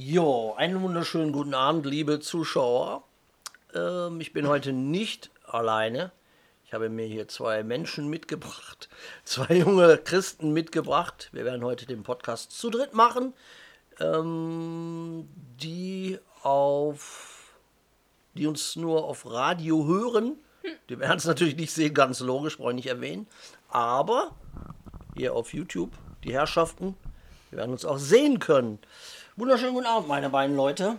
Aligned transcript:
Jo, 0.00 0.54
einen 0.56 0.80
wunderschönen 0.80 1.32
guten 1.32 1.54
Abend, 1.54 1.84
liebe 1.84 2.20
Zuschauer. 2.20 3.02
Ähm, 3.74 4.20
ich 4.20 4.32
bin 4.32 4.46
heute 4.46 4.72
nicht 4.72 5.32
alleine. 5.44 6.12
Ich 6.64 6.72
habe 6.72 6.88
mir 6.88 7.04
hier 7.04 7.26
zwei 7.26 7.64
Menschen 7.64 8.06
mitgebracht, 8.06 8.88
zwei 9.24 9.56
junge 9.56 9.98
Christen 9.98 10.52
mitgebracht. 10.52 11.30
Wir 11.32 11.44
werden 11.44 11.64
heute 11.64 11.84
den 11.84 12.04
Podcast 12.04 12.52
zu 12.52 12.70
dritt 12.70 12.94
machen, 12.94 13.34
ähm, 13.98 15.28
die 15.60 16.20
auf, 16.44 17.56
die 18.34 18.46
uns 18.46 18.76
nur 18.76 19.02
auf 19.02 19.28
Radio 19.28 19.84
hören. 19.84 20.36
Die 20.90 21.00
werden 21.00 21.16
es 21.16 21.24
natürlich 21.24 21.56
nicht 21.56 21.72
sehen, 21.72 21.92
ganz 21.92 22.20
logisch, 22.20 22.58
brauche 22.58 22.70
ich 22.70 22.76
nicht 22.76 22.86
erwähnen. 22.86 23.26
Aber 23.68 24.36
hier 25.16 25.34
auf 25.34 25.52
YouTube, 25.52 25.90
die 26.22 26.34
Herrschaften, 26.34 26.96
wir 27.50 27.58
werden 27.58 27.72
uns 27.72 27.84
auch 27.84 27.98
sehen 27.98 28.38
können. 28.38 28.78
Wunderschönen 29.38 29.74
guten 29.74 29.86
Abend, 29.86 30.08
meine 30.08 30.30
beiden 30.30 30.56
Leute. 30.56 30.98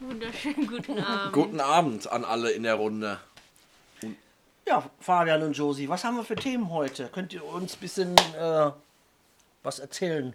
Wunderschönen 0.00 0.66
guten 0.66 0.98
Abend. 0.98 1.32
Guten 1.32 1.60
Abend 1.60 2.10
an 2.10 2.24
alle 2.24 2.50
in 2.50 2.64
der 2.64 2.74
Runde. 2.74 3.20
Ja, 4.66 4.90
Fabian 4.98 5.40
und 5.44 5.52
Josi, 5.56 5.88
was 5.88 6.02
haben 6.02 6.16
wir 6.16 6.24
für 6.24 6.34
Themen 6.34 6.68
heute? 6.70 7.06
Könnt 7.06 7.32
ihr 7.32 7.44
uns 7.44 7.76
ein 7.76 7.78
bisschen 7.80 8.16
äh, 8.36 8.72
was 9.62 9.78
erzählen? 9.78 10.34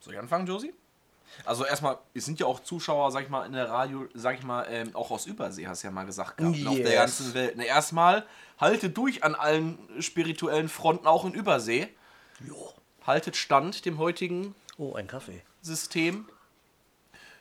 Soll 0.00 0.14
ich 0.14 0.18
anfangen, 0.18 0.46
Josie? 0.46 0.72
Also 1.44 1.66
erstmal, 1.66 1.98
es 2.14 2.24
sind 2.24 2.40
ja 2.40 2.46
auch 2.46 2.60
Zuschauer, 2.60 3.12
sag 3.12 3.24
ich 3.24 3.28
mal, 3.28 3.44
in 3.44 3.52
der 3.52 3.68
Radio, 3.68 4.06
sag 4.14 4.38
ich 4.38 4.42
mal, 4.42 4.64
ähm, 4.70 4.96
auch 4.96 5.10
aus 5.10 5.26
Übersee, 5.26 5.66
hast 5.68 5.82
du 5.82 5.88
ja 5.88 5.90
mal 5.92 6.06
gesagt 6.06 6.38
gehabt, 6.38 6.56
und 6.56 6.66
auf 6.66 6.76
der 6.76 6.84
Yes. 6.86 6.94
ganzen 6.96 7.34
Welt. 7.34 7.56
Ne, 7.58 7.66
erstmal, 7.66 8.24
haltet 8.58 8.96
durch 8.96 9.22
an 9.22 9.34
allen 9.34 9.78
spirituellen 10.00 10.70
Fronten, 10.70 11.06
auch 11.06 11.26
in 11.26 11.34
Übersee. 11.34 11.88
Jo. 12.40 12.72
Haltet 13.06 13.36
stand 13.36 13.84
dem 13.84 13.98
heutigen 13.98 14.54
Oh, 14.78 14.94
ein 14.94 15.06
Kaffee. 15.06 15.42
System. 15.64 16.28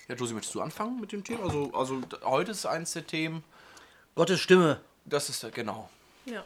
Ja, 0.07 0.15
Josie, 0.15 0.33
möchtest 0.33 0.55
du 0.55 0.61
anfangen 0.61 0.99
mit 0.99 1.11
dem 1.11 1.23
Thema? 1.23 1.43
Also, 1.43 1.71
also 1.73 2.01
heute 2.23 2.51
ist 2.51 2.65
eins 2.65 2.93
der 2.93 3.05
Themen, 3.05 3.43
Gottes 4.15 4.39
Stimme. 4.39 4.79
das 5.05 5.29
ist, 5.29 5.45
genau. 5.53 5.89
Ja. 6.25 6.43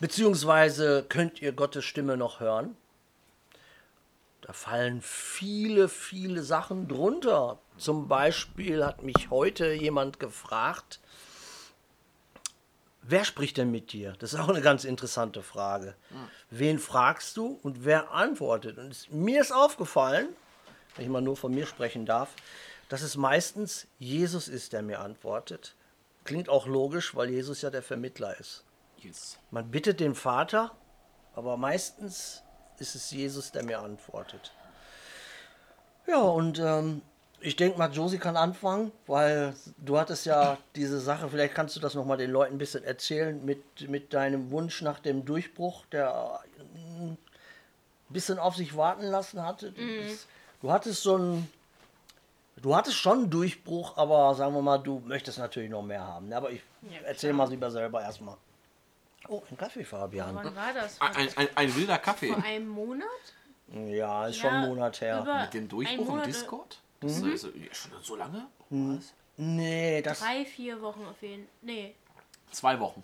Beziehungsweise 0.00 1.04
könnt 1.08 1.42
ihr 1.42 1.52
Gottes 1.52 1.84
Stimme 1.84 2.16
noch 2.16 2.40
hören? 2.40 2.76
Da 4.40 4.52
fallen 4.52 5.02
viele, 5.02 5.88
viele 5.88 6.42
Sachen 6.42 6.88
drunter. 6.88 7.58
Zum 7.76 8.08
Beispiel 8.08 8.84
hat 8.84 9.02
mich 9.02 9.30
heute 9.30 9.72
jemand 9.72 10.18
gefragt, 10.18 11.00
wer 13.10 13.24
spricht 13.24 13.56
denn 13.56 13.70
mit 13.70 13.92
dir? 13.92 14.14
Das 14.18 14.32
ist 14.32 14.40
auch 14.40 14.48
eine 14.48 14.62
ganz 14.62 14.84
interessante 14.84 15.42
Frage. 15.42 15.94
Wen 16.50 16.78
fragst 16.78 17.36
du 17.36 17.58
und 17.62 17.84
wer 17.84 18.12
antwortet? 18.12 18.78
Und 18.78 18.90
es, 18.90 19.10
mir 19.10 19.40
ist 19.40 19.52
aufgefallen, 19.52 20.28
wenn 20.96 21.04
ich 21.04 21.10
mal 21.10 21.20
nur 21.20 21.36
von 21.36 21.52
mir 21.52 21.66
sprechen 21.66 22.06
darf, 22.06 22.34
dass 22.88 23.02
es 23.02 23.16
meistens 23.16 23.86
Jesus 23.98 24.48
ist, 24.48 24.72
der 24.72 24.82
mir 24.82 25.00
antwortet. 25.00 25.76
Klingt 26.24 26.48
auch 26.48 26.66
logisch, 26.66 27.14
weil 27.14 27.30
Jesus 27.30 27.62
ja 27.62 27.70
der 27.70 27.82
Vermittler 27.82 28.38
ist. 28.38 28.64
Yes. 28.98 29.38
Man 29.50 29.70
bittet 29.70 30.00
den 30.00 30.14
Vater, 30.14 30.72
aber 31.34 31.56
meistens 31.56 32.42
ist 32.78 32.94
es 32.94 33.10
Jesus, 33.10 33.52
der 33.52 33.62
mir 33.62 33.80
antwortet. 33.80 34.52
Ja, 36.06 36.20
und 36.20 36.58
ähm, 36.58 37.02
ich 37.40 37.56
denke 37.56 37.78
mal, 37.78 37.90
Josie 37.90 38.18
kann 38.18 38.36
anfangen, 38.36 38.92
weil 39.06 39.54
du 39.78 39.98
hattest 39.98 40.26
ja 40.26 40.58
diese 40.76 41.00
Sache, 41.00 41.28
vielleicht 41.28 41.54
kannst 41.54 41.74
du 41.76 41.80
das 41.80 41.94
nochmal 41.94 42.16
den 42.18 42.30
Leuten 42.30 42.54
ein 42.54 42.58
bisschen 42.58 42.84
erzählen, 42.84 43.42
mit, 43.44 43.88
mit 43.88 44.12
deinem 44.12 44.50
Wunsch 44.50 44.82
nach 44.82 44.98
dem 44.98 45.24
Durchbruch, 45.24 45.86
der 45.86 46.40
ein 46.58 47.16
bisschen 48.08 48.38
auf 48.38 48.56
sich 48.56 48.76
warten 48.76 49.04
lassen 49.04 49.44
hatte. 49.44 49.72
Du, 49.72 49.80
bist, 49.80 50.26
du 50.60 50.70
hattest 50.70 51.02
so 51.02 51.16
ein. 51.16 51.50
Du 52.56 52.76
hattest 52.76 52.96
schon 52.98 53.20
einen 53.20 53.30
Durchbruch, 53.30 53.96
aber 53.96 54.34
sagen 54.34 54.54
wir 54.54 54.60
mal, 54.60 54.76
du 54.76 55.00
möchtest 55.06 55.38
natürlich 55.38 55.70
noch 55.70 55.82
mehr 55.82 56.06
haben. 56.06 56.28
ne? 56.28 56.36
Aber 56.36 56.50
ich 56.50 56.60
Ja, 56.82 56.98
erzähl 57.06 57.32
mal 57.32 57.48
lieber 57.48 57.70
selber 57.70 58.02
erstmal. 58.02 58.36
Oh, 59.28 59.42
ein 59.50 59.56
Kaffee, 59.56 59.84
Fabian. 59.84 60.34
Wann 60.34 60.54
war 60.54 60.72
das? 60.74 61.00
Ein, 61.00 61.16
ein, 61.16 61.28
ein, 61.36 61.48
ein 61.54 61.76
wilder 61.76 61.98
Kaffee. 61.98 62.32
Vor 62.32 62.44
einem 62.44 62.68
Monat? 62.68 63.06
Ja, 63.72 64.26
ist 64.26 64.36
schon 64.38 64.50
Ja, 64.50 64.58
einen 64.58 64.68
Monat 64.68 65.00
her. 65.00 65.40
Mit 65.42 65.54
dem 65.54 65.64
Ein 65.64 65.68
Durchbruch 65.68 66.08
im 66.10 66.20
äh, 66.20 66.24
Discord? 66.24 66.78
Das 67.00 67.12
ist, 67.18 67.22
ist, 67.22 67.44
ist 67.44 67.76
schon 67.76 67.92
so 68.02 68.16
lange? 68.16 68.46
Was? 68.70 69.12
Nee, 69.36 70.02
das. 70.02 70.20
Drei, 70.20 70.44
vier 70.44 70.80
Wochen 70.82 71.04
auf 71.06 71.20
jeden 71.22 71.44
Fall. 71.44 71.52
Nee. 71.62 71.94
Zwei 72.50 72.78
Wochen. 72.78 73.02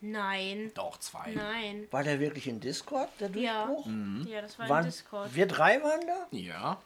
Nein. 0.00 0.70
Doch, 0.74 0.98
zwei. 0.98 1.32
Nein. 1.34 1.88
War 1.90 2.02
der 2.04 2.20
wirklich 2.20 2.46
in 2.46 2.60
Discord, 2.60 3.08
der 3.20 3.30
Ja. 3.30 3.66
Durchbruch? 3.66 3.86
Ja, 4.26 4.40
das 4.42 4.58
war 4.58 4.78
im 4.80 4.84
Discord. 4.86 5.34
Wir 5.34 5.46
drei 5.46 5.82
waren 5.82 6.06
da? 6.06 6.26
Ja. 6.30 6.80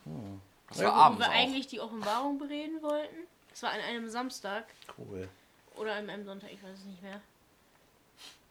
Das 0.68 0.78
Ja, 0.78 0.84
war 0.86 0.92
Wo 0.92 0.96
abends 1.00 1.20
wir 1.20 1.28
auch. 1.28 1.34
eigentlich 1.34 1.66
die 1.66 1.80
Offenbarung 1.80 2.38
bereden 2.38 2.82
wollten. 2.82 3.16
Das 3.50 3.62
war 3.62 3.70
an 3.70 3.80
einem 3.80 4.08
Samstag 4.08 4.66
Cool. 4.96 5.28
oder 5.76 5.94
an 5.94 6.08
einem 6.10 6.24
Sonntag, 6.24 6.50
ich 6.52 6.62
weiß 6.62 6.78
es 6.78 6.84
nicht 6.84 7.02
mehr. 7.02 7.20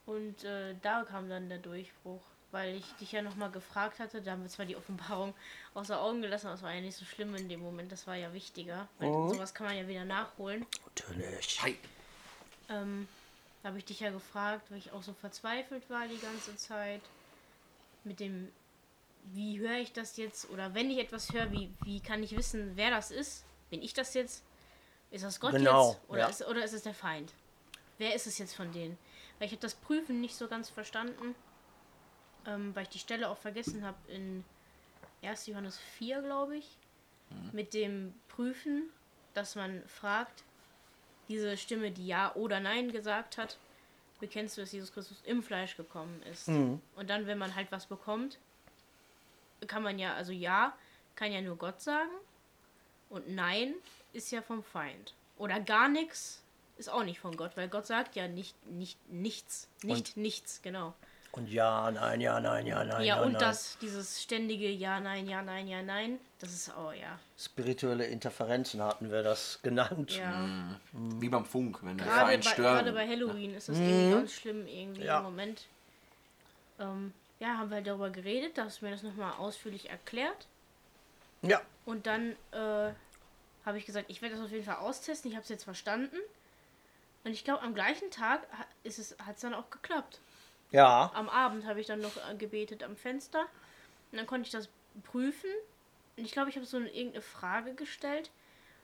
Und 0.05 0.43
äh, 0.43 0.75
da 0.81 1.03
kam 1.03 1.29
dann 1.29 1.49
der 1.49 1.59
Durchbruch, 1.59 2.21
weil 2.51 2.75
ich 2.75 2.85
dich 2.93 3.11
ja 3.11 3.21
nochmal 3.21 3.51
gefragt 3.51 3.99
hatte. 3.99 4.21
Da 4.21 4.31
haben 4.31 4.43
wir 4.43 4.49
zwar 4.49 4.65
die 4.65 4.75
Offenbarung 4.75 5.33
außer 5.73 5.99
Augen 5.99 6.21
gelassen, 6.21 6.47
aber 6.47 6.55
es 6.55 6.63
war 6.63 6.73
ja 6.73 6.81
nicht 6.81 6.97
so 6.97 7.05
schlimm 7.05 7.35
in 7.35 7.49
dem 7.49 7.61
Moment. 7.61 7.91
Das 7.91 8.07
war 8.07 8.15
ja 8.15 8.33
wichtiger. 8.33 8.87
Weil 8.99 9.11
sowas 9.29 9.53
kann 9.53 9.67
man 9.67 9.77
ja 9.77 9.87
wieder 9.87 10.05
nachholen. 10.05 10.65
Natürlich. 10.85 11.61
Hi. 11.61 11.77
Ähm, 12.69 13.07
da 13.63 13.69
habe 13.69 13.79
ich 13.79 13.85
dich 13.85 13.99
ja 13.99 14.11
gefragt, 14.11 14.65
weil 14.69 14.77
ich 14.77 14.91
auch 14.91 15.03
so 15.03 15.13
verzweifelt 15.13 15.89
war 15.89 16.07
die 16.07 16.19
ganze 16.19 16.55
Zeit. 16.55 17.01
Mit 18.03 18.19
dem, 18.19 18.49
wie 19.33 19.59
höre 19.59 19.77
ich 19.79 19.91
das 19.91 20.15
jetzt? 20.17 20.49
Oder 20.49 20.73
wenn 20.73 20.89
ich 20.89 20.99
etwas 20.99 21.33
höre, 21.33 21.51
wie, 21.51 21.73
wie 21.83 21.99
kann 21.99 22.23
ich 22.23 22.37
wissen, 22.37 22.71
wer 22.75 22.89
das 22.89 23.11
ist? 23.11 23.43
Bin 23.69 23.81
ich 23.81 23.93
das 23.93 24.13
jetzt? 24.13 24.43
Ist 25.11 25.23
das 25.23 25.39
Gott 25.39 25.51
Genau, 25.51 25.91
jetzt? 25.91 26.09
Oder, 26.09 26.19
ja. 26.19 26.27
ist, 26.27 26.47
oder 26.47 26.63
ist 26.63 26.73
es 26.73 26.83
der 26.83 26.93
Feind? 26.93 27.33
Wer 27.97 28.15
ist 28.15 28.27
es 28.27 28.37
jetzt 28.37 28.55
von 28.55 28.71
denen? 28.71 28.97
Weil 29.39 29.47
ich 29.47 29.51
habe 29.51 29.61
das 29.61 29.75
Prüfen 29.75 30.21
nicht 30.21 30.35
so 30.35 30.47
ganz 30.47 30.69
verstanden. 30.69 31.35
Ähm, 32.47 32.75
weil 32.75 32.83
ich 32.83 32.89
die 32.89 32.99
Stelle 32.99 33.29
auch 33.29 33.37
vergessen 33.37 33.83
habe 33.85 33.97
in 34.07 34.43
1. 35.21 35.47
Johannes 35.47 35.77
4, 35.97 36.21
glaube 36.21 36.57
ich. 36.57 36.77
Mit 37.51 37.73
dem 37.73 38.13
Prüfen, 38.29 38.83
dass 39.33 39.55
man 39.55 39.83
fragt, 39.87 40.43
diese 41.27 41.57
Stimme, 41.57 41.91
die 41.91 42.07
Ja 42.07 42.33
oder 42.35 42.59
Nein 42.61 42.91
gesagt 42.91 43.37
hat, 43.37 43.57
bekennst 44.21 44.55
du, 44.57 44.61
dass 44.61 44.71
Jesus 44.71 44.93
Christus 44.93 45.21
im 45.25 45.43
Fleisch 45.43 45.75
gekommen 45.75 46.21
ist. 46.31 46.47
Und 46.95 47.09
dann, 47.09 47.27
wenn 47.27 47.37
man 47.37 47.53
halt 47.53 47.69
was 47.71 47.85
bekommt, 47.85 48.39
kann 49.67 49.83
man 49.83 49.99
ja, 49.99 50.13
also 50.15 50.31
Ja 50.31 50.73
kann 51.15 51.31
ja 51.33 51.41
nur 51.41 51.57
Gott 51.57 51.81
sagen 51.81 52.11
und 53.09 53.27
Nein 53.29 53.73
ist 54.13 54.31
ja 54.31 54.41
vom 54.41 54.63
Feind. 54.63 55.13
Oder 55.37 55.59
gar 55.59 55.89
nichts 55.89 56.41
ist 56.77 56.89
auch 56.89 57.03
nicht 57.03 57.19
von 57.19 57.35
Gott, 57.35 57.57
weil 57.57 57.67
Gott 57.67 57.87
sagt 57.87 58.15
ja 58.15 58.27
nicht, 58.27 58.55
nicht 58.67 58.97
nichts. 59.11 59.67
Nicht 59.83 60.15
nichts, 60.15 60.61
genau. 60.61 60.93
Und 61.37 61.47
ja, 61.51 61.91
nein, 61.91 62.19
ja, 62.19 62.39
nein, 62.39 62.65
ja, 62.65 62.83
nein. 62.83 63.05
ja, 63.05 63.21
und 63.21 63.33
nein. 63.33 63.39
das, 63.41 63.77
dieses 63.79 64.23
ständige 64.23 64.69
Ja, 64.69 64.99
Nein, 64.99 65.27
Ja, 65.29 65.43
Nein, 65.43 65.67
Ja, 65.67 65.83
Nein, 65.83 66.19
das 66.39 66.51
ist, 66.51 66.71
oh 66.75 66.91
ja. 66.91 67.19
Spirituelle 67.37 68.07
Interferenzen 68.07 68.81
hatten 68.81 69.11
wir 69.11 69.21
das 69.21 69.59
genannt. 69.63 70.17
Ja. 70.17 70.79
Wie 70.93 71.29
beim 71.29 71.45
Funk, 71.45 71.77
wenn 71.83 71.95
der 71.97 72.07
Gerade 72.07 72.19
Verein 72.21 72.39
bei, 72.39 72.49
stören. 72.49 72.75
gerade 72.75 72.91
bei 72.93 73.07
Halloween 73.07 73.53
ist 73.53 73.69
das 73.69 73.77
irgendwie 73.77 74.11
ganz 74.15 74.33
schlimm 74.33 74.67
irgendwie 74.67 75.03
Ja. 75.03 75.19
im 75.19 75.25
Moment. 75.25 75.67
Ähm, 76.79 77.13
ja, 77.39 77.49
haben 77.57 77.69
wir 77.69 77.75
halt 77.75 77.87
darüber 77.87 78.09
geredet, 78.09 78.57
da 78.57 78.65
hast 78.65 78.81
du 78.81 78.85
mir 78.85 78.91
das 78.91 79.03
nochmal 79.03 79.33
ausführlich 79.33 79.91
erklärt. 79.91 80.47
Ja. 81.43 81.61
Und 81.85 82.07
dann 82.07 82.31
äh, 82.51 82.91
habe 83.63 83.77
ich 83.77 83.85
gesagt, 83.85 84.09
ich 84.09 84.23
werde 84.23 84.35
das 84.35 84.43
auf 84.43 84.51
jeden 84.51 84.65
Fall 84.65 84.77
austesten. 84.77 85.29
Ich 85.29 85.35
habe 85.35 85.43
es 85.43 85.49
jetzt 85.49 85.65
verstanden. 85.65 86.17
Und 87.23 87.31
ich 87.31 87.43
glaube, 87.43 87.61
am 87.61 87.75
gleichen 87.75 88.09
Tag 88.09 88.41
hat 88.57 88.65
es 88.83 89.15
hat's 89.23 89.41
dann 89.41 89.53
auch 89.53 89.69
geklappt. 89.69 90.19
Ja. 90.71 91.11
Am 91.13 91.29
Abend 91.29 91.65
habe 91.65 91.79
ich 91.79 91.87
dann 91.87 92.01
noch 92.01 92.17
äh, 92.17 92.35
gebetet 92.35 92.83
am 92.83 92.95
Fenster. 92.95 93.41
Und 94.11 94.17
dann 94.17 94.27
konnte 94.27 94.47
ich 94.47 94.51
das 94.51 94.69
prüfen. 95.03 95.49
Und 96.17 96.25
ich 96.25 96.31
glaube, 96.31 96.49
ich 96.49 96.55
habe 96.55 96.65
so 96.65 96.77
eine, 96.77 96.89
irgendeine 96.89 97.21
Frage 97.21 97.73
gestellt. 97.73 98.29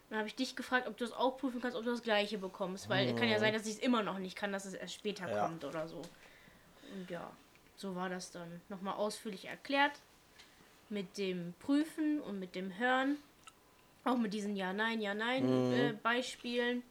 Und 0.03 0.11
dann 0.11 0.19
habe 0.19 0.27
ich 0.27 0.35
dich 0.35 0.55
gefragt, 0.55 0.87
ob 0.87 0.97
du 0.97 1.05
das 1.05 1.13
auch 1.13 1.37
prüfen 1.37 1.61
kannst, 1.61 1.75
ob 1.77 1.83
du 1.83 1.91
das 1.91 2.03
gleiche 2.03 2.37
bekommst. 2.37 2.89
Weil 2.89 3.09
es 3.09 3.15
kann 3.15 3.29
ja 3.29 3.39
sein, 3.39 3.53
dass 3.53 3.65
ich 3.65 3.73
es 3.75 3.79
immer 3.79 4.03
noch 4.03 4.19
nicht 4.19 4.35
kann, 4.35 4.51
dass 4.51 4.65
es 4.65 4.73
erst 4.73 4.93
später 4.93 5.29
Ja. 5.29 5.45
kommt 5.45 5.63
oder 5.65 5.87
so. 5.87 6.01
Und 6.93 7.09
ja, 7.09 7.31
so 7.75 7.95
war 7.95 8.09
das 8.09 8.31
dann. 8.31 8.61
Nochmal 8.69 8.95
ausführlich 8.95 9.45
erklärt. 9.45 9.93
Mit 10.89 11.17
dem 11.17 11.53
Prüfen 11.59 12.21
und 12.21 12.39
mit 12.39 12.55
dem 12.55 12.77
Hören. 12.77 13.17
Auch 14.03 14.17
mit 14.17 14.33
diesen 14.33 14.55
Ja-Nein, 14.55 15.01
Ja-Nein 15.01 15.73
äh, 15.73 15.93
Beispielen. 15.93 16.83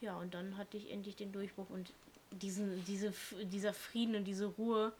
Ja, 0.00 0.16
und 0.16 0.34
dann 0.34 0.56
hatte 0.56 0.76
ich 0.76 0.90
endlich 0.90 1.16
den 1.16 1.32
Durchbruch 1.32 1.68
und 1.68 1.92
diesen, 2.30 2.84
diese, 2.86 3.12
dieser 3.44 3.72
Frieden 3.72 4.14
und 4.16 4.24
diese 4.24 4.46
Ruhe, 4.46 4.92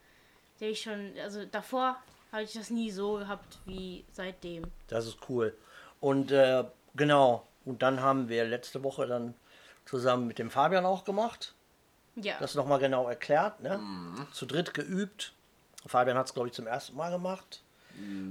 der 0.60 0.70
ich 0.70 0.82
schon, 0.82 1.12
also 1.22 1.44
davor 1.44 1.96
hatte 2.32 2.44
ich 2.44 2.52
das 2.52 2.70
nie 2.70 2.90
so 2.90 3.14
gehabt 3.14 3.58
wie 3.66 4.04
seitdem. 4.12 4.64
Das 4.88 5.06
ist 5.06 5.18
cool. 5.28 5.56
Und 6.00 6.30
äh, 6.32 6.64
genau. 6.94 7.46
Und 7.64 7.82
dann 7.82 8.00
haben 8.00 8.28
wir 8.28 8.44
letzte 8.44 8.82
Woche 8.82 9.06
dann 9.06 9.34
zusammen 9.84 10.26
mit 10.26 10.38
dem 10.38 10.50
Fabian 10.50 10.84
auch 10.86 11.04
gemacht. 11.04 11.54
Ja, 12.16 12.38
Das 12.40 12.54
nochmal 12.54 12.78
genau 12.78 13.08
erklärt. 13.08 13.60
Ne? 13.60 13.80
Zu 14.32 14.46
dritt 14.46 14.74
geübt. 14.74 15.32
Fabian 15.86 16.16
hat 16.16 16.26
es, 16.26 16.34
glaube 16.34 16.48
ich, 16.48 16.54
zum 16.54 16.66
ersten 16.66 16.96
Mal 16.96 17.10
gemacht. 17.10 17.62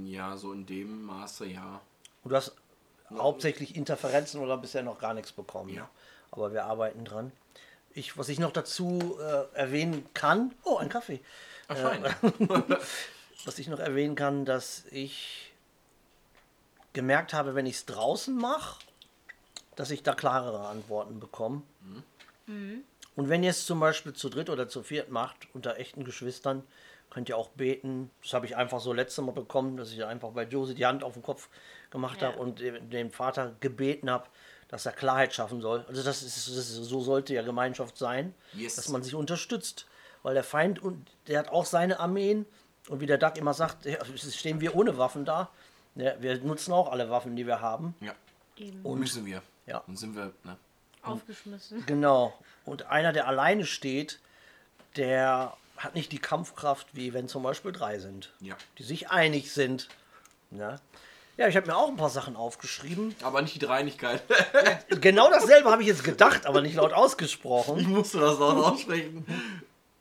Ja, 0.04 0.36
so 0.36 0.52
in 0.52 0.66
dem 0.66 1.02
Maße, 1.04 1.46
ja. 1.46 1.80
Und 2.22 2.30
du 2.30 2.36
hast 2.36 2.54
hauptsächlich 3.12 3.76
Interferenzen 3.76 4.40
oder 4.40 4.56
bisher 4.56 4.82
noch 4.82 4.98
gar 4.98 5.14
nichts 5.14 5.32
bekommen. 5.32 5.70
Ja. 5.70 5.88
Aber 6.32 6.52
wir 6.52 6.64
arbeiten 6.64 7.04
dran. 7.04 7.32
Ich, 7.92 8.16
was 8.16 8.28
ich 8.28 8.38
noch 8.38 8.52
dazu 8.52 9.18
äh, 9.20 9.56
erwähnen 9.56 10.06
kann, 10.14 10.54
oh, 10.64 10.76
ein 10.76 10.88
Kaffee. 10.88 11.20
Ach, 11.68 11.76
fein. 11.76 12.04
Was 13.46 13.58
ich 13.58 13.68
noch 13.68 13.78
erwähnen 13.78 14.16
kann, 14.16 14.44
dass 14.44 14.84
ich 14.90 15.52
gemerkt 16.92 17.32
habe, 17.32 17.54
wenn 17.54 17.64
ich 17.66 17.76
es 17.76 17.86
draußen 17.86 18.36
mache, 18.36 18.78
dass 19.76 19.90
ich 19.90 20.02
da 20.02 20.14
klarere 20.14 20.68
Antworten 20.68 21.20
bekomme. 21.20 21.62
Und 22.46 23.28
wenn 23.28 23.42
ihr 23.44 23.50
es 23.50 23.64
zum 23.64 23.80
Beispiel 23.80 24.12
zu 24.12 24.28
dritt 24.28 24.50
oder 24.50 24.68
zu 24.68 24.82
viert 24.82 25.08
macht, 25.10 25.48
unter 25.54 25.78
echten 25.78 26.04
Geschwistern, 26.04 26.64
könnt 27.08 27.28
ihr 27.28 27.36
auch 27.36 27.48
beten. 27.50 28.10
Das 28.22 28.34
habe 28.34 28.44
ich 28.46 28.56
einfach 28.56 28.80
so 28.80 28.92
letztes 28.92 29.24
Mal 29.24 29.32
bekommen, 29.32 29.76
dass 29.76 29.92
ich 29.92 30.04
einfach 30.04 30.30
bei 30.30 30.44
Josie 30.44 30.74
die 30.74 30.84
Hand 30.86 31.02
auf 31.04 31.14
den 31.14 31.22
Kopf 31.22 31.48
gemacht 31.90 32.20
Ja. 32.20 32.28
habe 32.28 32.38
und 32.40 32.60
dem 32.60 32.90
dem 32.90 33.10
Vater 33.10 33.54
gebeten 33.60 34.10
habe, 34.10 34.26
dass 34.70 34.86
er 34.86 34.92
Klarheit 34.92 35.34
schaffen 35.34 35.60
soll. 35.60 35.84
Also 35.88 36.02
das 36.02 36.22
ist, 36.22 36.48
das 36.48 36.56
ist 36.56 36.74
so 36.76 37.00
sollte 37.00 37.34
ja 37.34 37.42
Gemeinschaft 37.42 37.98
sein, 37.98 38.34
Yes. 38.54 38.76
dass 38.76 38.88
man 38.88 39.02
sich 39.02 39.14
unterstützt. 39.14 39.86
Weil 40.22 40.34
der 40.34 40.44
Feind, 40.44 40.78
und 40.80 41.10
der 41.26 41.40
hat 41.40 41.48
auch 41.48 41.64
seine 41.66 41.98
Armeen. 41.98 42.46
Und 42.88 43.00
wie 43.00 43.06
der 43.06 43.18
Doug 43.18 43.32
immer 43.36 43.52
sagt, 43.54 43.86
stehen 44.16 44.60
wir 44.60 44.76
ohne 44.76 44.96
Waffen 44.96 45.24
da. 45.24 45.50
Ja, 45.96 46.12
wir 46.20 46.38
nutzen 46.38 46.72
auch 46.72 46.90
alle 46.92 47.10
Waffen, 47.10 47.34
die 47.36 47.46
wir 47.46 47.60
haben. 47.60 47.94
Ja. 48.00 48.14
Eben 48.56 48.80
Und 48.82 49.00
müssen 49.00 49.26
wir. 49.26 49.42
Ja. 49.66 49.78
Und 49.86 49.98
sind 49.98 50.14
wir, 50.14 50.32
ne? 50.44 50.56
aufgeschmissen. 51.02 51.84
Genau. 51.86 52.32
Und 52.64 52.86
einer, 52.86 53.12
der 53.12 53.26
alleine 53.26 53.64
steht, 53.66 54.20
der 54.96 55.56
hat 55.76 55.94
nicht 55.94 56.12
die 56.12 56.18
Kampfkraft, 56.18 56.94
wie 56.94 57.12
wenn 57.12 57.26
zum 57.28 57.42
Beispiel 57.42 57.72
drei 57.72 57.98
sind. 57.98 58.32
Ja. 58.40 58.56
Die 58.78 58.82
sich 58.82 59.10
einig 59.10 59.52
sind. 59.52 59.88
Ja, 60.50 60.76
ja 61.40 61.48
ich 61.48 61.56
habe 61.56 61.66
mir 61.66 61.76
auch 61.76 61.88
ein 61.88 61.96
paar 61.96 62.10
Sachen 62.10 62.36
aufgeschrieben. 62.36 63.14
Aber 63.22 63.42
nicht 63.42 63.54
die 63.56 63.58
Dreinigkeit. 63.58 64.22
Genau 65.00 65.30
dasselbe 65.30 65.70
habe 65.70 65.82
ich 65.82 65.88
jetzt 65.88 66.04
gedacht, 66.04 66.46
aber 66.46 66.60
nicht 66.60 66.74
laut 66.76 66.90
ich 66.90 66.96
ausgesprochen. 66.96 67.88
musste 67.88 68.18
das 68.20 68.40
auch 68.40 68.72
aussprechen. 68.72 69.24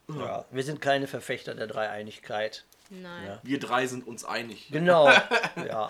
Ja, 0.10 0.46
wir 0.52 0.64
sind 0.64 0.82
keine 0.82 1.08
Verfechter 1.08 1.54
der 1.56 1.68
Dreieinigkeit. 1.68 2.66
Nein. 2.90 3.26
Ja. 3.28 3.40
Wir 3.44 3.60
drei 3.60 3.86
sind 3.88 4.06
uns 4.08 4.26
einig. 4.26 4.68
Genau, 4.72 5.08
ja. 5.68 5.90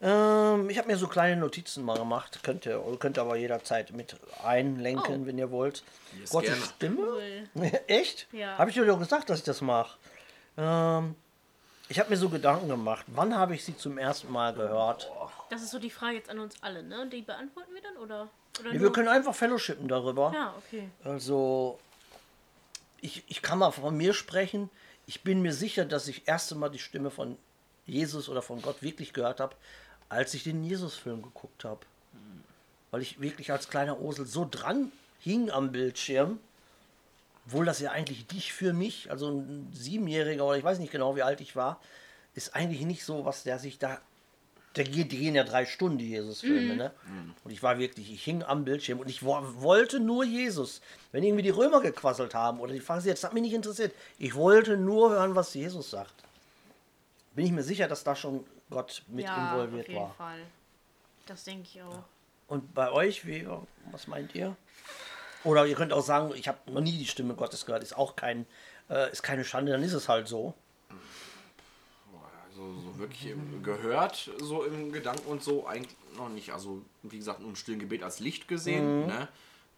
Ähm, 0.00 0.70
ich 0.70 0.78
habe 0.78 0.86
mir 0.86 0.96
so 0.96 1.08
kleine 1.08 1.40
Notizen 1.40 1.84
mal 1.84 1.98
gemacht. 1.98 2.38
Könnt 2.44 2.66
ihr, 2.66 2.80
könnt 3.00 3.18
ihr 3.18 3.22
aber 3.22 3.36
jederzeit 3.36 3.92
mit 3.92 4.14
einlenken, 4.44 5.22
Oh. 5.22 5.26
wenn 5.26 5.36
ihr 5.38 5.50
wollt. 5.50 5.82
Yes, 6.20 6.30
Gottes. 6.30 6.56
Stimme? 6.76 7.02
Cool. 7.54 7.70
Echt? 7.88 8.28
Ja. 8.32 8.56
Habe 8.58 8.70
ich 8.70 8.76
dir 8.76 8.86
doch 8.86 8.98
gesagt, 9.00 9.28
dass 9.28 9.38
ich 9.40 9.44
das 9.44 9.60
mache. 9.60 9.96
Ähm, 10.56 11.16
ich 11.88 11.98
habe 11.98 12.10
mir 12.10 12.16
so 12.16 12.28
Gedanken 12.28 12.68
gemacht. 12.68 13.04
Wann 13.08 13.34
habe 13.34 13.54
ich 13.54 13.64
sie 13.64 13.76
zum 13.76 13.98
ersten 13.98 14.30
Mal 14.30 14.52
gehört? 14.54 15.10
Das 15.50 15.62
ist 15.62 15.70
so 15.70 15.78
die 15.78 15.90
Frage 15.90 16.16
jetzt 16.16 16.30
an 16.30 16.38
uns 16.38 16.56
alle, 16.62 16.82
ne? 16.82 17.02
Und 17.02 17.12
die 17.12 17.22
beantworten 17.22 17.72
wir 17.72 17.82
dann 17.82 17.96
oder? 17.96 18.28
oder 18.60 18.72
Nee, 18.72 18.80
wir 18.80 18.92
können 18.92 19.08
einfach 19.08 19.34
fellowshippen 19.34 19.88
darüber. 19.88 20.32
Ja, 20.34 20.54
okay. 20.58 20.88
Also, 21.04 21.78
ich, 23.00 23.24
ich 23.28 23.42
kann 23.42 23.58
mal 23.58 23.70
von 23.70 23.96
mir 23.96 24.12
sprechen. 24.12 24.70
Ich 25.06 25.22
bin 25.22 25.40
mir 25.40 25.54
sicher, 25.54 25.84
dass 25.86 26.08
ich 26.08 26.28
erste 26.28 26.54
Mal 26.54 26.68
die 26.68 26.78
Stimme 26.78 27.10
von 27.10 27.38
Jesus 27.86 28.28
oder 28.28 28.42
von 28.42 28.60
Gott 28.60 28.82
wirklich 28.82 29.14
gehört 29.14 29.40
habe, 29.40 29.56
als 30.10 30.34
ich 30.34 30.44
den 30.44 30.62
Jesus-Film 30.62 31.22
geguckt 31.22 31.64
habe. 31.64 31.80
Weil 32.90 33.02
ich 33.02 33.20
wirklich 33.20 33.52
als 33.52 33.68
kleiner 33.68 34.00
Osel 34.00 34.26
so 34.26 34.46
dran 34.50 34.92
hing 35.20 35.50
am 35.50 35.72
Bildschirm, 35.72 36.38
obwohl 37.48 37.64
das 37.64 37.80
ja 37.80 37.92
eigentlich 37.92 38.30
nicht 38.32 38.52
für 38.52 38.74
mich, 38.74 39.10
also 39.10 39.30
ein 39.30 39.70
Siebenjähriger 39.72 40.44
oder 40.44 40.58
ich 40.58 40.64
weiß 40.64 40.78
nicht 40.80 40.92
genau, 40.92 41.16
wie 41.16 41.22
alt 41.22 41.40
ich 41.40 41.56
war, 41.56 41.80
ist 42.34 42.54
eigentlich 42.54 42.82
nicht 42.82 43.04
so, 43.04 43.24
was 43.24 43.42
der 43.42 43.58
sich 43.58 43.78
da. 43.78 44.00
Der 44.76 44.84
geht, 44.84 45.10
die 45.12 45.18
gehen 45.18 45.34
ja 45.34 45.44
drei 45.44 45.64
Stunden, 45.64 45.96
die 45.96 46.10
Jesus-Filme, 46.10 46.76
ne? 46.76 46.92
Und 47.42 47.50
ich 47.50 47.62
war 47.62 47.78
wirklich, 47.78 48.12
ich 48.12 48.22
hing 48.22 48.42
am 48.42 48.64
Bildschirm 48.64 49.00
und 49.00 49.08
ich 49.08 49.24
wo, 49.24 49.40
wollte 49.54 49.98
nur 49.98 50.24
Jesus. 50.24 50.82
Wenn 51.10 51.24
irgendwie 51.24 51.42
die 51.42 51.48
Römer 51.48 51.80
gequasselt 51.80 52.34
haben 52.34 52.60
oder 52.60 52.74
die 52.74 52.80
Pharisäer, 52.80 53.14
das 53.14 53.24
hat 53.24 53.32
mich 53.32 53.42
nicht 53.42 53.54
interessiert. 53.54 53.94
Ich 54.18 54.34
wollte 54.34 54.76
nur 54.76 55.10
hören, 55.10 55.34
was 55.34 55.54
Jesus 55.54 55.90
sagt. 55.90 56.14
Bin 57.34 57.46
ich 57.46 57.52
mir 57.52 57.62
sicher, 57.62 57.88
dass 57.88 58.04
da 58.04 58.14
schon 58.14 58.44
Gott 58.68 59.02
mit 59.08 59.24
ja, 59.24 59.52
involviert 59.52 59.86
auf 59.86 59.88
jeden 59.88 60.00
war. 60.00 60.14
Fall. 60.14 60.40
Das 61.26 61.44
denke 61.44 61.62
ich 61.62 61.82
auch. 61.82 62.04
Und 62.46 62.74
bei 62.74 62.92
euch, 62.92 63.26
wie, 63.26 63.48
was 63.90 64.06
meint 64.06 64.34
ihr? 64.34 64.54
Oder 65.44 65.66
ihr 65.66 65.74
könnt 65.76 65.92
auch 65.92 66.02
sagen, 66.04 66.32
ich 66.34 66.48
habe 66.48 66.58
noch 66.70 66.80
nie 66.80 66.96
die 66.98 67.06
Stimme 67.06 67.34
Gottes 67.34 67.64
gehört, 67.66 67.82
ist 67.82 67.96
auch 67.96 68.16
kein, 68.16 68.46
äh, 68.90 69.10
ist 69.12 69.22
keine 69.22 69.44
Schande, 69.44 69.72
dann 69.72 69.82
ist 69.82 69.92
es 69.92 70.08
halt 70.08 70.28
so. 70.28 70.54
Also 72.50 72.74
so 72.80 72.98
wirklich 72.98 73.34
gehört, 73.62 74.30
so 74.40 74.64
im 74.64 74.90
Gedanken 74.92 75.28
und 75.30 75.42
so, 75.42 75.66
eigentlich 75.66 75.94
noch 76.16 76.28
nicht. 76.28 76.50
Also, 76.52 76.82
wie 77.02 77.18
gesagt, 77.18 77.40
nur 77.40 77.50
im 77.50 77.56
stillen 77.56 77.78
Gebet 77.78 78.02
als 78.02 78.18
Licht 78.18 78.48
gesehen, 78.48 79.06
ne? 79.06 79.28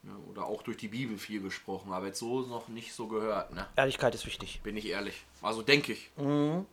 Ja, 0.02 0.12
oder 0.30 0.46
auch 0.46 0.62
durch 0.62 0.78
die 0.78 0.88
Bibel 0.88 1.18
viel 1.18 1.42
gesprochen, 1.42 1.92
aber 1.92 2.06
jetzt 2.06 2.20
so 2.20 2.40
noch 2.40 2.68
nicht 2.68 2.94
so 2.94 3.06
gehört, 3.06 3.52
ne? 3.52 3.66
Ehrlichkeit 3.76 4.14
ist 4.14 4.24
wichtig. 4.24 4.62
Bin 4.62 4.74
ich 4.78 4.86
ehrlich. 4.88 5.24
Also 5.42 5.60
denke 5.60 5.92
ich. 5.92 6.10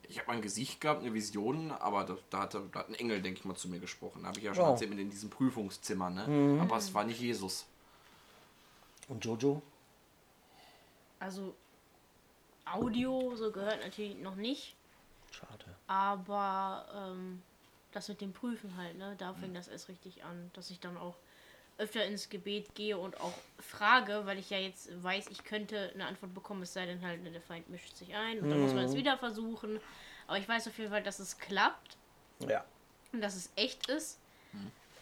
Ich 0.07 0.19
habe 0.19 0.31
ein 0.31 0.41
Gesicht 0.41 0.79
gehabt, 0.79 1.01
eine 1.01 1.13
Vision, 1.13 1.71
aber 1.71 2.05
da, 2.05 2.15
da, 2.29 2.39
hat, 2.43 2.53
da 2.53 2.61
hat 2.79 2.87
ein 2.87 2.95
Engel, 2.95 3.21
denke 3.21 3.39
ich 3.39 3.45
mal, 3.45 3.55
zu 3.55 3.67
mir 3.67 3.79
gesprochen. 3.79 4.21
Da 4.21 4.29
habe 4.29 4.39
ich 4.39 4.45
ja 4.45 4.55
schon 4.55 4.63
Oh. 4.63 4.69
erzählt 4.71 4.91
mit 4.91 4.99
in 4.99 5.09
diesem 5.09 5.29
Prüfungszimmer, 5.29 6.09
ne? 6.09 6.59
Aber 6.61 6.77
es 6.77 6.93
war 6.93 7.03
nicht 7.03 7.19
Jesus. 7.19 7.65
Und 9.07 9.23
Jojo? 9.25 9.61
Also 11.19 11.55
Audio 12.65 13.35
so 13.35 13.51
gehört 13.51 13.81
natürlich 13.81 14.17
noch 14.17 14.35
nicht, 14.35 14.75
Schade. 15.31 15.65
aber 15.87 16.85
ähm, 16.93 17.41
das 17.93 18.09
mit 18.09 18.21
dem 18.21 18.33
Prüfen 18.33 18.75
halt, 18.77 18.97
ne, 18.97 19.15
da 19.17 19.33
fängt 19.33 19.55
das 19.55 19.67
erst 19.67 19.87
richtig 19.89 20.23
an, 20.23 20.51
dass 20.53 20.69
ich 20.69 20.79
dann 20.79 20.97
auch 20.97 21.15
öfter 21.77 22.03
ins 22.05 22.29
Gebet 22.29 22.75
gehe 22.75 22.97
und 22.97 23.19
auch 23.21 23.33
frage, 23.59 24.25
weil 24.25 24.37
ich 24.37 24.49
ja 24.49 24.57
jetzt 24.57 25.01
weiß, 25.01 25.27
ich 25.29 25.43
könnte 25.43 25.91
eine 25.93 26.05
Antwort 26.07 26.33
bekommen, 26.33 26.61
es 26.63 26.73
sei 26.73 26.85
denn 26.85 27.01
halt, 27.01 27.23
ne, 27.23 27.31
der 27.31 27.41
Feind 27.41 27.69
mischt 27.69 27.95
sich 27.95 28.13
ein 28.15 28.41
und 28.41 28.49
dann 28.49 28.59
muss 28.61 28.73
man 28.73 28.85
es 28.85 28.95
wieder 28.95 29.17
versuchen. 29.17 29.79
Aber 30.27 30.37
ich 30.37 30.47
weiß 30.47 30.67
auf 30.67 30.77
jeden 30.77 30.89
Fall, 30.91 31.03
dass 31.03 31.19
es 31.19 31.37
klappt 31.39 31.95
Ja. 32.39 32.65
und 33.13 33.21
dass 33.21 33.35
es 33.35 33.49
echt 33.55 33.87
ist. 33.89 34.19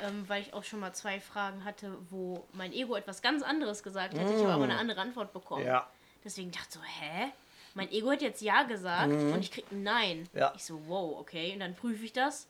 Ähm, 0.01 0.27
weil 0.27 0.41
ich 0.41 0.53
auch 0.53 0.63
schon 0.63 0.79
mal 0.79 0.93
zwei 0.93 1.19
Fragen 1.19 1.63
hatte, 1.63 1.97
wo 2.09 2.45
mein 2.53 2.73
Ego 2.73 2.95
etwas 2.95 3.21
ganz 3.21 3.43
anderes 3.43 3.83
gesagt 3.83 4.13
hätte, 4.13 4.33
ich 4.33 4.41
habe 4.41 4.53
aber 4.53 4.65
eine 4.65 4.77
andere 4.77 5.01
Antwort 5.01 5.31
bekommen. 5.33 5.65
Ja. 5.65 5.89
Deswegen 6.23 6.51
dachte 6.51 6.67
ich 6.69 6.75
so, 6.75 6.81
hä? 6.83 7.31
Mein 7.75 7.91
Ego 7.91 8.11
hat 8.11 8.21
jetzt 8.21 8.41
Ja 8.41 8.63
gesagt 8.63 9.11
und 9.11 9.39
ich 9.39 9.51
krieg 9.51 9.65
ein 9.71 9.83
Nein. 9.83 10.29
Ja. 10.33 10.53
Ich 10.55 10.63
so, 10.63 10.81
wow, 10.87 11.19
okay. 11.19 11.53
Und 11.53 11.59
dann 11.59 11.75
prüfe 11.75 12.05
ich 12.05 12.13
das. 12.13 12.47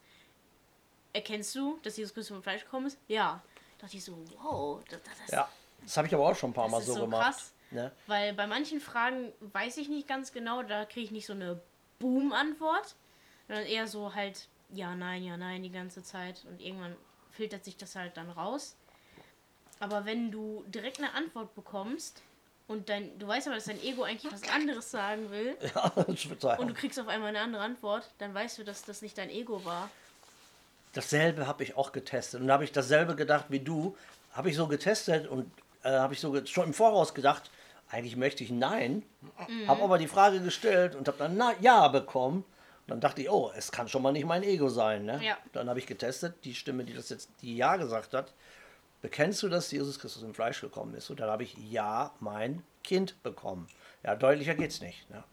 Erkennst 1.13 1.55
du, 1.55 1.79
dass 1.83 1.97
Jesus 1.97 2.13
Christus 2.13 2.35
vom 2.35 2.43
Fleisch 2.43 2.63
gekommen 2.63 2.87
ist? 2.87 2.97
Ja. 3.07 3.41
dachte 3.79 3.97
ich 3.97 4.03
so, 4.03 4.17
wow, 4.41 4.83
das, 4.89 4.99
das, 5.03 5.31
Ja. 5.31 5.49
Das 5.81 5.97
habe 5.97 6.07
ich 6.07 6.13
aber 6.13 6.27
auch 6.27 6.35
schon 6.35 6.51
ein 6.51 6.53
paar 6.53 6.69
Mal 6.69 6.81
so, 6.81 6.93
so 6.93 7.01
gemacht. 7.01 7.23
krass. 7.23 7.53
Ne? 7.71 7.91
Weil 8.07 8.33
bei 8.33 8.47
manchen 8.47 8.79
Fragen 8.79 9.31
weiß 9.39 9.77
ich 9.77 9.89
nicht 9.89 10.07
ganz 10.07 10.31
genau, 10.31 10.63
da 10.63 10.85
kriege 10.85 11.05
ich 11.05 11.11
nicht 11.11 11.25
so 11.25 11.33
eine 11.33 11.61
Boom-Antwort, 11.99 12.95
sondern 13.47 13.65
eher 13.65 13.87
so 13.87 14.13
halt 14.13 14.47
ja, 14.73 14.95
nein, 14.95 15.23
ja, 15.23 15.37
nein 15.37 15.63
die 15.63 15.71
ganze 15.71 16.03
Zeit 16.03 16.45
und 16.49 16.61
irgendwann 16.61 16.95
filtert 17.35 17.63
sich 17.65 17.77
das 17.77 17.95
halt 17.95 18.17
dann 18.17 18.29
raus. 18.29 18.75
Aber 19.79 20.05
wenn 20.05 20.31
du 20.31 20.63
direkt 20.67 20.99
eine 20.99 21.13
Antwort 21.13 21.53
bekommst 21.53 22.21
und 22.67 22.89
dein, 22.89 23.17
du 23.19 23.27
weißt 23.27 23.47
aber, 23.47 23.55
dass 23.55 23.65
dein 23.65 23.81
Ego 23.83 24.03
eigentlich 24.03 24.31
was 24.31 24.49
anderes 24.49 24.89
sagen 24.89 25.29
will 25.29 25.55
Ja, 25.75 25.91
und 26.57 26.67
du 26.67 26.73
kriegst 26.73 26.99
auf 26.99 27.07
einmal 27.07 27.29
eine 27.29 27.41
andere 27.41 27.61
Antwort, 27.61 28.09
dann 28.17 28.33
weißt 28.33 28.57
du, 28.57 28.63
dass 28.63 28.83
das 28.83 29.01
nicht 29.01 29.17
dein 29.17 29.29
Ego 29.29 29.63
war. 29.65 29.89
Dasselbe 30.93 31.45
habe 31.45 31.63
ich 31.63 31.75
auch 31.75 31.91
getestet. 31.91 32.39
Und 32.41 32.47
da 32.47 32.53
habe 32.53 32.63
ich 32.63 32.71
dasselbe 32.71 33.15
gedacht 33.15 33.45
wie 33.49 33.59
du. 33.59 33.97
Habe 34.31 34.49
ich 34.49 34.55
so 34.55 34.67
getestet 34.67 35.27
und 35.27 35.51
äh, 35.83 35.89
habe 35.89 36.13
ich 36.13 36.19
so 36.21 36.45
schon 36.45 36.67
im 36.67 36.73
Voraus 36.73 37.13
gedacht, 37.13 37.51
eigentlich 37.89 38.15
möchte 38.15 38.43
ich 38.43 38.49
Nein. 38.49 39.03
Habe 39.67 39.83
aber 39.83 39.97
die 39.97 40.07
Frage 40.07 40.39
gestellt 40.41 40.95
und 40.95 41.07
habe 41.07 41.17
dann 41.17 41.37
na, 41.37 41.53
Ja 41.59 41.87
bekommen. 41.89 42.43
Und 42.85 42.91
dann 42.91 42.99
dachte 43.01 43.21
ich, 43.21 43.29
oh, 43.29 43.51
es 43.55 43.71
kann 43.71 43.87
schon 43.87 44.03
mal 44.03 44.11
nicht 44.11 44.25
mein 44.25 44.43
Ego 44.43 44.69
sein. 44.69 45.05
Ne? 45.05 45.19
Ja. 45.23 45.37
Dann 45.53 45.69
habe 45.69 45.79
ich 45.79 45.87
getestet, 45.87 46.35
die 46.45 46.53
Stimme, 46.53 46.83
die 46.83 46.93
das 46.93 47.09
jetzt 47.09 47.29
die 47.41 47.57
Ja 47.57 47.77
gesagt 47.77 48.13
hat. 48.13 48.31
Bekennst 49.01 49.41
du, 49.43 49.49
dass 49.49 49.71
Jesus 49.71 49.99
Christus 49.99 50.21
im 50.23 50.33
Fleisch 50.35 50.61
gekommen 50.61 50.93
ist? 50.93 51.09
Und 51.09 51.19
dann 51.19 51.29
habe 51.29 51.43
ich 51.43 51.55
Ja, 51.57 52.11
mein 52.19 52.63
Kind 52.83 53.21
bekommen. 53.23 53.67
Ja, 54.03 54.15
deutlicher 54.15 54.53
geht's 54.53 54.81
nicht. 54.81 55.09
Ne? 55.09 55.23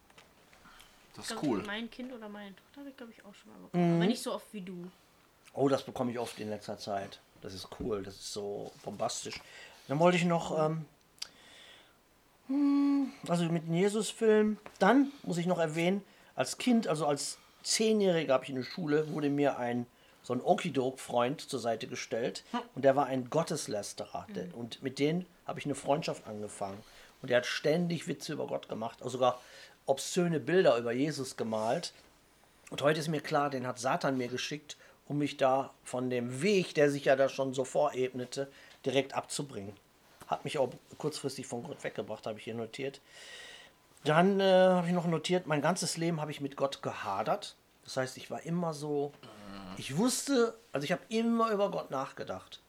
Das 1.14 1.26
Ich 1.26 1.30
ist 1.30 1.40
glaub, 1.40 1.44
cool. 1.44 1.62
Mein 1.66 1.90
Kind 1.90 2.12
oder 2.12 2.28
meine 2.28 2.54
Tochter 2.56 2.80
habe 2.80 2.88
ich, 2.88 2.96
glaube 2.96 3.12
ich, 3.12 3.24
auch 3.24 3.34
schon 3.34 3.52
mal 3.52 3.58
bekommen. 3.60 3.96
Aber 3.96 4.06
nicht 4.06 4.22
so 4.22 4.32
oft 4.32 4.46
wie 4.52 4.62
du. 4.62 4.90
Oh, 5.52 5.68
das 5.68 5.82
bekomme 5.82 6.10
ich 6.10 6.18
oft 6.18 6.40
in 6.40 6.48
letzter 6.48 6.78
Zeit. 6.78 7.20
Das 7.42 7.52
ist 7.52 7.68
cool, 7.80 8.02
das 8.02 8.14
ist 8.14 8.32
so 8.32 8.72
bombastisch. 8.82 9.40
Dann 9.88 9.98
wollte 9.98 10.16
ich 10.16 10.24
noch, 10.24 10.58
ähm, 10.58 10.86
hm, 12.46 13.12
also 13.28 13.44
mit 13.44 13.66
dem 13.66 13.74
Jesus-Film, 13.74 14.56
dann 14.78 15.12
muss 15.22 15.36
ich 15.36 15.46
noch 15.46 15.58
erwähnen, 15.58 16.02
als 16.34 16.56
Kind, 16.56 16.86
also 16.88 17.06
als 17.06 17.36
Zehnjähriger 17.62 18.34
habe 18.34 18.44
ich 18.44 18.50
in 18.50 18.56
der 18.56 18.64
Schule, 18.64 19.12
wurde 19.12 19.30
mir 19.30 19.58
ein 19.58 19.86
so 20.22 20.32
ein 20.32 20.40
Okidok-Freund 20.40 21.40
zur 21.40 21.58
Seite 21.58 21.88
gestellt 21.88 22.44
und 22.74 22.84
der 22.84 22.96
war 22.96 23.06
ein 23.06 23.28
Gotteslästerer. 23.28 24.26
Der, 24.34 24.56
und 24.56 24.82
mit 24.82 24.98
dem 24.98 25.26
habe 25.46 25.58
ich 25.58 25.66
eine 25.66 25.74
Freundschaft 25.74 26.26
angefangen. 26.26 26.78
Und 27.20 27.30
der 27.30 27.38
hat 27.38 27.46
ständig 27.46 28.08
Witze 28.08 28.32
über 28.32 28.46
Gott 28.46 28.68
gemacht, 28.68 28.98
also 29.00 29.12
sogar 29.12 29.40
obszöne 29.86 30.40
Bilder 30.40 30.76
über 30.76 30.92
Jesus 30.92 31.36
gemalt. 31.36 31.92
Und 32.70 32.82
heute 32.82 33.00
ist 33.00 33.08
mir 33.08 33.20
klar, 33.20 33.50
den 33.50 33.66
hat 33.66 33.78
Satan 33.78 34.16
mir 34.16 34.28
geschickt, 34.28 34.76
um 35.08 35.18
mich 35.18 35.36
da 35.36 35.72
von 35.84 36.08
dem 36.10 36.42
Weg, 36.42 36.74
der 36.74 36.90
sich 36.90 37.04
ja 37.04 37.16
da 37.16 37.28
schon 37.28 37.52
so 37.52 37.64
vorebnete, 37.64 38.48
direkt 38.86 39.14
abzubringen. 39.14 39.74
Hat 40.26 40.44
mich 40.44 40.58
auch 40.58 40.70
kurzfristig 40.98 41.46
von 41.46 41.64
Gott 41.64 41.82
weggebracht, 41.84 42.26
habe 42.26 42.38
ich 42.38 42.44
hier 42.44 42.54
notiert. 42.54 43.00
Dann 44.04 44.40
äh, 44.40 44.44
habe 44.44 44.86
ich 44.88 44.92
noch 44.92 45.06
notiert, 45.06 45.46
mein 45.46 45.62
ganzes 45.62 45.96
Leben 45.96 46.20
habe 46.20 46.30
ich 46.30 46.40
mit 46.40 46.56
Gott 46.56 46.82
gehadert. 46.82 47.56
Das 47.84 47.96
heißt, 47.96 48.16
ich 48.16 48.30
war 48.30 48.42
immer 48.42 48.74
so, 48.74 49.12
ich 49.76 49.96
wusste, 49.96 50.58
also 50.72 50.84
ich 50.84 50.92
habe 50.92 51.02
immer 51.08 51.50
über 51.50 51.70
Gott 51.70 51.90
nachgedacht. 51.90 52.60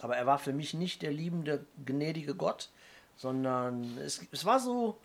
Aber 0.00 0.16
er 0.16 0.26
war 0.26 0.38
für 0.38 0.52
mich 0.52 0.74
nicht 0.74 1.02
der 1.02 1.12
liebende, 1.12 1.64
gnädige 1.84 2.34
Gott, 2.34 2.70
sondern 3.16 3.96
es, 3.98 4.20
es 4.32 4.44
war 4.44 4.58
so 4.60 4.98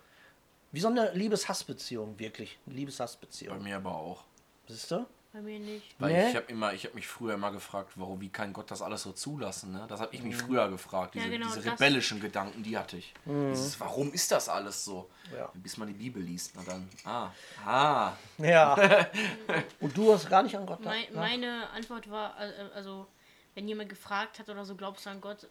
wie 0.71 0.79
so 0.79 0.87
eine 0.87 1.11
Liebes-Hass-Beziehung, 1.13 2.19
wirklich. 2.19 2.59
Eine 2.65 2.73
Bei 2.73 2.79
Liebes-Hass-Beziehung. 2.79 3.63
mir 3.63 3.77
aber 3.77 3.95
auch. 3.95 4.23
Siehst 4.67 4.91
du? 4.91 5.05
Bei 5.31 5.41
mir 5.41 5.59
nicht. 5.59 5.95
Weil 5.99 6.11
Nee? 6.13 6.29
ich 6.29 6.35
habe 6.35 6.47
immer, 6.51 6.73
ich 6.73 6.85
habe 6.85 6.95
mich 6.95 7.07
früher 7.07 7.35
immer 7.35 7.51
gefragt, 7.51 7.91
warum, 7.95 8.19
wie 8.19 8.29
kann 8.29 8.51
Gott 8.51 8.71
das 8.71 8.81
alles 8.81 9.03
so 9.03 9.11
zulassen? 9.11 9.71
Ne? 9.71 9.85
Das 9.87 9.99
habe 9.99 10.13
ich 10.15 10.23
mich 10.23 10.35
früher 10.35 10.67
gefragt. 10.69 11.13
Ja, 11.15 11.21
Diese, 11.23 11.37
genau, 11.37 11.53
diese 11.53 11.71
rebellischen 11.71 12.19
Gedanken, 12.19 12.63
die 12.63 12.75
hatte 12.75 12.97
ich. 12.97 13.13
Dieses, 13.25 13.79
warum 13.79 14.11
ist 14.11 14.31
das 14.31 14.49
alles 14.49 14.83
so? 14.83 15.07
Ja. 15.35 15.51
Bis 15.53 15.77
man 15.77 15.87
die 15.87 15.93
Bibel 15.93 16.21
liest, 16.23 16.53
na 16.55 16.63
dann, 16.63 16.89
ah, 17.05 17.31
ah. 17.63 18.13
Ja. 18.39 18.75
Und 19.79 19.95
du 19.95 20.11
hast 20.13 20.27
gar 20.29 20.41
nicht 20.41 20.57
an 20.57 20.65
Gott 20.65 20.83
Mein, 20.83 21.01
gedacht? 21.07 21.15
meine 21.15 21.69
Antwort 21.69 22.09
war, 22.09 22.35
äh, 22.41 22.51
also, 22.73 23.05
wenn 23.53 23.67
jemand 23.67 23.89
gefragt 23.89 24.39
hat 24.39 24.49
oder 24.49 24.65
so, 24.65 24.75
glaubst 24.75 25.05
du 25.05 25.11
an 25.11 25.21
Gott? 25.21 25.47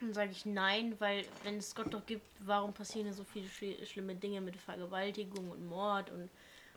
Dann 0.00 0.14
sage 0.14 0.30
ich 0.32 0.46
nein, 0.46 0.94
weil 0.98 1.26
wenn 1.42 1.58
es 1.58 1.74
Gott 1.74 1.92
doch 1.92 2.06
gibt, 2.06 2.24
warum 2.38 2.72
passieren 2.72 3.12
so 3.12 3.22
viele 3.22 3.48
schli- 3.48 3.84
schlimme 3.84 4.14
Dinge 4.14 4.40
mit 4.40 4.56
Vergewaltigung 4.56 5.50
und 5.50 5.68
Mord 5.68 6.08
und 6.08 6.30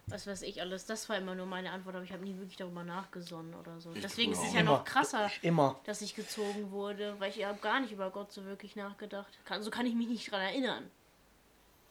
was 0.08 0.28
weiß 0.28 0.42
ich 0.42 0.62
alles? 0.62 0.86
Das 0.86 1.08
war 1.10 1.18
immer 1.18 1.34
nur 1.34 1.46
meine 1.46 1.72
Antwort, 1.72 1.96
aber 1.96 2.04
ich 2.04 2.12
habe 2.12 2.24
nie 2.24 2.38
wirklich 2.38 2.58
darüber 2.58 2.84
nachgesonnen 2.84 3.54
oder 3.56 3.80
so. 3.80 3.94
Ich 3.94 4.02
Deswegen 4.02 4.34
ist 4.34 4.44
es 4.44 4.54
ja 4.54 4.62
noch 4.64 4.78
Immer. 4.78 4.84
krasser, 4.84 5.32
Immer. 5.42 5.80
dass 5.86 6.02
ich 6.02 6.16
gezogen 6.16 6.72
wurde, 6.72 7.16
weil 7.20 7.30
ich 7.30 7.44
habe 7.46 7.60
gar 7.60 7.80
nicht 7.80 7.94
über 7.94 8.10
Gott 8.10 8.32
so 8.32 8.44
wirklich 8.46 8.76
nachgedacht. 8.76 9.32
Kann, 9.46 9.64
so 9.64 9.72
kann 9.72 9.86
ich 9.86 9.96
mich 9.96 10.08
nicht 10.08 10.30
dran 10.32 10.42
erinnern. 10.42 10.90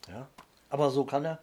Ja. 0.07 0.27
Aber 0.69 0.91
so 0.91 1.05
kann 1.05 1.25
er, 1.25 1.39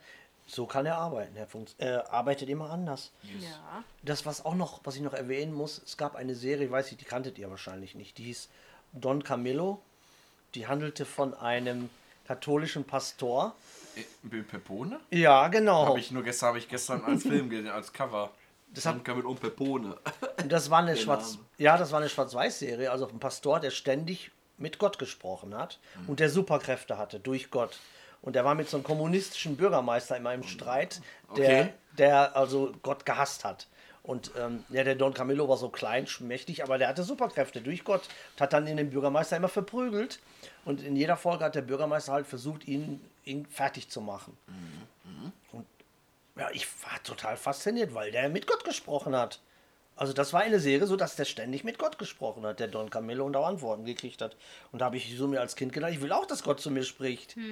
so 0.47 0.67
kann 0.67 0.87
er 0.87 0.99
arbeiten. 0.99 1.37
Er 1.37 1.49
äh, 1.79 2.09
arbeitet 2.09 2.49
immer 2.49 2.71
anders. 2.71 3.11
Ja. 3.41 3.85
Das, 4.03 4.25
was 4.27 4.45
auch 4.45 4.55
noch, 4.55 4.81
was 4.85 4.97
ich 4.97 5.03
noch 5.03 5.15
erwähnen 5.15 5.53
muss, 5.53 5.81
es 5.85 5.97
gab 5.97 6.15
eine 6.15 6.35
Serie, 6.35 6.67
ich 6.67 6.73
weiß 6.73 6.87
nicht, 6.91 7.01
die 7.01 7.05
kanntet 7.05 7.39
ihr 7.39 7.51
wahrscheinlich 7.51 7.95
nicht. 7.95 8.19
Die 8.19 8.25
hieß 8.25 8.49
Don 8.93 9.23
Camillo. 9.25 9.81
Die 10.55 10.67
handelte 10.67 11.05
von 11.05 11.35
einem 11.35 11.91
katholischen 12.27 12.85
Pastor. 12.85 13.55
Äh, 13.97 14.03
Bill 14.23 14.43
Pepone? 14.43 15.01
Ja, 15.11 15.49
genau. 15.49 15.87
Habe 15.87 15.99
ich 16.01 16.11
nur 16.11 16.23
gestern, 16.23 16.49
habe 16.49 16.59
ich 16.59 16.69
gestern 16.69 17.05
als 17.05 17.23
Film 17.23 17.49
gesehen, 17.51 17.69
als 17.69 17.93
Cover. 17.93 18.31
Das 18.73 18.87
hat- 18.87 19.05
mit 19.07 19.25
um 19.25 19.37
Pepone. 19.37 19.97
Und 20.43 20.53
das 20.53 20.71
war 20.71 20.79
eine 20.79 20.95
Der 20.95 20.97
Schwarz, 21.03 21.39
ja, 21.59 21.77
das 21.77 21.91
war 21.91 21.99
eine 22.01 22.09
Schwarz-Weiß-Serie, 22.09 22.91
also 22.91 23.09
ein 23.09 23.19
Pastor, 23.19 23.59
der 23.61 23.71
ständig 23.71 24.31
mit 24.59 24.79
Gott 24.79 24.99
gesprochen 24.99 25.57
hat 25.57 25.79
und 26.07 26.21
der 26.21 26.29
Superkräfte 26.31 26.99
hatte 26.99 27.19
durch 27.19 27.51
Gott. 27.51 27.79
Und 28.23 28.37
er 28.37 28.45
war 28.45 28.55
mit 28.55 28.69
so 28.69 28.77
einem 28.77 28.85
kommunistischen 28.85 29.57
Bürgermeister 29.57 30.17
in 30.17 30.27
einem 30.27 30.43
Streit, 30.45 31.01
der, 31.37 31.61
Okay. 31.63 31.73
der 31.99 32.37
also 32.37 32.73
Gott 32.83 33.07
gehasst 33.07 33.45
hat. 33.45 33.67
Und 34.03 34.31
ähm, 34.39 34.65
ja, 34.69 34.85
der 34.85 34.95
Don 34.95 35.15
Camillo 35.15 35.49
war 35.49 35.57
so 35.57 35.69
klein, 35.71 36.07
schmächtig, 36.07 36.63
aber 36.63 36.79
der 36.79 36.89
hatte 36.89 37.03
Superkräfte 37.03 37.61
durch 37.63 37.83
Gott 37.85 38.03
und 38.35 38.41
hat 38.41 38.53
dann 38.53 38.67
in 38.67 38.77
den 38.77 38.91
Bürgermeister 38.91 39.37
immer 39.37 39.49
verprügelt. 39.49 40.21
Und 40.65 40.83
in 40.83 40.97
jeder 40.97 41.17
Folge 41.17 41.45
hat 41.45 41.55
der 41.55 41.63
Bürgermeister 41.63 42.13
halt 42.13 42.27
versucht, 42.27 42.67
ihn, 42.69 43.01
ihn 43.25 43.47
fertig 43.47 43.89
zu 43.89 44.01
machen. 44.01 44.37
Und 45.53 45.67
ja, 46.37 46.51
ich 46.53 46.67
war 46.85 47.03
total 47.03 47.37
fasziniert, 47.37 47.95
weil 47.95 48.11
der 48.11 48.29
mit 48.29 48.47
Gott 48.47 48.65
gesprochen 48.65 49.15
hat. 49.15 49.41
Also 49.97 50.15
das 50.15 50.33
war 50.33 50.41
eine 50.41 50.61
Serie, 50.61 50.87
so 50.87 50.97
dass 50.97 51.17
der 51.17 51.27
ständig 51.27 51.63
mit 51.63 51.79
Gott 51.79 51.99
gesprochen 51.99 52.47
hat, 52.47 52.59
der 52.59 52.69
Don 52.69 52.89
Camillo 52.89 53.27
und 53.27 53.37
auch 53.37 53.47
Antworten 53.47 53.85
gekriegt 53.85 54.23
hat. 54.23 54.35
Und 54.73 54.79
da 54.79 54.87
habe 54.87 54.97
ich 54.97 55.15
so 55.17 55.29
mir 55.29 55.41
als 55.41 55.57
Kind 55.57 55.75
gedacht, 55.75 55.93
ich 55.93 56.01
will 56.01 56.13
auch, 56.13 56.25
dass 56.25 56.43
Gott 56.43 56.61
zu 56.61 56.71
mir 56.71 56.85
spricht. 56.85 57.37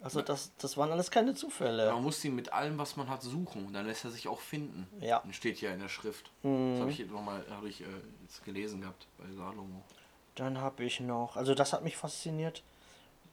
Also 0.00 0.22
das, 0.22 0.52
das 0.58 0.76
waren 0.76 0.92
alles 0.92 1.10
keine 1.10 1.34
Zufälle. 1.34 1.90
Man 1.90 2.04
muss 2.04 2.24
ihn 2.24 2.34
mit 2.34 2.52
allem, 2.52 2.78
was 2.78 2.96
man 2.96 3.08
hat, 3.08 3.22
suchen. 3.22 3.66
Und 3.66 3.72
dann 3.72 3.86
lässt 3.86 4.04
er 4.04 4.10
sich 4.10 4.28
auch 4.28 4.40
finden. 4.40 4.86
Ja. 5.00 5.18
Und 5.18 5.34
steht 5.34 5.60
ja 5.60 5.72
in 5.72 5.80
der 5.80 5.88
Schrift. 5.88 6.30
Das 6.42 6.80
habe 6.80 6.90
ich 6.90 7.04
nochmal 7.06 7.44
hab 7.50 7.64
ich, 7.64 7.80
äh, 7.80 7.86
jetzt 8.22 8.44
gelesen 8.44 8.80
gehabt 8.80 9.08
bei 9.18 9.24
Salomo. 9.34 9.82
Dann 10.36 10.58
habe 10.58 10.84
ich 10.84 11.00
noch, 11.00 11.36
also 11.36 11.54
das 11.54 11.72
hat 11.72 11.82
mich 11.82 11.96
fasziniert. 11.96 12.62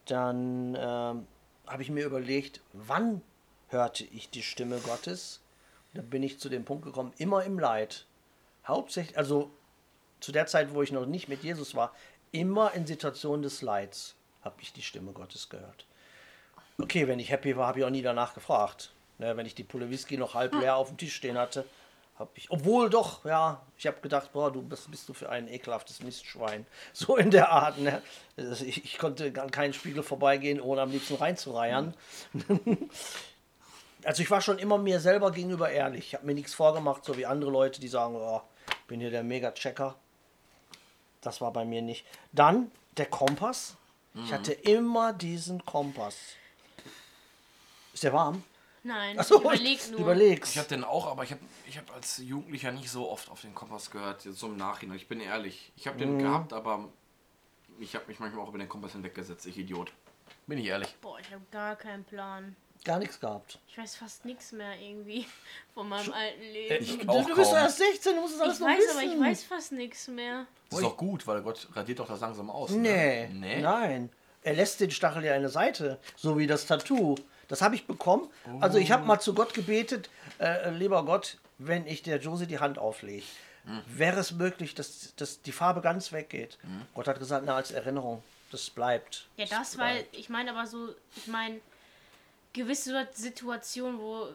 Dann 0.05 0.75
ähm, 0.75 1.27
habe 1.67 1.81
ich 1.81 1.89
mir 1.89 2.05
überlegt, 2.05 2.62
wann 2.74 3.21
hörte 3.69 4.03
ich 4.05 4.29
die 4.29 4.43
Stimme 4.43 4.79
Gottes? 4.79 5.41
Da 5.93 6.01
bin 6.01 6.24
ich 6.24 6.39
zu 6.39 6.50
dem 6.50 6.65
Punkt 6.65 6.85
gekommen, 6.85 7.13
immer 7.17 7.43
im 7.43 7.57
Leid. 7.57 8.05
Hauptsächlich, 8.67 9.17
also 9.17 9.51
zu 10.19 10.31
der 10.31 10.47
Zeit, 10.47 10.74
wo 10.74 10.81
ich 10.81 10.91
noch 10.91 11.05
nicht 11.05 11.29
mit 11.29 11.43
Jesus 11.43 11.75
war, 11.75 11.93
immer 12.31 12.74
in 12.74 12.85
Situationen 12.85 13.43
des 13.43 13.62
Leids 13.62 14.15
habe 14.41 14.62
ich 14.62 14.74
die 14.74 14.81
Stimme 14.81 15.12
Gottes 15.12 15.50
gehört. 15.50 15.85
Okay, 16.77 17.07
wenn 17.07 17.19
ich 17.19 17.31
happy 17.31 17.55
war, 17.55 17.67
habe 17.67 17.79
ich 17.79 17.85
auch 17.85 17.89
nie 17.89 18.01
danach 18.01 18.33
gefragt. 18.33 18.91
Ne, 19.17 19.38
wenn 19.38 19.45
ich 19.45 19.55
die 19.55 19.63
Pulle 19.63 19.89
Whisky 19.89 20.17
noch 20.17 20.33
halb 20.33 20.53
leer 20.53 20.75
auf 20.75 20.89
dem 20.89 20.97
Tisch 20.97 21.15
stehen 21.15 21.38
hatte, 21.38 21.65
habe 22.17 22.31
ich, 22.36 22.50
obwohl 22.50 22.89
doch, 22.89 23.25
ja, 23.25 23.62
ich 23.77 23.88
habe 23.88 24.00
gedacht, 24.00 24.31
boah, 24.31 24.51
du 24.51 24.62
bist, 24.62 24.89
bist 24.89 25.10
du 25.10 25.13
für 25.13 25.29
ein 25.29 25.48
ekelhaftes 25.48 26.01
Mistschwein. 26.01 26.65
So 26.93 27.17
in 27.17 27.29
der 27.29 27.51
Art, 27.51 27.77
ne? 27.77 28.01
Also 28.38 28.63
Ich, 28.63 28.84
ich 28.86 28.98
konnte 28.98 29.34
an 29.41 29.51
keinen 29.51 29.74
Spiegel 29.74 30.01
vorbeigehen, 30.01 30.62
ohne 30.62 30.81
am 30.81 30.91
liebsten 30.91 31.15
reinzureiern. 31.15 31.93
Also 34.03 34.22
ich 34.22 34.29
war 34.29 34.39
schon 34.39 34.60
immer 34.60 34.77
mir 34.77 35.00
selber 35.00 35.31
gegenüber 35.31 35.72
ehrlich. 35.72 36.05
Ich 36.05 36.13
habe 36.13 36.27
mir 36.27 36.36
nichts 36.36 36.53
vorgemacht, 36.53 37.03
so 37.03 37.17
wie 37.17 37.25
andere 37.25 37.50
Leute, 37.50 37.81
die 37.81 37.88
sagen, 37.88 38.15
oh, 38.15 38.39
ich 38.69 38.86
bin 38.86 39.00
hier 39.00 39.10
der 39.10 39.24
Mega-Checker. 39.24 39.95
Das 41.22 41.41
war 41.41 41.51
bei 41.51 41.65
mir 41.65 41.81
nicht. 41.81 42.05
Dann 42.31 42.69
der 42.98 43.07
Kompass. 43.07 43.75
Ich 44.13 44.31
hatte 44.31 44.53
immer 44.53 45.12
diesen 45.12 45.65
Kompass. 45.65 46.15
Ist 47.95 48.03
der 48.03 48.13
warm? 48.13 48.43
Nein, 48.86 49.18
Achso, 49.18 49.38
ich 49.38 49.42
überleg 49.42 49.92
nur. 49.92 50.00
Überleg's. 50.01 50.51
Ich 50.51 50.58
habe 50.60 50.68
den 50.70 50.84
auch, 50.84 51.08
aber 51.08 51.24
ich 51.24 51.32
habe 51.32 51.42
ich 51.68 51.75
hab 51.77 51.92
als 51.96 52.20
Jugendlicher 52.20 52.72
nicht 52.72 52.89
so 52.92 53.10
oft 53.10 53.30
auf 53.32 53.42
den 53.42 53.56
Kompass 53.56 53.89
gehört, 53.89 54.25
jetzt 54.25 54.38
so 54.38 54.46
im 54.46 54.58
Nachhinein. 54.58 54.96
Ich 54.98 55.08
bin 55.08 55.20
ehrlich. 55.20 55.72
Ich 55.75 55.88
habe 55.88 55.98
den 55.98 56.20
gehabt, 56.20 56.54
aber 56.54 56.88
ich 57.80 57.96
habe 57.96 58.06
mich 58.08 58.20
manchmal 58.20 58.44
auch 58.44 58.50
über 58.50 58.60
den 58.60 58.70
Kompass 58.70 58.92
hinweggesetzt, 58.92 59.46
ich 59.48 59.58
Idiot. 59.58 59.92
Bin 60.46 60.60
ich 60.60 60.68
ehrlich. 60.68 60.96
Boah, 61.01 61.18
ich 61.20 61.32
habe 61.32 61.42
gar 61.51 61.75
keinen 61.75 62.04
Plan. 62.04 62.56
Gar 62.84 63.00
nichts 63.00 63.20
gehabt. 63.20 63.58
Ich 63.68 63.75
weiß 63.80 63.96
fast 63.96 64.25
nichts 64.25 64.51
mehr 64.51 64.80
irgendwie 64.80 65.25
von 65.74 65.89
meinem 65.89 66.13
alten 66.13 66.42
Leben. 66.42 66.84
ich 66.84 67.01
Ich, 67.01 67.10
auch 67.10 67.24
du, 67.24 67.30
du 67.30 67.36
bist 67.36 67.50
kaum. 67.50 67.58
erst 67.60 67.77
16, 67.80 68.13
du 68.15 68.22
musst 68.22 68.36
es 68.36 68.42
alles 68.42 68.60
noch 68.60 68.68
weiß, 68.68 68.77
wissen. 68.77 68.98
aber 68.98 69.04
ich 69.15 69.20
weiß 69.20 69.44
fast 69.46 69.72
nichts 69.72 70.08
mehr. 70.08 70.46
Das 70.70 70.80
ist 70.80 70.86
doch 70.86 70.96
gut, 70.98 71.25
weil 71.25 71.42
Gott 71.42 71.68
radiert 71.74 71.98
doch 71.98 72.08
das 72.08 72.20
langsam 72.20 72.51
aus. 72.51 72.70
Nee, 72.70 73.27
Ne? 73.30 73.34
Nee? 73.39 73.62
nein. 73.62 74.10
Er 74.44 74.54
lässt 74.54 74.80
den 74.80 74.92
Stachel 74.92 75.24
ja 75.25 75.34
eine 75.34 75.50
Seite, 75.50 76.00
so 76.15 76.38
wie 76.38 76.46
das 76.46 76.68
Tattoo. 76.68 77.15
Das 77.47 77.61
habe 77.61 77.75
ich 77.75 77.87
bekommen. 77.87 78.29
Also 78.59 78.77
ich 78.77 78.91
habe 78.91 79.05
mal 79.05 79.19
zu 79.19 79.33
Gott 79.33 79.53
gebetet, 79.53 80.09
äh, 80.39 80.69
lieber 80.71 81.03
Gott, 81.05 81.37
wenn 81.57 81.85
ich 81.87 82.03
der 82.03 82.19
Josie 82.19 82.47
die 82.47 82.59
Hand 82.59 82.77
auflege, 82.77 83.25
wäre 83.87 84.19
es 84.19 84.31
möglich, 84.31 84.75
dass, 84.75 85.15
dass 85.15 85.41
die 85.41 85.51
Farbe 85.51 85.81
ganz 85.81 86.11
weggeht. 86.11 86.57
Gott 86.93 87.07
hat 87.07 87.19
gesagt, 87.19 87.45
na 87.45 87.55
als 87.55 87.71
Erinnerung, 87.71 88.23
das 88.51 88.69
bleibt. 88.69 89.27
Ja, 89.37 89.45
das, 89.49 89.77
weil, 89.77 90.05
ich 90.11 90.29
meine 90.29 90.51
aber 90.51 90.67
so, 90.67 90.89
ich 91.15 91.27
meine, 91.27 91.59
gewisse 92.55 93.07
Situationen, 93.13 94.00
wo, 94.00 94.27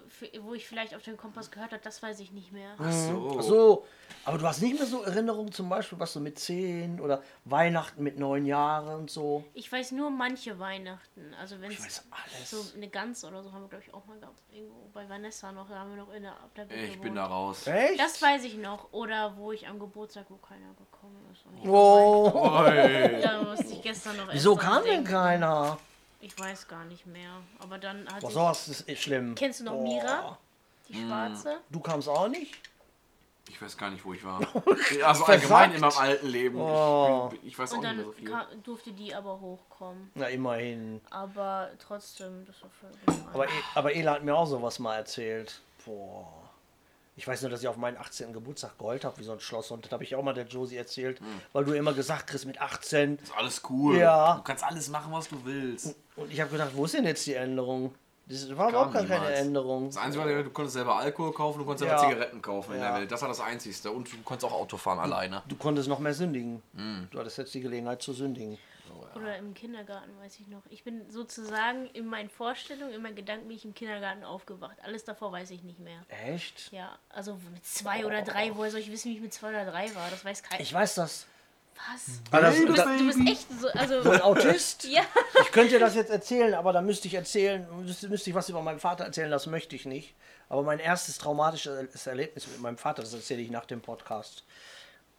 wo 0.42 0.54
ich 0.54 0.68
vielleicht 0.68 0.94
auf 0.94 1.02
den 1.02 1.16
Kompass 1.16 1.50
gehört 1.50 1.72
habe, 1.72 1.82
das 1.82 2.02
weiß 2.02 2.20
ich 2.20 2.30
nicht 2.32 2.52
mehr. 2.52 2.74
Ach 2.78 2.92
so. 2.92 3.36
Ach 3.38 3.42
so, 3.42 3.86
aber 4.24 4.38
du 4.38 4.46
hast 4.46 4.60
nicht 4.60 4.74
mehr 4.76 4.86
so 4.86 5.02
Erinnerungen 5.02 5.50
zum 5.50 5.68
Beispiel, 5.68 5.98
was 5.98 6.12
so 6.12 6.20
mit 6.20 6.38
10 6.38 7.00
oder 7.00 7.22
Weihnachten 7.46 8.02
mit 8.02 8.18
neun 8.18 8.44
Jahren 8.44 9.00
und 9.00 9.10
so. 9.10 9.44
Ich 9.54 9.72
weiß 9.72 9.92
nur 9.92 10.10
manche 10.10 10.58
Weihnachten. 10.58 11.34
Also 11.40 11.60
wenn 11.60 11.70
Ich 11.70 11.78
es 11.78 11.84
weiß 11.86 12.04
alles. 12.10 12.50
so 12.50 12.76
eine 12.76 12.88
Gans 12.88 13.24
oder 13.24 13.42
so 13.42 13.50
haben 13.52 13.62
wir, 13.62 13.68
glaube 13.68 13.84
ich, 13.86 13.94
auch 13.94 14.04
mal 14.06 14.18
gehabt. 14.20 14.38
Irgendwo 14.52 14.88
bei 14.92 15.08
Vanessa 15.08 15.50
noch, 15.52 15.68
da 15.68 15.78
haben 15.78 15.90
wir 15.96 16.04
noch 16.04 16.12
in 16.12 16.22
der 16.22 16.32
Abteilung 16.32 16.70
Ich 16.72 17.00
bin 17.00 17.14
da 17.14 17.24
raus. 17.26 17.66
Echt? 17.66 17.98
Das 17.98 18.20
weiß 18.20 18.44
ich 18.44 18.56
noch. 18.58 18.92
Oder 18.92 19.36
wo 19.36 19.50
ich 19.52 19.66
am 19.66 19.78
Geburtstag, 19.78 20.26
wo 20.28 20.36
keiner 20.36 20.74
gekommen 20.74 21.16
ist. 21.32 21.46
Und 21.46 21.68
oh. 21.70 22.30
Da 23.22 23.42
musste 23.42 23.72
ich 23.72 23.82
gestern 23.82 24.16
noch 24.18 24.32
wieso 24.32 24.54
kam 24.56 24.82
denn 24.84 24.92
denken. 24.92 25.10
keiner? 25.10 25.78
Ich 26.20 26.38
weiß 26.38 26.68
gar 26.68 26.84
nicht 26.84 27.06
mehr. 27.06 27.30
Aber 27.58 27.78
dann 27.78 28.06
hat 28.12 28.20
Boah, 28.20 28.30
sowas 28.30 28.68
ist 28.86 29.02
schlimm. 29.02 29.34
Kennst 29.34 29.60
du 29.60 29.64
noch 29.64 29.72
Boah. 29.72 29.82
Mira? 29.82 30.38
die 30.88 30.94
schwarze. 31.06 31.60
Du 31.70 31.80
kamst 31.80 32.08
auch 32.08 32.28
nicht? 32.28 32.54
Ich 33.48 33.60
weiß 33.60 33.76
gar 33.76 33.90
nicht, 33.90 34.04
wo 34.04 34.12
ich 34.12 34.22
war. 34.24 34.40
Also 35.04 35.24
allgemein 35.24 35.72
in 35.72 35.80
meinem 35.80 35.96
alten 35.98 36.26
Leben. 36.26 36.60
Oh. 36.60 37.30
Ich, 37.42 37.48
ich 37.48 37.58
weiß 37.58 37.72
auch 37.72 37.78
Und 37.78 37.82
nicht 37.82 37.94
mehr 37.96 38.04
dann 38.04 38.04
so 38.06 38.12
viel. 38.12 38.30
ka- 38.30 38.46
durfte 38.62 38.92
die 38.92 39.14
aber 39.14 39.40
hochkommen. 39.40 40.10
Na, 40.14 40.26
immerhin. 40.28 41.00
Aber 41.10 41.70
trotzdem, 41.78 42.44
das 42.46 42.56
war 42.62 42.70
völlig 42.80 43.24
Aber, 43.32 43.46
E- 43.46 43.62
aber 43.74 43.94
Ela 43.94 44.12
hat 44.14 44.24
mir 44.24 44.34
auch 44.36 44.46
sowas 44.46 44.78
mal 44.78 44.96
erzählt. 44.96 45.60
Boah. 45.84 46.28
Ich 47.16 47.26
weiß 47.26 47.42
nur, 47.42 47.50
dass 47.50 47.60
ich 47.60 47.68
auf 47.68 47.76
meinen 47.76 47.96
18. 47.98 48.32
Geburtstag 48.32 48.78
geheult 48.78 49.04
habe, 49.04 49.18
wie 49.18 49.24
so 49.24 49.32
ein 49.32 49.40
Schloss. 49.40 49.70
Und 49.70 49.84
das 49.84 49.92
habe 49.92 50.04
ich 50.04 50.14
auch 50.14 50.22
mal 50.22 50.32
der 50.32 50.46
Josie 50.46 50.76
erzählt, 50.76 51.20
weil 51.52 51.64
du 51.64 51.72
immer 51.72 51.92
gesagt 51.92 52.28
kriegst, 52.28 52.46
mit 52.46 52.60
18. 52.60 53.18
ist 53.18 53.36
alles 53.36 53.62
cool. 53.68 53.96
Ja. 53.98 54.36
Du 54.36 54.42
kannst 54.42 54.64
alles 54.64 54.88
machen, 54.88 55.12
was 55.12 55.28
du 55.28 55.44
willst. 55.44 55.96
Und 56.20 56.32
ich 56.32 56.40
habe 56.40 56.50
gedacht, 56.50 56.70
wo 56.74 56.84
ist 56.84 56.94
denn 56.94 57.04
jetzt 57.04 57.26
die 57.26 57.34
Änderung? 57.34 57.94
Das 58.26 58.56
war 58.56 58.68
überhaupt 58.68 58.92
gar 58.92 59.04
keine. 59.04 59.32
Änderung. 59.34 59.86
Das 59.86 59.96
Einzige, 59.96 60.24
war, 60.24 60.42
du 60.42 60.50
konntest 60.50 60.74
selber 60.74 60.96
Alkohol 60.96 61.32
kaufen, 61.32 61.58
du 61.58 61.64
konntest 61.64 61.90
Ja. 61.90 61.98
selber 61.98 62.12
Zigaretten 62.14 62.40
kaufen 62.42 62.74
in 62.74 62.80
Ja. 62.80 62.92
der 62.92 63.00
Welt. 63.00 63.10
Das 63.10 63.20
war 63.22 63.28
das 63.28 63.40
Einzigste. 63.40 63.90
Und 63.90 64.12
du 64.12 64.16
konntest 64.24 64.52
auch 64.52 64.56
Auto 64.56 64.76
fahren 64.76 65.00
alleine. 65.00 65.42
Du 65.48 65.56
konntest 65.56 65.88
noch 65.88 65.98
mehr 65.98 66.14
sündigen. 66.14 66.62
Du 67.10 67.18
hattest 67.18 67.38
jetzt 67.38 67.52
die 67.54 67.60
Gelegenheit 67.60 68.02
zu 68.02 68.12
sündigen. 68.12 68.56
Oder 69.16 69.36
im 69.38 69.54
Kindergarten, 69.54 70.10
weiß 70.22 70.38
ich 70.38 70.46
noch. 70.46 70.62
Ich 70.68 70.84
bin 70.84 71.10
sozusagen 71.10 71.86
in 71.94 72.06
meinen 72.06 72.28
Vorstellungen, 72.30 72.92
in 72.92 73.02
meinen 73.02 73.16
Gedanken 73.16 73.48
bin 73.48 73.56
ich 73.56 73.64
im 73.64 73.74
Kindergarten 73.74 74.22
aufgewacht. 74.22 74.76
Alles 74.84 75.02
davor 75.04 75.32
weiß 75.32 75.50
ich 75.50 75.64
nicht 75.64 75.80
mehr. 75.80 76.00
Echt? 76.26 76.70
Ja, 76.70 76.96
also 77.08 77.36
mit 77.52 77.64
zwei 77.66 78.06
oder 78.06 78.22
drei, 78.22 78.52
woher 78.54 78.70
soll 78.70 78.80
ich 78.80 78.90
wissen, 78.92 79.10
wie 79.10 79.16
ich 79.16 79.20
mit 79.20 79.32
zwei 79.34 79.48
oder 79.48 79.64
drei 79.64 79.92
war? 79.96 80.08
Das 80.10 80.24
weiß 80.24 80.44
keiner. 80.44 80.60
Ich 80.60 80.72
weiß 80.72 80.94
das. 80.94 81.26
Was? 81.92 82.20
Ah, 82.30 82.50
Du 82.50 82.66
bist, 82.72 82.84
du 82.84 83.06
bist 83.06 83.18
echt 83.28 83.60
so, 83.60 83.68
also. 83.68 84.10
ein 84.10 84.20
Autist? 84.20 84.84
Ja, 84.84 85.02
Ich 85.42 85.50
könnte 85.52 85.70
dir 85.70 85.80
das 85.80 85.94
jetzt 85.94 86.10
erzählen, 86.10 86.54
aber 86.54 86.72
da 86.72 86.80
müsste 86.82 87.08
ich 87.08 87.14
erzählen, 87.14 87.66
müsste, 87.84 88.08
müsste 88.08 88.30
ich 88.30 88.36
was 88.36 88.48
über 88.48 88.62
meinen 88.62 88.80
Vater 88.80 89.04
erzählen, 89.04 89.30
das 89.30 89.46
möchte 89.46 89.74
ich 89.76 89.86
nicht. 89.86 90.14
Aber 90.48 90.62
mein 90.62 90.78
erstes 90.78 91.18
traumatisches 91.18 92.06
Erlebnis 92.06 92.46
mit 92.48 92.60
meinem 92.60 92.76
Vater, 92.78 93.02
das 93.02 93.14
erzähle 93.14 93.40
ich 93.40 93.50
nach 93.50 93.64
dem 93.66 93.80
Podcast. 93.80 94.44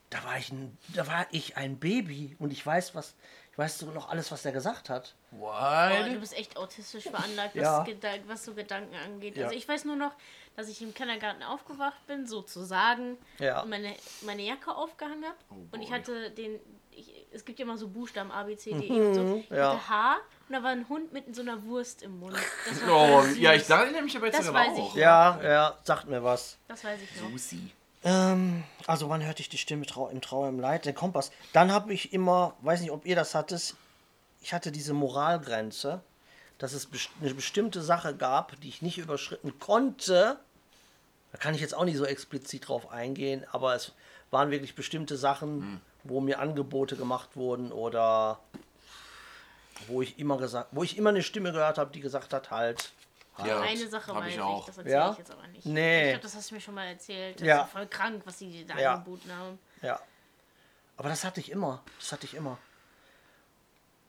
Da 0.09 0.23
war 0.25 0.37
ich 0.37 0.51
ein, 0.51 0.77
da 0.89 1.07
war 1.07 1.25
ich 1.31 1.55
ein 1.57 1.79
Baby 1.79 2.35
und 2.37 2.51
ich 2.51 2.65
weiß 2.65 2.95
was, 2.95 3.15
ich 3.51 3.57
weiß 3.57 3.79
so 3.79 3.85
noch 3.91 4.09
alles, 4.09 4.31
was 4.31 4.43
er 4.45 4.51
gesagt 4.51 4.89
hat. 4.89 5.15
boah, 5.31 5.89
du 6.05 6.19
bist 6.19 6.37
echt 6.37 6.57
autistisch 6.57 7.05
veranlagt, 7.05 7.55
was, 7.55 7.63
Ja. 7.63 7.85
Was 8.27 8.43
so 8.45 8.53
Gedanken 8.53 8.93
angeht. 8.95 9.37
Ja. 9.37 9.45
Also 9.45 9.55
ich 9.57 9.67
weiß 9.67 9.85
nur 9.85 9.95
noch, 9.95 10.11
dass 10.55 10.67
ich 10.67 10.81
im 10.81 10.93
Kindergarten 10.93 11.43
aufgewacht 11.43 12.05
bin, 12.07 12.27
sozusagen, 12.27 13.17
Ja. 13.39 13.61
und 13.61 13.69
meine, 13.69 13.95
meine 14.23 14.41
Jacke 14.43 14.75
aufgehangen 14.75 15.23
habe. 15.25 15.35
Oh 15.49 15.55
und 15.71 15.81
ich 15.81 15.91
hatte 15.91 16.31
den, 16.31 16.59
ich, 16.91 17.25
es 17.31 17.45
gibt 17.45 17.59
ja 17.59 17.65
immer 17.65 17.77
so 17.77 17.87
Buchstaben 17.87 18.31
A, 18.31 18.43
B, 18.43 18.55
C, 18.57 18.71
D, 18.73 18.85
E 18.87 19.01
und 19.01 19.13
so. 19.13 19.35
Ich 19.37 19.49
Mhm, 19.49 19.55
ja. 19.55 19.73
hatte 19.73 19.89
H 19.89 20.15
und 20.49 20.53
da 20.55 20.61
war 20.63 20.71
ein 20.71 20.87
Hund 20.89 21.13
mit 21.13 21.33
so 21.35 21.41
einer 21.41 21.63
Wurst 21.63 22.03
im 22.03 22.19
Mund. 22.19 22.35
Das 22.67 22.81
war 22.85 22.89
Oh, 23.23 23.23
ja, 23.37 23.53
ich 23.53 23.69
erinnere 23.69 24.01
mich 24.01 24.15
aber 24.17 24.25
jetzt 24.27 24.39
Das 24.39 24.45
sogar 24.47 24.65
weiß 24.67 24.73
ich 24.77 24.83
auch. 24.83 24.89
noch. 24.89 24.95
Ja, 24.97 25.39
ja, 25.41 25.77
sagt 25.83 26.07
mir 26.09 26.23
was. 26.23 26.57
Das 26.67 26.83
weiß 26.83 26.99
ich 27.01 27.21
noch. 27.21 27.29
Lucy. 27.31 27.71
Ähm, 28.03 28.63
also 28.87 29.09
wann 29.09 29.23
hörte 29.25 29.41
ich 29.41 29.49
die 29.49 29.57
Stimme 29.59 29.85
Trau 29.85 30.09
im 30.09 30.21
Trauer 30.21 30.49
im 30.49 30.59
Leid? 30.59 30.85
Den 30.85 30.95
Kompass. 30.95 31.31
Dann 31.53 31.71
habe 31.71 31.93
ich 31.93 32.13
immer, 32.13 32.55
weiß 32.61 32.81
nicht, 32.81 32.91
ob 32.91 33.05
ihr 33.05 33.15
das 33.15 33.35
hattet, 33.35 33.75
ich 34.41 34.53
hatte 34.53 34.71
diese 34.71 34.93
Moralgrenze, 34.93 36.01
dass 36.61 36.73
es 36.73 36.87
eine 37.19 37.33
bestimmte 37.33 37.81
Sache 37.81 38.15
gab, 38.15 38.59
die 38.61 38.69
ich 38.69 38.83
nicht 38.83 38.99
überschritten 38.99 39.57
konnte. 39.59 40.39
Da 41.31 41.37
kann 41.39 41.55
ich 41.55 41.61
jetzt 41.61 41.73
auch 41.73 41.85
nicht 41.85 41.97
so 41.97 42.05
explizit 42.05 42.67
drauf 42.67 42.91
eingehen, 42.91 43.45
aber 43.51 43.73
es 43.73 43.93
waren 44.29 44.51
wirklich 44.51 44.75
bestimmte 44.75 45.17
Sachen, 45.17 45.81
wo 46.03 46.21
mir 46.21 46.39
Angebote 46.39 46.95
gemacht 46.95 47.29
wurden 47.35 47.71
oder 47.71 48.39
wo 49.87 50.03
ich 50.03 50.19
immer 50.19 50.37
gesagt, 50.37 50.69
wo 50.71 50.83
ich 50.83 50.97
immer 50.97 51.09
eine 51.09 51.23
Stimme 51.23 51.51
gehört 51.51 51.79
habe, 51.79 51.91
die 51.91 51.99
gesagt 51.99 52.31
hat, 52.31 52.51
halt. 52.51 52.91
halt. 53.37 53.47
Ja, 53.47 53.59
Eine 53.61 53.87
Sache 53.89 54.13
weiß 54.13 54.27
ich 54.27 54.35
ich, 54.35 54.41
auch. 54.41 54.65
das 54.67 54.77
erzähle 54.77 54.95
Ja? 54.95 55.11
ich 55.13 55.17
jetzt 55.17 55.31
aber 55.31 55.47
nicht. 55.47 55.65
Nee. 55.65 56.03
Ich 56.03 56.09
glaube, 56.11 56.23
das 56.23 56.35
hast 56.35 56.51
du 56.51 56.55
mir 56.55 56.61
schon 56.61 56.75
mal 56.75 56.85
erzählt. 56.85 57.39
Das 57.41 57.47
Ja. 57.47 57.63
ist 57.63 57.71
voll 57.71 57.87
krank, 57.87 58.21
was 58.25 58.37
sie 58.37 58.51
dir 58.51 58.67
da 58.67 58.77
Ja. 58.79 58.93
angeboten 58.95 59.31
haben. 59.35 59.57
Ja. 59.81 59.99
Aber 60.97 61.09
das 61.09 61.23
hatte 61.23 61.39
ich 61.39 61.49
immer. 61.49 61.81
Das 61.99 62.11
hatte 62.11 62.25
ich 62.27 62.35
immer. 62.35 62.59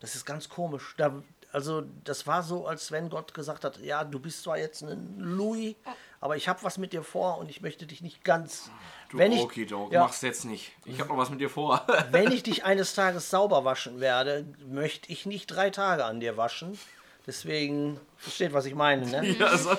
Das 0.01 0.15
ist 0.15 0.27
ganz 0.27 0.49
komisch. 0.51 0.95
Da, 0.99 1.23
also, 1.53 1.83
das 2.05 2.27
war 2.27 2.43
so, 2.43 2.67
als 2.67 2.91
wenn 2.91 3.11
Gott 3.11 3.35
gesagt 3.35 3.65
hat: 3.65 3.79
Ja, 3.79 4.05
du 4.05 4.19
bist 4.19 4.43
zwar 4.43 4.59
jetzt 4.59 4.83
ein 4.83 5.19
Louis, 5.19 5.77
aber 6.21 6.37
ich 6.37 6.49
habe 6.49 6.63
was 6.63 6.79
mit 6.79 6.93
dir 6.93 7.03
vor 7.03 7.39
und 7.39 7.51
ich 7.51 7.61
möchte 7.61 7.87
dich 7.87 8.01
nicht 8.01 8.25
ganz. 8.25 8.71
Du 9.11 9.19
wenn 9.19 9.33
ich, 9.33 9.41
Okidoki, 9.41 9.95
ja, 9.95 10.01
mach's 10.01 10.23
jetzt 10.23 10.47
nicht. 10.47 10.73
Ich 10.87 10.99
habe 10.99 11.11
noch 11.11 11.19
was 11.19 11.29
mit 11.29 11.41
dir 11.41 11.51
vor. 11.51 11.87
wenn 12.11 12.33
ich 12.33 12.43
dich 12.43 12.65
eines 12.65 12.95
Tages 12.95 13.29
sauber 13.29 13.65
waschen 13.67 14.01
werde, 14.01 14.47
möchte 14.67 15.13
ich 15.13 15.27
nicht 15.27 15.47
drei 15.49 15.69
Tage 15.69 16.07
an 16.07 16.21
dir 16.21 16.39
waschen. 16.39 16.79
Deswegen, 17.27 18.01
versteht, 18.17 18.53
was 18.53 18.65
ich 18.65 18.75
meine, 18.75 19.07
ne? 19.07 19.29
ja, 19.29 19.47
also, 19.47 19.77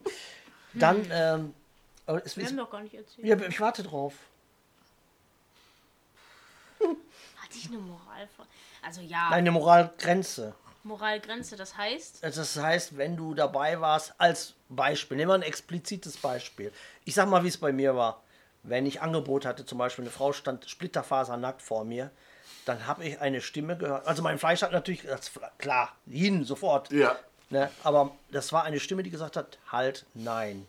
Dann, 0.74 1.06
ähm, 1.10 1.54
es 2.24 2.36
Wir 2.36 2.46
haben 2.46 2.56
doch 2.56 2.70
gar 2.70 2.80
nicht 2.80 2.94
erzählt. 2.94 3.26
ja, 3.26 3.36
ich 3.36 3.60
warte 3.60 3.82
drauf. 3.82 4.14
Hatte 6.80 7.56
ich 7.56 7.68
eine 7.68 7.78
Moral 7.78 8.28
Also 8.82 9.02
ja, 9.02 9.28
Eine 9.28 9.50
Moralgrenze. 9.50 10.54
Moralgrenze, 10.84 11.56
das 11.56 11.76
heißt, 11.76 12.22
Das 12.24 12.56
heißt, 12.56 12.96
wenn 12.96 13.16
du 13.16 13.34
dabei 13.34 13.80
warst, 13.80 14.14
als 14.18 14.54
Beispiel, 14.68 15.16
nehmen 15.16 15.30
wir 15.30 15.34
ein 15.34 15.42
explizites 15.42 16.16
Beispiel. 16.16 16.72
Ich 17.04 17.14
sag 17.14 17.28
mal, 17.28 17.44
wie 17.44 17.48
es 17.48 17.58
bei 17.58 17.72
mir 17.72 17.94
war. 17.96 18.22
Wenn 18.64 18.86
ich 18.86 19.00
Angebot 19.00 19.44
hatte, 19.44 19.64
zum 19.66 19.78
Beispiel 19.78 20.04
eine 20.04 20.12
Frau 20.12 20.32
stand 20.32 20.68
splitterfasernackt 20.68 21.62
vor 21.62 21.84
mir, 21.84 22.10
dann 22.64 22.86
habe 22.86 23.04
ich 23.04 23.20
eine 23.20 23.40
Stimme 23.40 23.76
gehört. 23.76 24.06
Also 24.06 24.22
mein 24.22 24.38
Fleisch 24.38 24.62
hat 24.62 24.72
natürlich, 24.72 25.02
das, 25.02 25.32
klar, 25.58 25.96
hin, 26.06 26.44
sofort. 26.44 26.90
ja. 26.90 27.16
Ne? 27.50 27.70
Aber 27.82 28.16
das 28.30 28.50
war 28.52 28.62
eine 28.64 28.80
Stimme, 28.80 29.02
die 29.02 29.10
gesagt 29.10 29.36
hat, 29.36 29.58
halt, 29.70 30.06
nein. 30.14 30.66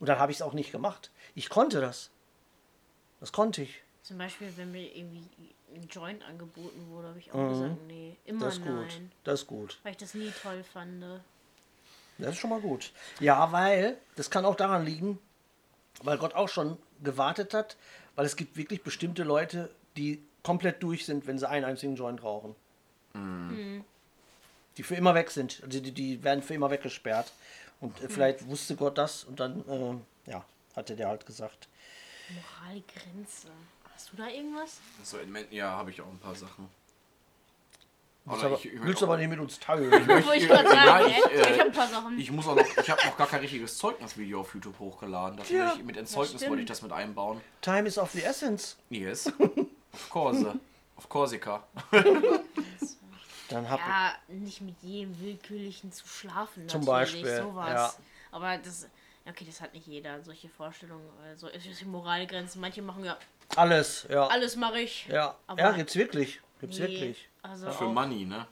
Und 0.00 0.08
dann 0.08 0.18
habe 0.18 0.32
ich 0.32 0.38
es 0.38 0.42
auch 0.42 0.54
nicht 0.54 0.72
gemacht. 0.72 1.10
Ich 1.36 1.48
konnte 1.48 1.80
das. 1.80 2.10
Das 3.20 3.30
konnte 3.30 3.62
ich. 3.62 3.82
zum 4.02 4.18
Beispiel, 4.18 4.52
wenn 4.56 4.72
mir 4.72 4.92
irgendwie 4.96 5.22
ein 5.74 5.86
Joint 5.88 6.22
angeboten 6.24 6.86
wurde, 6.90 7.08
habe 7.08 7.18
ich 7.18 7.32
auch 7.32 7.48
gesagt, 7.50 7.86
nee, 7.86 8.16
immer 8.24 8.38
Mhm. 8.38 8.44
Das 8.44 8.54
ist 8.54 8.62
gut. 8.64 8.74
nein. 8.74 9.12
Das 9.24 9.40
ist 9.40 9.46
gut. 9.46 9.78
Weil 9.82 9.92
ich 9.92 9.98
das 9.98 10.14
nie 10.14 10.32
toll 10.42 10.64
fand. 10.64 11.04
Das 12.18 12.30
ist 12.30 12.38
schon 12.38 12.50
mal 12.50 12.60
gut. 12.60 12.92
Ja, 13.20 13.52
weil, 13.52 13.98
das 14.14 14.30
kann 14.30 14.44
auch 14.44 14.54
daran 14.54 14.84
liegen, 14.84 15.18
weil 16.02 16.16
Gott 16.18 16.34
auch 16.34 16.48
schon 16.48 16.78
gewartet 17.02 17.52
hat, 17.52 17.76
weil 18.14 18.24
es 18.24 18.36
gibt 18.36 18.56
wirklich 18.56 18.82
bestimmte 18.82 19.22
Leute, 19.22 19.70
die 19.96 20.22
komplett 20.42 20.82
durch 20.82 21.04
sind, 21.04 21.26
wenn 21.26 21.38
sie 21.38 21.48
einen 21.48 21.64
einzigen 21.64 21.96
Joint 21.96 22.22
rauchen. 22.22 22.54
Die 24.76 24.82
für 24.82 24.94
immer 24.94 25.14
weg 25.14 25.30
sind. 25.30 25.62
Also 25.64 25.80
die, 25.80 25.92
die 25.92 26.22
werden 26.22 26.42
für 26.42 26.54
immer 26.54 26.70
weggesperrt. 26.70 27.32
Und 27.80 28.00
äh, 28.02 28.08
vielleicht 28.08 28.46
wusste 28.46 28.76
Gott 28.76 28.98
das 28.98 29.24
und 29.24 29.40
dann, 29.40 29.64
ähm, 29.68 30.02
ja, 30.26 30.44
hatte 30.74 30.96
der 30.96 31.08
halt 31.08 31.26
gesagt. 31.26 31.68
Moralgrenze. 32.28 33.48
Hast 33.96 34.12
du 34.12 34.16
da 34.18 34.28
irgendwas? 34.28 34.78
So, 35.02 35.16
ja, 35.50 35.70
habe 35.70 35.90
ich 35.90 36.00
auch 36.02 36.06
ein 36.06 36.18
paar 36.18 36.34
Sachen. 36.34 36.68
Willst, 38.26 38.42
Aber 38.44 38.52
aber, 38.54 38.58
ich- 38.64 38.74
ich- 38.74 38.82
willst 38.82 39.02
aber 39.02 39.16
nicht 39.16 39.28
mit 39.28 39.38
uns 39.38 39.58
teilen. 39.58 39.90
Ich 40.34 40.46
gerade 40.48 40.64
Nein, 40.64 40.84
sagen, 40.86 41.06
ich, 41.08 41.24
ey. 41.24 41.30
äh, 41.30 41.40
ich 41.40 41.58
habe 41.60 41.62
ein 41.70 41.72
paar 41.72 41.86
Sachen. 41.88 42.18
Ich 42.18 42.30
muss 42.30 42.46
auch 42.46 42.56
noch, 42.56 42.64
ich 42.66 42.90
habe 42.90 43.06
noch 43.06 43.16
gar 43.16 43.26
kein 43.28 43.40
richtiges 43.40 43.78
Zeugnisvideo 43.78 44.40
auf 44.40 44.52
YouTube 44.52 44.78
hochgeladen. 44.78 45.36
Das 45.38 45.48
Ja, 45.48 45.72
ich, 45.74 45.82
mit 45.84 45.96
Entzeugnis 45.96 46.32
stimmt. 46.40 46.50
wollte 46.50 46.62
ich 46.62 46.68
das 46.68 46.82
mit 46.82 46.92
einbauen. 46.92 47.40
Time 47.62 47.88
is 47.88 47.96
of 47.98 48.10
the 48.10 48.22
essence. 48.22 48.76
Yes. 48.90 49.32
Of 49.92 50.10
course. 50.10 50.58
Auf 50.96 51.08
Korsika. 51.08 51.64
Dann 53.48 53.70
hab 53.70 53.78
ja, 53.78 54.12
nicht 54.28 54.60
mit 54.60 54.74
jedem 54.82 55.18
Willkürlichen 55.20 55.92
zu 55.92 56.06
schlafen. 56.06 56.68
Zum 56.68 56.80
natürlich, 56.82 57.22
Beispiel, 57.22 57.42
Sowas. 57.42 57.70
ja. 57.70 57.94
Aber 58.32 58.58
das. 58.58 58.88
Okay, 59.28 59.44
das 59.44 59.60
hat 59.60 59.74
nicht 59.74 59.86
jeder, 59.86 60.22
solche 60.22 60.48
Vorstellungen. 60.48 61.08
Also, 61.24 61.48
es 61.48 61.66
ist 61.66 61.80
die 61.80 61.84
Moralgrenzen. 61.84 62.60
Manche 62.60 62.80
machen 62.82 63.04
ja, 63.04 63.16
alles, 63.56 64.06
ja. 64.08 64.26
alles 64.28 64.56
mache 64.56 64.80
ich. 64.80 65.06
Ja, 65.08 65.34
Aber 65.46 65.60
ja 65.60 65.72
gibt's 65.72 65.96
wirklich. 65.96 66.40
Gibt's 66.60 66.78
nee, 66.78 66.84
wirklich. 66.88 67.28
Also 67.42 67.70
Für 67.70 67.84
Money, 67.84 68.24
ne? 68.24 68.46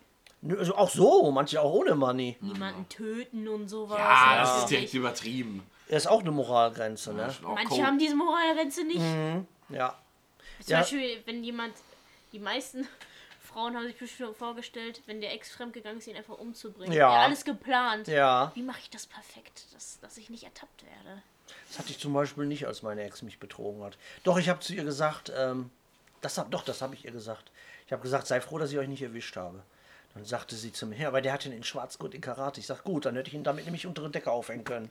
Also 0.59 0.75
auch 0.77 0.91
so, 0.91 1.31
manche 1.31 1.61
auch 1.61 1.73
ohne 1.73 1.95
Money. 1.95 2.37
niemanden 2.41 2.87
töten 2.89 3.49
und 3.49 3.69
sowas. 3.69 3.99
Ja, 3.99 4.41
das 4.43 4.59
ist 4.59 4.71
direkt 4.71 4.93
übertrieben. 4.93 5.65
Das 5.89 6.05
ist 6.05 6.07
auch 6.07 6.21
eine 6.21 6.31
Moralgrenze, 6.31 7.15
ne? 7.15 7.35
Manche 7.43 7.87
haben 7.87 7.99
diese 7.99 8.15
Moralgrenze 8.15 8.85
nicht. 8.85 9.01
Ja. 9.71 9.99
Zum 10.61 10.73
Ja. 10.73 10.81
Beispiel, 10.81 11.23
wenn 11.25 11.43
jemand, 11.45 11.75
die 12.33 12.39
meisten 12.39 12.87
Frauen 13.55 13.77
haben 13.77 13.87
sich 13.87 13.97
bestimmt 13.97 14.37
vorgestellt, 14.37 15.01
wenn 15.07 15.21
der 15.21 15.33
Ex 15.33 15.53
fremdgegangen 15.53 15.99
ist, 15.99 16.09
ihn 16.09 16.17
einfach 16.17 16.39
umzubringen. 16.39 16.93
Ja. 16.93 17.09
alles 17.09 17.45
geplant. 17.45 18.09
Ja. 18.09 18.51
Wie 18.55 18.63
mache 18.63 18.81
ich 18.83 18.91
das 18.91 19.07
perfekt, 19.07 19.67
dass, 19.73 20.01
dass 20.01 20.19
ich 20.19 20.29
nicht 20.29 20.43
ertappt 20.43 20.85
werde? 20.85 21.23
Das 21.69 21.79
hatte 21.79 21.91
ich 21.91 21.99
zum 22.01 22.13
Beispiel 22.13 22.47
nicht, 22.47 22.67
als 22.67 22.83
meine 22.83 23.03
Ex 23.05 23.23
mich 23.23 23.39
betrogen 23.39 23.85
hat. 23.85 23.97
Doch, 24.25 24.39
ich 24.39 24.49
habe 24.49 24.59
zu 24.59 24.75
ihr 24.75 24.83
gesagt, 24.83 25.33
ähm, 25.37 25.71
das 26.21 26.37
hab, 26.37 26.51
doch, 26.51 26.65
das 26.65 26.83
habe 26.83 26.95
ich 26.95 27.05
ihr 27.05 27.13
gesagt. 27.13 27.53
Ich 27.87 27.93
habe 27.93 28.03
gesagt, 28.03 28.27
sei 28.27 28.41
froh, 28.41 28.59
dass 28.59 28.73
ich 28.73 28.79
euch 28.79 28.89
nicht 28.89 29.03
erwischt 29.03 29.37
habe. 29.37 29.63
Dann 30.15 30.25
sagte 30.25 30.57
sie 30.57 30.73
zu 30.73 30.87
mir, 30.87 30.99
ja, 30.99 31.13
weil 31.13 31.23
der 31.23 31.33
hatte 31.33 31.49
ihn 31.49 31.55
in 31.55 31.65
Schwarzgurt 31.65 32.15
in 32.15 32.21
Karate. 32.21 32.59
Ich 32.59 32.67
sag, 32.67 32.83
gut, 32.83 33.05
dann 33.05 33.15
hätte 33.15 33.29
ich 33.29 33.35
ihn 33.35 33.45
damit 33.45 33.67
nämlich 33.67 33.87
unter 33.87 34.03
die 34.03 34.13
Decke 34.13 34.33
aufhängen 34.33 34.65
können. 34.65 34.91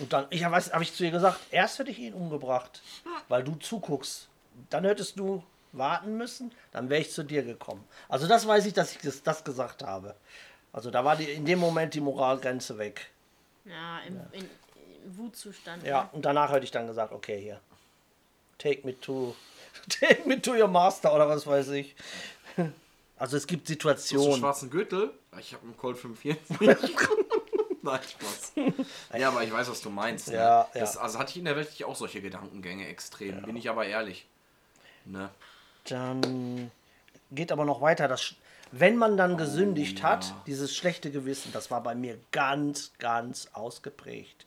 Und 0.00 0.12
dann, 0.14 0.26
ich 0.30 0.42
habe 0.44 0.56
hab 0.56 0.80
ich 0.80 0.94
zu 0.94 1.04
ihr 1.04 1.10
gesagt, 1.10 1.38
erst 1.50 1.78
hätte 1.78 1.90
ich 1.90 1.98
ihn 1.98 2.14
umgebracht, 2.14 2.80
weil 3.28 3.44
du 3.44 3.56
zuguckst. 3.56 4.28
Dann 4.70 4.84
hättest 4.84 5.18
du 5.18 5.44
warten 5.76 6.16
müssen, 6.16 6.52
dann 6.72 6.88
wäre 6.90 7.00
ich 7.00 7.12
zu 7.12 7.22
dir 7.22 7.42
gekommen. 7.42 7.84
Also 8.08 8.26
das 8.26 8.46
weiß 8.46 8.66
ich, 8.66 8.72
dass 8.72 8.92
ich 8.92 8.98
das, 8.98 9.22
das 9.22 9.44
gesagt 9.44 9.82
habe. 9.82 10.14
Also 10.72 10.90
da 10.90 11.04
war 11.04 11.16
die, 11.16 11.24
in 11.24 11.44
dem 11.44 11.58
Moment 11.58 11.94
die 11.94 12.00
Moralgrenze 12.00 12.78
weg. 12.78 13.10
Ja, 13.64 14.00
im, 14.00 14.20
In, 14.32 14.48
im 15.04 15.16
Wutzustand. 15.18 15.84
Ja, 15.84 16.04
ne? 16.04 16.08
und 16.12 16.24
danach 16.24 16.50
hätte 16.52 16.64
ich 16.64 16.70
dann 16.70 16.86
gesagt, 16.86 17.12
okay, 17.12 17.40
hier. 17.40 17.60
Take 18.58 18.86
me 18.86 18.98
to. 19.00 19.34
Take 19.88 20.28
me 20.28 20.40
to 20.40 20.52
your 20.52 20.68
master 20.68 21.14
oder 21.14 21.28
was 21.28 21.46
weiß 21.46 21.70
ich. 21.70 21.94
Also 23.16 23.36
es 23.36 23.46
gibt 23.46 23.68
Hast 23.68 23.82
du 23.82 23.88
einen 23.88 23.98
Situationen. 23.98 24.38
schwarzen 24.40 24.70
Gürtel? 24.70 25.12
Ich 25.38 25.52
habe 25.52 25.64
einen 25.64 25.76
Colt 25.76 25.98
45. 25.98 26.58
Nein, 27.82 28.00
Spaß. 28.02 28.52
Ja, 29.18 29.28
aber 29.28 29.42
ich 29.44 29.52
weiß, 29.52 29.68
was 29.70 29.80
du 29.82 29.90
meinst. 29.90 30.28
Ne? 30.28 30.34
Ja, 30.36 30.68
ja. 30.74 30.80
Das, 30.80 30.96
also 30.96 31.18
hatte 31.18 31.30
ich 31.32 31.36
in 31.36 31.44
der 31.44 31.54
Welt 31.56 31.68
auch 31.84 31.94
solche 31.94 32.20
Gedankengänge 32.22 32.88
extrem. 32.88 33.42
Bin 33.42 33.56
ich 33.56 33.68
aber 33.68 33.84
ehrlich. 33.86 34.26
Ne? 35.04 35.30
Dann 35.88 36.70
geht 37.30 37.52
aber 37.52 37.64
noch 37.64 37.80
weiter. 37.80 38.08
Das, 38.08 38.34
wenn 38.72 38.96
man 38.96 39.16
dann 39.16 39.36
gesündigt 39.36 40.02
hat, 40.02 40.34
dieses 40.46 40.74
schlechte 40.74 41.10
Gewissen, 41.10 41.52
das 41.52 41.70
war 41.70 41.82
bei 41.82 41.94
mir 41.94 42.18
ganz, 42.32 42.92
ganz 42.98 43.48
ausgeprägt. 43.52 44.46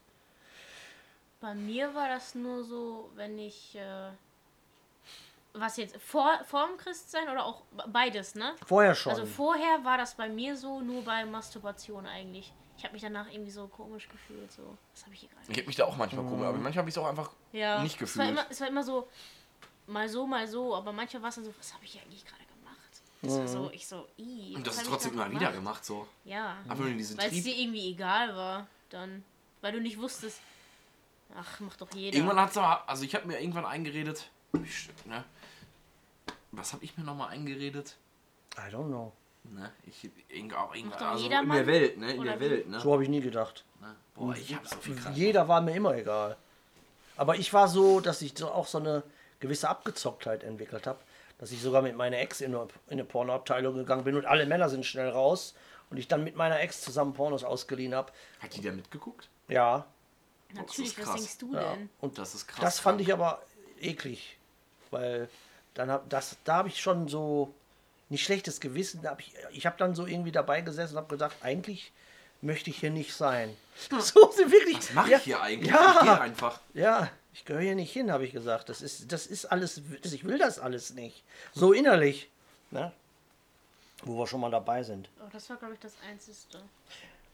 Bei 1.39 1.54
mir 1.54 1.93
war 1.93 2.08
das 2.10 2.34
nur 2.36 2.63
so, 2.63 3.12
wenn 3.15 3.38
ich. 3.38 3.76
Äh, 3.76 4.10
was 5.54 5.78
jetzt? 5.78 5.97
Vor, 5.97 6.39
vor 6.45 6.67
dem 6.67 6.78
Christsein 6.78 7.30
oder 7.30 7.45
auch 7.45 7.62
beides, 7.88 8.36
ne? 8.36 8.54
Vorher 8.65 8.93
schon. 8.95 9.12
Also 9.13 9.26
vorher 9.26 9.84
war 9.84 9.97
das 9.97 10.13
bei 10.15 10.30
mir 10.30 10.56
so, 10.56 10.82
nur 10.82 11.04
bei 11.04 11.26
Masturbation 11.26 12.06
eigentlich. 12.06 12.54
Ich 12.78 12.84
habe 12.84 12.93
mich 12.93 13.02
danach 13.02 13.28
irgendwie 13.32 13.50
so 13.52 13.67
komisch 13.67 14.08
gefühlt. 14.08 14.52
So, 14.52 14.62
was 14.93 15.04
habe 15.04 15.13
ich 15.15 15.21
hier 15.21 15.30
gerade? 15.30 15.52
Ich 15.52 15.58
habe 15.58 15.67
mich 15.67 15.76
da 15.76 15.86
auch 15.86 15.97
manchmal 15.97 16.26
komisch, 16.26 16.45
aber 16.45 16.58
manchmal 16.58 16.82
habe 16.84 16.89
ich 16.89 16.95
es 16.95 17.00
auch 17.02 17.08
einfach 17.08 17.32
Ja. 17.54 17.82
nicht 17.82 18.00
Es 18.00 18.15
war, 18.17 18.26
gefühlt. 18.26 18.30
immer, 18.39 18.52
es 18.52 18.62
war 18.62 18.67
immer 18.67 18.84
so, 18.84 19.08
mal 19.88 20.08
so, 20.10 20.28
mal 20.28 20.47
so, 20.47 20.76
aber 20.76 20.91
manchmal 20.91 21.23
war 21.23 21.30
es 21.30 21.36
dann 21.36 21.45
so, 21.45 21.54
was 21.58 21.73
habe 21.73 21.84
ich 21.86 21.91
hier 21.91 22.02
eigentlich 22.02 22.26
gerade 22.26 22.43
gemacht? 22.43 23.02
Das 23.21 23.38
war 23.38 23.47
so, 23.47 23.71
ich 23.71 23.88
so, 23.88 24.08
ih, 24.17 24.56
Und 24.56 24.67
das 24.67 24.78
ist 24.78 24.88
trotzdem 24.88 25.13
immer 25.13 25.32
wieder 25.32 25.52
gemacht, 25.52 25.84
so. 25.84 26.08
Ja. 26.26 26.58
Einfach 26.63 26.80
nur 26.80 26.89
in 26.89 26.97
diesen 26.97 27.17
Weil 27.17 27.32
es 27.36 27.43
dir 27.43 27.56
irgendwie 27.56 27.91
egal 27.91 28.36
war, 28.36 28.67
dann. 28.89 29.23
Weil 29.62 29.73
du 29.73 29.82
nicht 29.82 29.97
wusstest, 29.97 30.39
ach, 31.36 31.60
macht 31.62 31.82
doch 31.82 31.91
jeder. 31.93 32.15
Irgendwann 32.15 32.39
hat 32.39 32.52
es 32.52 32.58
aber, 32.58 32.88
also 32.88 33.04
ich 33.04 33.15
habe 33.15 33.26
mir 33.28 33.39
irgendwann 33.39 33.65
eingeredet, 33.65 34.30
ich, 34.63 34.89
ne? 35.06 35.23
Was 36.52 36.73
habe 36.73 36.84
ich 36.84 36.97
mir 36.97 37.04
nochmal 37.04 37.30
eingeredet? 37.30 37.95
I 38.56 38.73
don't 38.73 38.88
know. 38.88 39.13
Ne? 39.43 39.71
Ich, 39.86 40.10
irgend, 40.30 40.54
auch 40.56 40.76
irgendwann, 40.76 41.00
doch 41.00 41.08
also 41.08 41.26
in 41.26 41.50
der 41.52 41.67
Welt, 41.67 41.97
ne? 41.97 42.13
In 42.13 42.19
Oder 42.19 42.32
der 42.32 42.39
wie? 42.39 42.52
Welt, 42.52 42.69
ne? 42.69 42.80
So 42.80 42.93
habe 42.93 43.04
ich 43.04 43.10
nie 43.10 43.21
gedacht. 43.21 43.63
ne? 43.82 43.95
Boah, 44.15 44.36
ich 44.36 44.54
habe 44.54 44.67
so 44.67 44.76
viel 44.78 44.95
krank. 44.95 45.15
Jeder 45.15 45.47
war 45.47 45.62
mir 45.62 45.76
immer 45.76 45.95
egal. 45.95 46.38
Aber 47.15 47.36
ich 47.36 47.52
war 47.52 47.67
so, 47.67 48.00
dass 48.00 48.21
ich 48.21 48.38
so 48.38 48.52
auch 48.52 48.67
so 48.67 48.78
eine 48.78 49.04
gewisse 49.39 49.69
Abgezocktheit 49.69 50.43
entwickelt 50.43 50.88
habe, 50.88 51.00
dass 51.38 51.52
ich 51.52 51.62
sogar 51.62 51.82
mit 51.82 51.95
meiner 51.95 52.17
Ex 52.17 52.41
in 52.41 52.56
eine, 52.56 52.63
in 52.88 52.93
eine 52.93 53.04
Pornoabteilung 53.06 53.76
gegangen 53.76 54.04
bin 54.04 54.15
und 54.15 54.26
alle 54.26 54.45
Männer 54.45 54.69
sind 54.69 54.86
schnell 54.86 55.10
raus 55.10 55.54
und 55.89 55.97
ich 55.97 56.08
dann 56.08 56.23
mit 56.23 56.36
meiner 56.36 56.60
Ex 56.60 56.82
zusammen 56.82 57.13
Pornos 57.13 57.43
ausgeliehen 57.43 57.93
habe. 57.93 58.12
Hat 58.39 58.56
die 58.56 58.62
da 58.62 58.71
mitgeguckt? 58.71 59.30
Ja, 59.47 59.86
Natürlich, 60.54 60.97
was 61.00 61.13
denkst 61.13 61.38
du 61.39 61.54
ja. 61.54 61.73
denn? 61.73 61.89
Und 62.00 62.17
Das 62.17 62.34
ist 62.36 62.47
krass. 62.47 62.62
das 62.62 62.80
fand 62.80 63.02
ich 63.02 63.12
aber 63.12 63.41
eklig, 63.82 64.38
weil 64.91 65.30
dann 65.73 65.91
hab, 65.91 66.10
das, 66.10 66.38
da 66.43 66.56
habe 66.58 66.69
ich 66.69 66.80
schon 66.80 67.08
so 67.08 67.54
nicht 68.10 68.23
schlechtes 68.23 68.60
Gewissen. 68.60 69.06
Hab 69.08 69.19
ich 69.19 69.34
ich 69.52 69.65
habe 69.65 69.78
dann 69.78 69.93
so 69.95 70.06
irgendwie 70.06 70.32
dabei 70.32 70.62
gesessen 70.62 70.93
und 70.93 71.04
habe 71.04 71.15
gesagt, 71.15 71.36
eigentlich 71.43 71.91
möchte 72.41 72.69
ich 72.69 72.80
hier 72.80 72.91
nicht 72.91 73.13
sein. 73.13 73.56
So 74.00 74.32
sie 74.32 74.52
wirklich. 74.52 74.78
Was 74.78 74.93
mache 74.93 75.12
ja, 75.12 75.17
ich 75.17 75.23
hier 75.23 75.41
eigentlich? 75.41 75.71
Ja. 75.71 75.95
Ich 75.95 76.02
gehe 76.02 76.21
einfach. 76.21 76.60
Ja, 76.73 77.10
ich 77.38 77.45
gehöre 77.45 77.62
hier 77.62 77.76
nicht 77.76 77.93
hin, 77.93 78.12
habe 78.12 78.26
ich 78.26 78.32
gesagt. 78.34 78.67
Das 78.69 78.82
ist, 78.82 79.12
das 79.12 79.28
ist 79.28 79.45
alles, 79.45 79.82
ich 80.04 80.23
will 80.26 80.38
das 80.39 80.60
alles 80.60 80.93
nicht. 80.93 81.23
So 81.54 81.71
innerlich. 81.71 82.30
Ne? 82.71 82.91
Wo 84.04 84.17
wir 84.17 84.28
schon 84.28 84.41
mal 84.41 84.52
dabei 84.52 84.84
sind. 84.84 85.10
Oh, 85.21 85.30
das 85.32 85.50
war, 85.50 85.58
glaube 85.58 85.76
ich, 85.76 85.80
das 85.80 85.93
Einzige. 86.10 86.36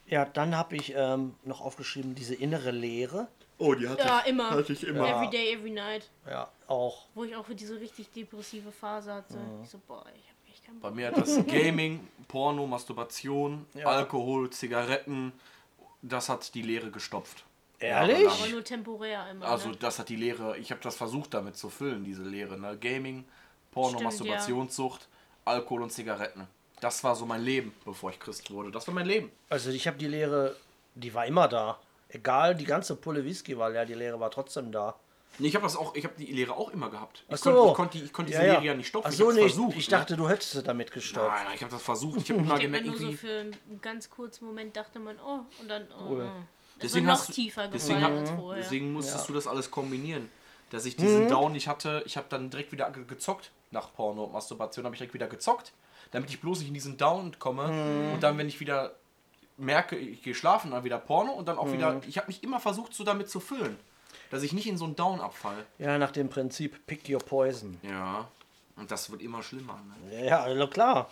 Ja, 0.07 0.25
dann 0.25 0.55
habe 0.55 0.75
ich 0.75 0.93
ähm, 0.95 1.35
noch 1.45 1.61
aufgeschrieben, 1.61 2.15
diese 2.15 2.35
innere 2.35 2.71
Leere. 2.71 3.27
Oh, 3.57 3.73
die 3.73 3.87
hatte 3.87 4.03
Ja, 4.03 4.19
immer. 4.21 4.49
Hatte 4.51 4.73
ich 4.73 4.83
immer. 4.85 5.07
Every 5.07 5.29
day, 5.29 5.53
every 5.53 5.71
night. 5.71 6.09
Ja, 6.29 6.49
auch. 6.67 7.05
Wo 7.15 7.23
ich 7.23 7.35
auch 7.35 7.45
für 7.45 7.55
diese 7.55 7.79
richtig 7.79 8.11
depressive 8.11 8.71
Phase 8.71 9.13
hatte. 9.13 9.37
Ich 9.63 9.69
so, 9.69 9.79
boah, 9.87 10.03
ich 10.07 10.29
habe 10.29 10.37
echt 10.51 10.65
keinen 10.65 10.79
Bei 10.81 10.89
Bock. 10.89 10.95
mir 10.95 11.07
hat 11.07 11.17
das 11.17 11.45
Gaming, 11.47 12.05
Porno, 12.27 12.67
Masturbation, 12.67 13.65
Ja. 13.73 13.85
Alkohol, 13.87 14.49
Zigaretten, 14.49 15.31
das 16.01 16.27
hat 16.29 16.53
die 16.53 16.61
Leere 16.61 16.91
gestopft. 16.91 17.45
Ehrlich? 17.83 18.27
Aber 18.29 18.47
nur 18.47 18.63
temporär 18.63 19.29
immer. 19.31 19.45
Also 19.45 19.69
ne? 19.69 19.75
das 19.79 19.99
hat 19.99 20.09
die 20.09 20.15
Leere, 20.15 20.57
ich 20.57 20.71
habe 20.71 20.81
das 20.81 20.95
versucht 20.95 21.33
damit 21.33 21.57
zu 21.57 21.69
füllen, 21.69 22.03
diese 22.03 22.23
Leere. 22.23 22.59
Ne? 22.59 22.77
Gaming, 22.79 23.25
Porno, 23.71 23.89
Stimmt, 23.97 24.03
Masturbationssucht, 24.05 25.07
Alkohol 25.45 25.83
und 25.83 25.91
Zigaretten. 25.91 26.47
Das 26.79 27.03
war 27.03 27.15
so 27.15 27.25
mein 27.25 27.41
Leben, 27.41 27.73
bevor 27.85 28.09
ich 28.09 28.19
Christ 28.19 28.51
wurde. 28.51 28.71
Das 28.71 28.87
war 28.87 28.93
mein 28.93 29.05
Leben. 29.05 29.31
Also 29.49 29.69
ich 29.69 29.87
habe 29.87 29.97
die 29.97 30.07
Leere, 30.07 30.55
die 30.95 31.13
war 31.13 31.25
immer 31.25 31.47
da. 31.47 31.79
Egal, 32.09 32.55
die 32.55 32.65
ganze 32.65 32.95
Pulle 32.95 33.23
Whisky 33.25 33.57
war 33.57 33.69
leer, 33.69 33.85
die 33.85 33.93
Leere 33.95 34.19
war 34.19 34.29
trotzdem 34.29 34.71
da. 34.71 34.95
Nee, 35.39 35.47
ich 35.47 35.55
habe 35.55 35.63
das 35.63 35.75
auch, 35.75 35.95
ich 35.95 36.03
habe 36.03 36.13
die 36.17 36.25
Leere 36.31 36.55
auch 36.55 36.69
immer 36.69 36.89
gehabt. 36.91 37.23
Ich, 37.27 37.33
Ach 37.33 37.41
konnte, 37.41 37.59
so. 37.59 37.67
ich 37.69 37.73
konnte, 37.73 37.97
die- 37.97 38.03
ich 38.03 38.13
konnte 38.13 38.31
diese 38.31 38.43
Leere 38.43 38.63
ja 38.63 38.73
nicht 38.75 38.87
stopfen. 38.87 39.09
Ach 39.11 39.15
so, 39.15 39.31
ich 39.31 39.35
nee, 39.37 39.45
ich, 39.45 39.53
versucht. 39.53 39.77
ich 39.77 39.89
ne? 39.89 39.97
dachte, 39.97 40.15
du 40.15 40.29
hättest 40.29 40.51
sie 40.51 40.61
damit 40.61 40.91
gestoppt. 40.91 41.27
Nein, 41.27 41.45
nein, 41.45 41.53
ich 41.55 41.61
habe 41.63 41.71
das 41.71 41.81
versucht. 41.81 42.17
Ich 42.21 42.29
habe 42.29 42.41
immer 42.41 42.55
Ich 42.55 42.61
gemerkt, 42.61 42.85
nur 42.85 42.97
so 42.97 43.11
für 43.13 43.39
einen 43.39 43.81
ganz 43.81 44.09
kurzen 44.11 44.45
Moment 44.45 44.75
dachte 44.77 44.99
man, 44.99 45.17
oh, 45.25 45.39
und 45.59 45.67
dann, 45.67 45.87
oh, 45.99 46.09
Cool. 46.11 46.29
oh. 46.31 46.43
Es 46.77 46.81
Deswegen 46.91 47.05
noch 47.05 47.13
hast 47.13 47.29
du- 47.29 47.33
tiefer 47.33 47.67
Deswegen, 47.67 47.99
gefallen 47.99 48.17
als 48.19 48.29
vorher. 48.31 48.61
deswegen 48.63 48.93
musstest 48.93 49.29
du 49.29 49.33
das 49.33 49.47
alles 49.47 49.71
kombinieren. 49.71 50.29
Dass 50.71 50.85
ich 50.85 50.97
Mhm. 50.97 51.01
diesen 51.01 51.27
Down 51.27 51.51
nicht 51.53 51.67
hatte, 51.67 52.03
ich 52.05 52.17
habe 52.17 52.27
dann 52.29 52.49
direkt 52.49 52.71
wieder 52.71 52.89
ge- 52.91 53.05
gezockt 53.05 53.51
nach 53.71 53.93
Porno 53.93 54.23
und 54.25 54.33
Masturbation, 54.33 54.85
habe 54.85 54.95
ich 54.95 54.99
direkt 54.99 55.13
wieder 55.13 55.27
gezockt, 55.27 55.71
damit 56.11 56.29
ich 56.29 56.41
bloß 56.41 56.59
nicht 56.59 56.67
in 56.69 56.73
diesen 56.73 56.97
Down 56.97 57.37
komme 57.39 57.67
Mhm. 57.67 58.13
und 58.13 58.23
dann, 58.23 58.37
wenn 58.37 58.47
ich 58.47 58.59
wieder 58.59 58.95
merke, 59.57 59.95
ich 59.95 60.23
gehe 60.23 60.33
schlafen, 60.33 60.71
dann 60.71 60.83
wieder 60.83 60.97
Porno 60.97 61.31
und 61.31 61.47
dann 61.47 61.57
auch 61.59 61.67
Mhm. 61.67 61.73
wieder, 61.73 62.01
ich 62.07 62.17
habe 62.17 62.27
mich 62.27 62.43
immer 62.43 62.59
versucht, 62.59 62.93
so 62.95 63.03
damit 63.03 63.29
zu 63.29 63.39
füllen, 63.39 63.77
dass 64.31 64.41
ich 64.41 64.51
nicht 64.51 64.67
in 64.67 64.77
so 64.77 64.85
einen 64.85 64.95
Down 64.95 65.21
abfall. 65.21 65.63
Ja, 65.77 65.97
nach 65.99 66.11
dem 66.11 66.27
Prinzip 66.29 66.85
Pick 66.87 67.07
Your 67.07 67.19
Poison. 67.19 67.77
Ja, 67.83 68.27
und 68.75 68.89
das 68.89 69.11
wird 69.11 69.21
immer 69.21 69.43
schlimmer. 69.43 69.79
Ne? 70.09 70.25
Ja, 70.25 70.41
also 70.41 70.67
klar. 70.67 71.09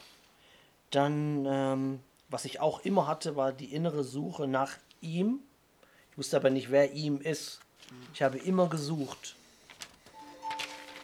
Dann, 0.89 1.45
ähm, 1.47 1.99
was 2.29 2.45
ich 2.45 2.59
auch 2.59 2.79
immer 2.81 3.05
hatte, 3.07 3.35
war 3.35 3.51
die 3.53 3.73
innere 3.73 4.03
Suche 4.03 4.47
nach 4.47 4.73
ihm. 5.01 5.39
Ich 6.11 6.17
wusste 6.17 6.37
aber 6.37 6.49
nicht, 6.49 6.69
wer 6.71 6.91
ihm 6.91 7.21
ist. 7.21 7.59
Ich 8.13 8.21
habe 8.21 8.37
immer 8.37 8.69
gesucht. 8.69 9.35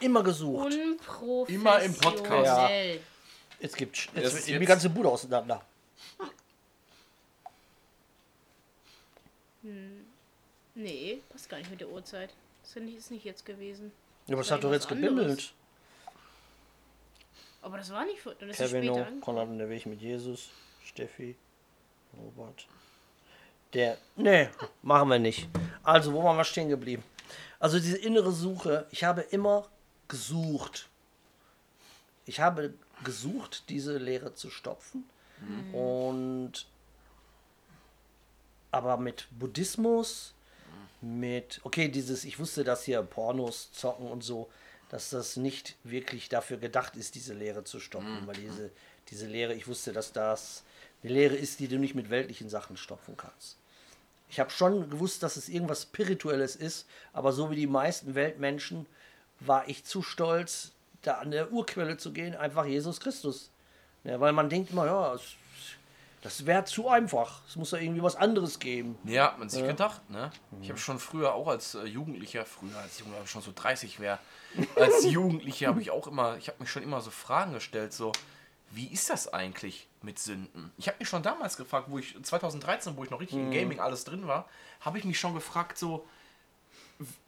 Immer 0.00 0.22
gesucht. 0.22 0.72
Unprofessionell. 0.74 1.60
Immer 1.60 1.80
im 1.82 1.94
Podcast. 1.94 2.46
Ja. 2.46 2.68
Jetzt 3.60 3.76
gibt 3.76 3.96
jetzt, 4.14 4.34
jetzt 4.36 4.48
die 4.48 4.64
ganze 4.64 4.88
Bude 4.90 5.08
auseinander. 5.08 5.64
Nee, 10.74 11.20
passt 11.30 11.48
gar 11.48 11.58
nicht 11.58 11.70
mit 11.70 11.80
der 11.80 11.88
Uhrzeit. 11.88 12.30
Das 12.62 12.70
ist 12.76 12.82
nicht- 12.82 12.98
ist 12.98 13.10
nicht 13.10 13.24
jetzt 13.24 13.44
gewesen. 13.44 13.92
Ja, 14.26 14.36
was 14.36 14.48
war 14.50 14.58
hat 14.58 14.64
doch 14.64 14.72
jetzt 14.72 14.88
gebimmelt? 14.88 15.52
Aber 17.62 17.76
das 17.78 17.90
war 17.90 18.04
nicht 18.04 18.20
vor. 18.20 18.34
Dann 18.34 18.50
ist 18.50 18.60
es 18.60 18.70
Kevin, 18.70 18.84
später. 18.94 19.10
Konrad 19.20 19.48
und 19.48 19.58
der 19.58 19.68
Weg 19.68 19.86
mit 19.86 20.00
Jesus, 20.00 20.50
Steffi, 20.84 21.34
Robert. 22.16 22.66
Der, 23.74 23.98
nee, 24.16 24.48
machen 24.82 25.08
wir 25.08 25.18
nicht. 25.18 25.48
Also, 25.82 26.12
wo 26.12 26.22
waren 26.24 26.36
wir 26.36 26.44
stehen 26.44 26.68
geblieben? 26.68 27.02
Also, 27.58 27.78
diese 27.78 27.98
innere 27.98 28.32
Suche, 28.32 28.86
ich 28.90 29.04
habe 29.04 29.22
immer 29.22 29.68
gesucht. 30.08 30.88
Ich 32.24 32.40
habe 32.40 32.74
gesucht, 33.04 33.64
diese 33.68 33.98
Leere 33.98 34.34
zu 34.34 34.50
stopfen. 34.50 35.04
Und 35.72 36.66
aber 38.70 38.96
mit 38.96 39.28
Buddhismus, 39.30 40.34
mit, 41.00 41.60
okay, 41.62 41.88
dieses, 41.88 42.24
ich 42.24 42.38
wusste, 42.38 42.64
dass 42.64 42.84
hier 42.84 43.02
Pornos 43.02 43.72
zocken 43.72 44.08
und 44.08 44.22
so, 44.22 44.50
dass 44.88 45.10
das 45.10 45.36
nicht 45.36 45.76
wirklich 45.84 46.28
dafür 46.28 46.56
gedacht 46.56 46.96
ist, 46.96 47.14
diese 47.14 47.34
Lehre 47.34 47.64
zu 47.64 47.78
stoppen, 47.78 48.26
weil 48.26 48.36
diese, 48.36 48.70
diese 49.08 49.26
Lehre, 49.26 49.54
ich 49.54 49.68
wusste, 49.68 49.92
dass 49.92 50.12
das 50.12 50.64
eine 51.02 51.12
Lehre 51.12 51.36
ist, 51.36 51.60
die 51.60 51.68
du 51.68 51.78
nicht 51.78 51.94
mit 51.94 52.10
weltlichen 52.10 52.48
Sachen 52.48 52.76
stopfen 52.76 53.16
kannst. 53.16 53.56
Ich 54.30 54.40
habe 54.40 54.50
schon 54.50 54.90
gewusst, 54.90 55.22
dass 55.22 55.36
es 55.36 55.48
irgendwas 55.48 55.82
Spirituelles 55.82 56.54
ist, 56.56 56.86
aber 57.12 57.32
so 57.32 57.50
wie 57.50 57.56
die 57.56 57.66
meisten 57.66 58.14
Weltmenschen 58.14 58.86
war 59.40 59.68
ich 59.68 59.84
zu 59.84 60.02
stolz, 60.02 60.72
da 61.02 61.14
an 61.14 61.30
der 61.30 61.52
Urquelle 61.52 61.96
zu 61.96 62.12
gehen, 62.12 62.34
einfach 62.34 62.66
Jesus 62.66 63.00
Christus. 63.00 63.50
Ja, 64.04 64.20
weil 64.20 64.32
man 64.32 64.50
denkt 64.50 64.70
immer, 64.70 64.86
ja, 64.86 65.14
es, 65.14 65.34
das 66.22 66.44
wäre 66.44 66.64
zu 66.64 66.88
einfach. 66.88 67.40
Es 67.48 67.56
muss 67.56 67.70
da 67.70 67.78
irgendwie 67.78 68.02
was 68.02 68.16
anderes 68.16 68.58
geben. 68.58 68.98
Ja, 69.04 69.26
hat 69.26 69.38
man 69.38 69.48
sich 69.48 69.64
gedacht, 69.64 70.08
ne? 70.10 70.30
Ich 70.60 70.68
habe 70.68 70.78
schon 70.78 70.98
früher, 70.98 71.34
auch 71.34 71.48
als 71.48 71.74
äh, 71.74 71.84
Jugendlicher, 71.84 72.44
früher 72.44 72.76
als 72.76 72.98
Jugendlicher, 72.98 73.26
schon 73.26 73.42
so 73.42 73.52
30 73.54 74.00
wäre, 74.00 74.18
als 74.76 75.04
Jugendlicher 75.10 75.68
habe 75.68 75.80
ich 75.80 75.90
auch 75.90 76.06
immer, 76.06 76.36
ich 76.36 76.48
habe 76.48 76.58
mich 76.60 76.70
schon 76.70 76.82
immer 76.82 77.00
so 77.00 77.10
Fragen 77.10 77.52
gestellt, 77.52 77.92
so, 77.92 78.12
wie 78.70 78.86
ist 78.86 79.10
das 79.10 79.32
eigentlich 79.32 79.88
mit 80.02 80.18
Sünden? 80.18 80.72
Ich 80.76 80.88
habe 80.88 80.98
mich 80.98 81.08
schon 81.08 81.22
damals 81.22 81.56
gefragt, 81.56 81.86
wo 81.90 81.98
ich, 81.98 82.16
2013, 82.22 82.96
wo 82.96 83.04
ich 83.04 83.10
noch 83.10 83.20
richtig 83.20 83.38
im 83.38 83.50
Gaming 83.50 83.80
alles 83.80 84.04
drin 84.04 84.26
war, 84.26 84.48
habe 84.80 84.98
ich 84.98 85.04
mich 85.04 85.18
schon 85.18 85.34
gefragt, 85.34 85.78
so, 85.78 86.06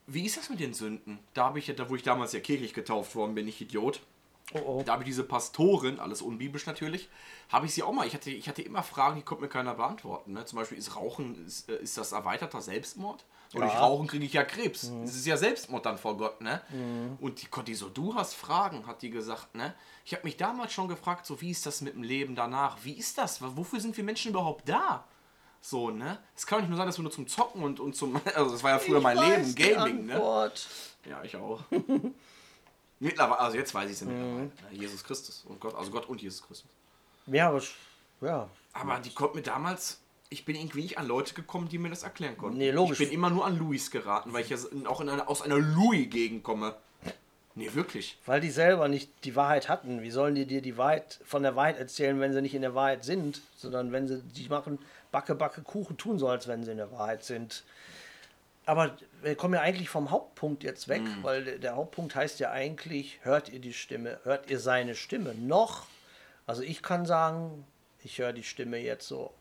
wie 0.07 0.27
ist 0.27 0.37
das 0.37 0.51
mit 0.51 0.61
den 0.61 0.75
Sünden? 0.75 1.19
Da 1.35 1.47
habe 1.47 1.59
ich 1.59 1.67
ja, 1.67 1.75
da 1.75 1.89
wo 1.89 1.97
ich 1.97 2.03
damals 2.03 2.33
ja 2.33 2.41
kirchlich 2.41 2.75
getauft 2.75 3.15
worden 3.15 3.35
bin, 3.35 3.49
ich 3.49 3.61
Idiot, 3.61 4.01
Oh, 4.55 4.59
oh. 4.65 4.83
da 4.85 4.93
habe 4.93 5.03
ich 5.03 5.07
diese 5.09 5.23
Pastorin, 5.25 6.01
alles 6.01 6.23
unbiblisch 6.23 6.67
natürlich, 6.67 7.09
habe 7.51 7.67
ich 7.67 7.75
sie 7.75 7.83
auch 7.83 7.93
mal. 7.93 8.07
Ich 8.07 8.15
hatte, 8.15 8.31
ich 8.31 8.49
hatte 8.49 8.63
immer 8.63 8.83
Fragen, 8.83 9.17
die 9.17 9.23
konnte 9.23 9.43
mir 9.43 9.49
keiner 9.49 9.75
beantworten. 9.75 10.33
Ne? 10.33 10.45
Zum 10.45 10.59
Beispiel, 10.59 10.77
ist 10.79 10.97
Rauchen, 10.97 11.47
ist, 11.47 11.69
äh, 11.69 11.77
ist 11.77 11.97
das 11.97 12.13
erweiterter 12.13 12.61
Selbstmord? 12.61 13.25
Und 13.53 13.63
durch 13.63 13.73
Ja. 13.73 13.81
Rauchen 13.81 14.07
kriege 14.07 14.25
ich 14.25 14.33
ja 14.33 14.45
Krebs. 14.45 14.93
Das 15.03 15.15
ist 15.15 15.27
ja 15.27 15.37
Selbstmord 15.37 15.85
dann 15.85 15.99
vor 15.99 16.17
Gott, 16.17 16.41
ne? 16.41 16.61
Und 17.21 17.43
die 17.43 17.47
konnte 17.47 17.73
die 17.73 17.75
so, 17.75 17.89
du 17.89 18.15
hast 18.15 18.35
Fragen, 18.35 18.87
hat 18.87 19.03
die 19.03 19.11
gesagt, 19.11 19.57
ne? 19.57 19.75
Ich 20.05 20.15
habe 20.15 20.23
mich 20.23 20.37
damals 20.37 20.73
schon 20.73 20.87
gefragt, 20.87 21.27
so, 21.27 21.41
wie 21.41 21.51
ist 21.51 21.67
das 21.67 21.81
mit 21.81 21.95
dem 21.95 22.05
Leben 22.05 22.37
danach? 22.37 22.79
Wie 22.85 22.93
ist 22.93 23.19
das? 23.19 23.41
Wofür 23.43 23.81
sind 23.81 23.97
wir 23.97 24.05
Menschen 24.05 24.31
überhaupt 24.31 24.69
da? 24.69 25.05
So, 25.61 25.91
ne? 25.91 26.19
Es 26.37 26.47
kann 26.47 26.59
doch 26.59 26.63
nicht 26.63 26.71
nur 26.71 26.77
sein, 26.77 26.87
dass 26.87 26.97
wir 26.99 27.03
nur 27.03 27.11
zum 27.11 27.27
Zocken 27.27 27.65
und, 27.65 27.81
und 27.81 27.97
zum. 27.97 28.21
Also, 28.35 28.53
das 28.53 28.63
war 28.63 28.71
ja 28.71 28.79
früher 28.79 29.01
mein 29.01 29.17
Ich 29.17 29.23
Leben, 29.25 29.43
weiß 29.43 29.55
die 29.55 29.63
Gaming, 29.63 30.07
ne? 30.07 30.21
Ja, 31.09 31.23
ich 31.25 31.37
auch. 31.37 31.63
Mittlerweile, 33.01 33.41
also 33.41 33.57
jetzt 33.57 33.75
weiß 33.75 33.87
ich 33.87 33.95
es 33.95 34.01
ja 34.01 34.07
mittlerweile. 34.07 34.45
Ne? 34.45 34.51
Jesus 34.73 35.03
Christus 35.03 35.45
und 35.49 35.59
Gott, 35.59 35.75
also 35.75 35.91
Gott 35.91 36.09
und 36.09 36.21
Jesus 36.21 36.43
Christus. 36.43 36.71
Ja, 37.27 37.49
aber 37.49 37.63
ja. 38.21 38.49
Aber 38.75 38.99
die 39.01 39.13
kommt 39.13 39.35
mir 39.35 39.43
damals. 39.43 40.01
Ich 40.29 40.45
bin 40.45 40.55
irgendwie 40.55 40.83
nicht 40.83 40.99
an 40.99 41.09
Leute 41.09 41.35
gekommen, 41.35 41.69
die 41.69 41.79
mir 41.79 41.89
das 41.89 42.05
erklären 42.05 42.37
konnten. 42.37 42.59
Nee, 42.59 42.71
logisch. 42.71 43.01
Ich 43.01 43.09
bin 43.09 43.15
immer 43.15 43.31
nur 43.31 43.45
an 43.45 43.59
Louis 43.59 43.91
geraten, 43.91 44.33
weil 44.33 44.43
ich 44.45 44.51
ja 44.51 44.59
auch 44.87 45.01
in 45.01 45.09
einer, 45.09 45.29
aus 45.29 45.43
einer 45.43 45.59
Louis-Gegend 45.59 46.45
komme. 46.45 46.77
Nee, 47.57 47.75
wirklich. 47.75 48.17
Weil 48.27 48.41
die 48.41 48.51
selber 48.51 48.87
nicht 48.87 49.11
die 49.25 49.35
Wahrheit 49.35 49.69
hatten. 49.69 50.03
Wie 50.03 50.11
sollen 50.11 50.37
die 50.37 50.47
dir 50.47 50.63
die 50.63 50.77
Wahrheit 50.77 51.19
von 51.25 51.43
der 51.43 51.57
Wahrheit 51.57 51.79
erzählen, 51.79 52.21
wenn 52.21 52.33
sie 52.33 52.43
nicht 52.43 52.55
in 52.55 52.63
der 52.63 52.77
Wahrheit 52.77 53.05
sind, 53.05 53.41
sondern 53.57 53.91
wenn 53.91 54.07
sie 54.07 54.23
die 54.23 54.49
machen, 54.49 54.79
Backe, 55.11 55.35
Backe, 55.35 55.63
Kuchen 55.63 55.97
tun 55.97 56.19
so, 56.19 56.29
als 56.29 56.47
wenn 56.47 56.63
sie 56.65 56.71
in 56.71 56.77
der 56.77 56.93
Wahrheit 56.93 57.25
sind. 57.25 57.65
Aber 58.67 58.97
wir 59.23 59.35
kommen 59.37 59.55
ja 59.55 59.61
eigentlich 59.61 59.89
vom 59.89 60.11
Hauptpunkt 60.11 60.63
jetzt 60.63 60.89
weg, 60.89 61.03
weil 61.23 61.45
der- 61.45 61.59
der 61.59 61.77
Hauptpunkt 61.77 62.15
heißt 62.15 62.39
ja 62.41 62.51
eigentlich, 62.51 63.19
hört 63.23 63.49
ihr 63.49 63.59
die 63.59 63.73
Stimme, 63.73 64.21
hört 64.25 64.49
ihr 64.51 64.61
seine 64.61 64.95
Stimme 64.95 65.35
noch? 65.35 65.87
Also 66.47 66.63
ich 66.63 66.83
kann 66.83 67.07
sagen, 67.07 67.67
ich 68.03 68.19
höre 68.19 68.33
die 68.33 68.45
Stimme 68.45 68.79
jetzt 68.79 69.09
so 69.09 69.33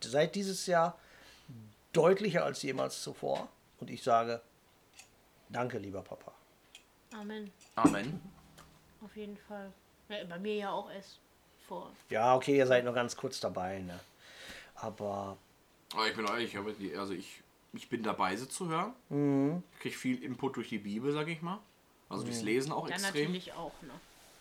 seit 0.00 0.34
dieses 0.34 0.66
Jahr 0.66 0.98
deutlicher 1.92 2.44
als 2.44 2.62
jemals 2.62 3.02
zuvor. 3.02 3.48
Und 3.80 3.90
ich 3.90 4.02
sage, 4.02 4.40
danke, 5.48 5.78
lieber 5.78 6.02
Papa. 6.02 6.32
Amen. 7.12 7.50
Amen. 7.76 8.20
Auf 9.02 9.16
jeden 9.16 9.36
Fall. 9.36 9.72
Ja, 10.08 10.24
bei 10.24 10.38
mir 10.38 10.54
ja 10.54 10.70
auch 10.72 10.90
erst 10.90 11.18
vor. 11.66 11.90
Ja, 12.10 12.34
okay, 12.34 12.56
ihr 12.58 12.66
seid 12.66 12.84
nur 12.84 12.92
ganz 12.94 13.16
kurz 13.16 13.40
dabei, 13.40 13.80
ne? 13.80 13.98
Aber 14.76 15.36
Aber 15.92 16.08
ich 16.08 16.14
bin 16.16 16.26
ehrlich, 16.26 16.50
ich 16.52 16.56
habe 16.56 16.72
die, 16.74 16.94
also 16.96 17.12
ich, 17.14 17.40
ich 17.74 17.88
bin 17.88 18.02
dabei, 18.02 18.36
sie 18.36 18.48
zu 18.48 18.68
hören. 18.68 18.92
Mhm. 19.08 19.62
Ich 19.74 19.80
kriege 19.80 19.96
viel 19.96 20.22
Input 20.22 20.56
durch 20.56 20.68
die 20.68 20.78
Bibel, 20.78 21.12
sag 21.12 21.28
ich 21.28 21.42
mal. 21.42 21.58
Also 22.08 22.24
durchs 22.24 22.42
Lesen 22.42 22.72
auch 22.72 22.88
Ja, 22.88 22.94
extrem. 22.94 23.24
natürlich 23.24 23.52
auch, 23.54 23.72
ne? 23.82 23.90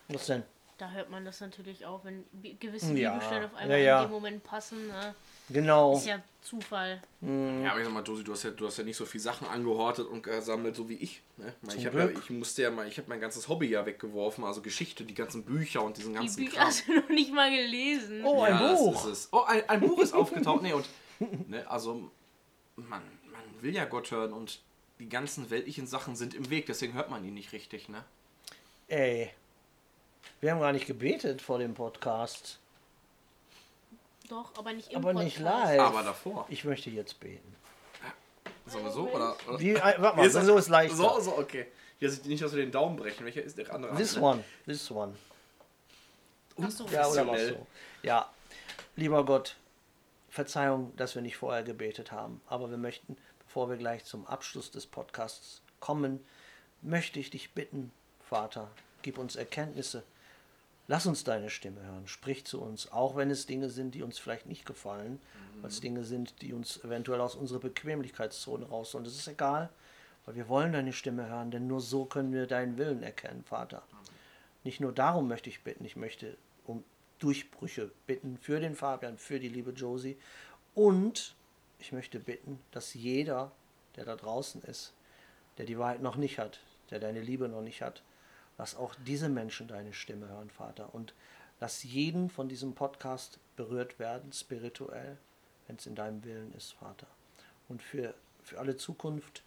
was 0.09 0.25
denn? 0.27 0.43
Da 0.77 0.89
hört 0.91 1.09
man 1.11 1.23
das 1.23 1.39
natürlich 1.39 1.85
auch, 1.85 2.03
wenn 2.03 2.25
gewisse 2.59 2.93
Ja, 2.97 3.11
Bibelstellen 3.13 3.45
auf 3.45 3.51
ja, 3.53 3.57
einmal 3.59 3.79
ja. 3.79 4.01
in 4.01 4.07
dem 4.09 4.11
Moment 4.11 4.43
passen. 4.43 4.87
Ne? 4.87 5.15
Genau. 5.49 5.95
Ist 5.95 6.07
ja 6.07 6.19
Zufall. 6.41 7.01
Ja, 7.21 7.71
aber 7.71 7.79
ich 7.79 7.85
sag 7.85 7.93
mal, 7.93 8.01
Dosi, 8.01 8.23
du 8.23 8.33
hast 8.33 8.43
ja, 8.43 8.49
du 8.49 8.65
hast 8.65 8.77
ja 8.77 8.83
nicht 8.83 8.97
so 8.97 9.05
viel 9.05 9.21
Sachen 9.21 9.47
angehortet 9.47 10.07
und 10.07 10.23
gesammelt, 10.23 10.75
so 10.75 10.89
wie 10.89 10.95
ich. 10.95 11.21
Ne? 11.37 11.53
Ich, 11.67 11.75
Zum 11.75 11.85
hab 11.85 11.93
ja, 11.93 12.09
ich 12.09 12.29
musste 12.31 12.63
ja 12.63 12.71
mal, 12.71 12.87
ich 12.87 12.97
habe 12.97 13.07
mein 13.07 13.21
ganzes 13.21 13.47
Hobby 13.47 13.67
ja 13.67 13.85
weggeworfen, 13.85 14.43
also 14.43 14.61
Geschichte, 14.61 15.03
die 15.05 15.13
ganzen 15.13 15.43
Bücher 15.45 15.83
und 15.83 15.95
diesen 15.97 16.13
Die 16.13 16.19
ganzen 16.19 16.43
Bücher 16.43 16.57
Kram. 16.57 16.67
hast 16.67 16.87
du 16.87 16.93
noch 16.99 17.09
nicht 17.09 17.31
mal 17.33 17.49
gelesen. 17.55 18.25
Oh, 18.25 18.41
ein 18.41 18.53
ja, 18.53 18.73
Buch. 18.73 18.93
Das 18.93 19.05
ist 19.05 19.11
es. 19.11 19.29
Oh, 19.31 19.43
ein, 19.43 19.69
ein 19.69 19.79
Buch 19.79 19.99
ist 19.99 20.13
aufgetaucht. 20.13 20.63
Nee, 20.63 20.73
und 20.73 20.85
ne, 21.47 21.69
also 21.69 22.09
man, 22.75 22.87
man 22.87 23.01
will 23.63 23.73
ja 23.75 23.85
Gott 23.85 24.11
hören 24.11 24.33
und 24.33 24.59
die 24.99 25.09
ganzen 25.09 25.49
weltlichen 25.49 25.87
Sachen 25.87 26.15
sind 26.15 26.33
im 26.35 26.49
Weg, 26.49 26.67
deswegen 26.67 26.93
hört 26.93 27.09
man 27.09 27.25
ihn 27.25 27.33
nicht 27.33 27.51
richtig, 27.51 27.89
ne? 27.89 28.03
Ey. 28.87 29.31
Wir 30.39 30.51
haben 30.51 30.59
gar 30.59 30.71
nicht 30.73 30.85
gebetet 30.85 31.41
vor 31.41 31.57
dem 31.59 31.73
Podcast. 31.73 32.59
Doch, 34.29 34.55
aber 34.57 34.73
nicht 34.73 34.91
im 34.91 34.97
Aber 34.99 35.13
nicht 35.13 35.37
Podcast. 35.37 35.65
live. 35.67 35.79
Aber 35.81 36.03
davor. 36.03 36.45
Ich 36.49 36.63
möchte 36.63 36.89
jetzt 36.89 37.19
beten. 37.19 37.55
Sollen 38.65 38.85
wir 38.85 38.91
so? 38.91 39.09
Oder, 39.09 39.35
oder? 39.47 39.59
Wie, 39.59 39.71
äh, 39.71 39.81
warte 39.97 40.17
mal, 40.17 40.25
Ist- 40.25 40.33
so 40.33 40.57
ist 40.57 40.69
leichter. 40.69 40.95
So, 40.95 41.19
so, 41.19 41.37
okay. 41.37 41.67
Hier 41.99 42.09
sieht 42.09 42.25
nicht, 42.25 42.41
dass 42.41 42.53
wir 42.53 42.61
den 42.61 42.71
Daumen 42.71 42.95
brechen. 42.95 43.25
Welcher 43.25 43.41
ist 43.43 43.57
der 43.57 43.73
andere? 43.73 43.95
This 43.95 44.17
one, 44.17 44.43
this 44.65 44.89
one. 44.91 45.15
Ach 46.61 46.69
so. 46.69 46.85
Ja, 46.85 47.07
oder 47.07 47.21
was 47.21 47.25
Professionell. 47.25 47.53
so. 47.55 47.67
Ja, 48.03 48.29
lieber 48.95 49.25
Gott, 49.25 49.55
Verzeihung, 50.29 50.95
dass 50.95 51.15
wir 51.15 51.21
nicht 51.21 51.35
vorher 51.37 51.63
gebetet 51.63 52.11
haben. 52.11 52.41
Aber 52.47 52.69
wir 52.69 52.77
möchten, 52.77 53.17
bevor 53.53 53.69
wir 53.69 53.77
gleich 53.77 54.03
zum 54.03 54.25
Abschluss 54.25 54.71
des 54.71 54.87
Podcasts 54.87 55.61
kommen, 55.79 56.19
möchte 56.81 57.19
ich 57.19 57.29
dich 57.29 57.51
bitten, 57.51 57.91
Vater, 58.19 58.71
gib 59.03 59.19
uns 59.19 59.35
Erkenntnisse. 59.35 60.01
Lass 60.87 61.05
uns 61.05 61.23
deine 61.23 61.51
Stimme 61.51 61.83
hören. 61.83 62.07
Sprich 62.07 62.45
zu 62.45 62.59
uns, 62.59 62.91
auch 62.91 63.15
wenn 63.15 63.29
es 63.29 63.45
Dinge 63.45 63.69
sind, 63.69 63.93
die 63.93 64.01
uns 64.01 64.17
vielleicht 64.17 64.47
nicht 64.47 64.65
gefallen, 64.65 65.21
weil 65.61 65.69
es 65.69 65.81
Dinge 65.81 66.03
sind, 66.03 66.41
die 66.41 66.51
uns 66.51 66.83
eventuell 66.83 67.21
aus 67.21 67.35
unserer 67.35 67.59
Bequemlichkeitszone 67.59 68.65
raus. 68.65 68.95
Und 68.95 69.05
es 69.05 69.15
ist 69.15 69.27
egal, 69.27 69.69
weil 70.25 70.33
wir 70.33 70.47
wollen 70.49 70.73
deine 70.73 70.91
Stimme 70.91 71.27
hören, 71.27 71.51
denn 71.51 71.67
nur 71.67 71.79
so 71.79 72.05
können 72.05 72.33
wir 72.33 72.47
deinen 72.47 72.79
Willen 72.79 73.03
erkennen, 73.03 73.43
Vater. 73.43 73.83
Nicht 74.63 74.79
nur 74.79 74.93
darum 74.93 75.27
möchte 75.27 75.51
ich 75.51 75.61
bitten, 75.61 75.85
ich 75.85 75.95
möchte 75.95 76.37
um 76.65 76.83
Durchbrüche 77.19 77.91
bitten 78.07 78.39
für 78.39 78.59
den 78.59 78.75
Fabian, 78.75 79.19
für 79.19 79.39
die 79.39 79.49
liebe 79.49 79.73
Josie. 79.73 80.17
Und 80.73 81.35
ich 81.83 81.91
möchte 81.91 82.17
bitten, 82.17 82.59
dass 82.71 82.93
jeder, 82.93 83.51
der 83.97 84.05
da 84.05 84.15
draußen 84.15 84.61
ist, 84.63 84.93
der 85.57 85.65
die 85.65 85.77
Wahrheit 85.77 86.01
noch 86.01 86.15
nicht 86.15 86.39
hat, 86.39 86.61
der 86.89 86.99
deine 86.99 87.19
Liebe 87.19 87.49
noch 87.49 87.61
nicht 87.61 87.81
hat, 87.81 88.03
lass 88.57 88.75
auch 88.75 88.95
diese 89.05 89.27
Menschen 89.27 89.67
deine 89.67 89.91
Stimme 89.91 90.29
hören, 90.29 90.49
Vater. 90.49 90.95
Und 90.95 91.13
lass 91.59 91.83
jeden 91.83 92.29
von 92.29 92.47
diesem 92.47 92.73
Podcast 92.73 93.37
berührt 93.57 93.99
werden, 93.99 94.31
spirituell, 94.31 95.17
wenn 95.67 95.75
es 95.75 95.85
in 95.85 95.95
deinem 95.95 96.23
Willen 96.23 96.53
ist, 96.53 96.71
Vater. 96.71 97.07
Und 97.67 97.81
für, 97.81 98.13
für 98.41 98.59
alle 98.59 98.77
Zukunft, 98.77 99.43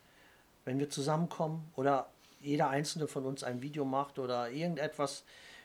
wenn 0.66 0.78
wir 0.78 0.90
zusammenkommen 0.90 1.72
oder 1.74 2.10
jeder 2.40 2.68
einzelne 2.68 3.08
von 3.08 3.24
uns 3.24 3.44
ein 3.44 3.62
Video 3.62 3.86
macht 3.86 4.18
oder 4.18 4.50
irgendetwas 4.50 5.24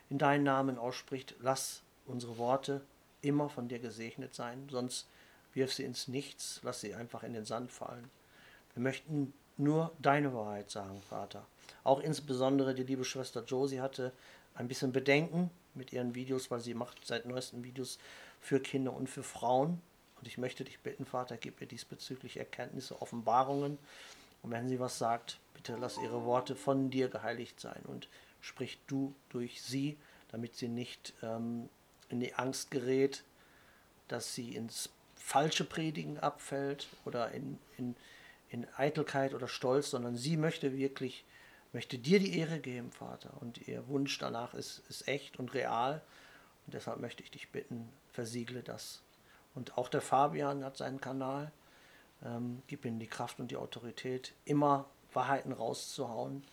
in 0.09 0.17
deinen 0.17 0.45
Namen 0.45 0.77
ausspricht, 0.77 1.35
lass 1.41 1.83
unsere 2.05 2.37
Worte 2.37 2.79
immer 3.21 3.49
von 3.49 3.67
dir 3.67 3.79
gesegnet 3.79 4.33
sein, 4.33 4.69
sonst 4.69 5.07
wirf 5.53 5.73
sie 5.73 5.83
ins 5.83 6.07
Nichts, 6.07 6.59
lass 6.63 6.81
sie 6.81 6.93
einfach 6.93 7.23
in 7.23 7.33
den 7.33 7.45
Sand 7.45 7.71
fallen. 7.71 8.09
Wir 8.73 8.83
möchten 8.83 9.33
nur 9.57 9.91
deine 9.99 10.33
Wahrheit 10.33 10.69
sagen, 10.69 11.01
Vater. 11.01 11.45
Auch 11.83 11.99
insbesondere 11.99 12.73
die 12.73 12.83
liebe 12.83 13.05
Schwester 13.05 13.43
Josie 13.43 13.81
hatte 13.81 14.11
ein 14.55 14.67
bisschen 14.67 14.91
Bedenken 14.91 15.49
mit 15.73 15.93
ihren 15.93 16.15
Videos, 16.15 16.51
weil 16.51 16.59
sie 16.59 16.73
macht 16.73 17.05
seit 17.05 17.25
neuesten 17.25 17.63
Videos 17.63 17.97
für 18.39 18.59
Kinder 18.59 18.93
und 18.93 19.09
für 19.09 19.23
Frauen. 19.23 19.81
Und 20.19 20.27
ich 20.27 20.37
möchte 20.37 20.63
dich 20.63 20.79
bitten, 20.79 21.05
Vater, 21.05 21.37
gib 21.37 21.61
ihr 21.61 21.67
diesbezüglich 21.67 22.37
Erkenntnisse, 22.37 23.01
Offenbarungen. 23.01 23.77
Und 24.43 24.51
wenn 24.51 24.67
sie 24.67 24.79
was 24.79 24.97
sagt, 24.97 25.39
bitte 25.53 25.75
lass 25.79 25.97
ihre 25.97 26.25
Worte 26.25 26.55
von 26.55 26.89
dir 26.89 27.09
geheiligt 27.09 27.59
sein 27.59 27.81
und 27.87 28.07
sprich 28.41 28.79
du 28.87 29.13
durch 29.29 29.61
sie, 29.61 29.97
damit 30.29 30.55
sie 30.55 30.67
nicht 30.67 31.13
ähm, 31.21 31.69
in 32.09 32.19
die 32.19 32.33
Angst 32.33 32.71
gerät, 32.71 33.23
dass 34.07 34.33
sie 34.33 34.55
ins 34.55 34.89
falsche 35.21 35.63
Predigen 35.63 36.19
abfällt 36.19 36.87
oder 37.05 37.31
in, 37.31 37.57
in, 37.77 37.95
in 38.49 38.67
Eitelkeit 38.75 39.33
oder 39.33 39.47
Stolz, 39.47 39.91
sondern 39.91 40.15
sie 40.15 40.35
möchte 40.35 40.75
wirklich, 40.77 41.23
möchte 41.73 41.97
dir 41.97 42.19
die 42.19 42.37
Ehre 42.37 42.59
geben, 42.59 42.91
Vater. 42.91 43.31
Und 43.39 43.67
ihr 43.67 43.87
Wunsch 43.87 44.17
danach 44.17 44.53
ist, 44.53 44.81
ist 44.89 45.07
echt 45.07 45.39
und 45.39 45.53
real. 45.53 46.01
Und 46.65 46.73
deshalb 46.73 46.99
möchte 46.99 47.23
ich 47.23 47.31
dich 47.31 47.49
bitten, 47.49 47.87
versiegle 48.11 48.61
das. 48.61 49.01
Und 49.55 49.77
auch 49.77 49.89
der 49.89 50.01
Fabian 50.01 50.63
hat 50.63 50.77
seinen 50.77 51.01
Kanal. 51.01 51.51
Ähm, 52.23 52.61
gib 52.67 52.85
ihm 52.85 52.99
die 52.99 53.07
Kraft 53.07 53.39
und 53.39 53.51
die 53.51 53.57
Autorität, 53.57 54.33
immer 54.45 54.85
Wahrheiten 55.13 55.51
rauszuhauen, 55.51 56.43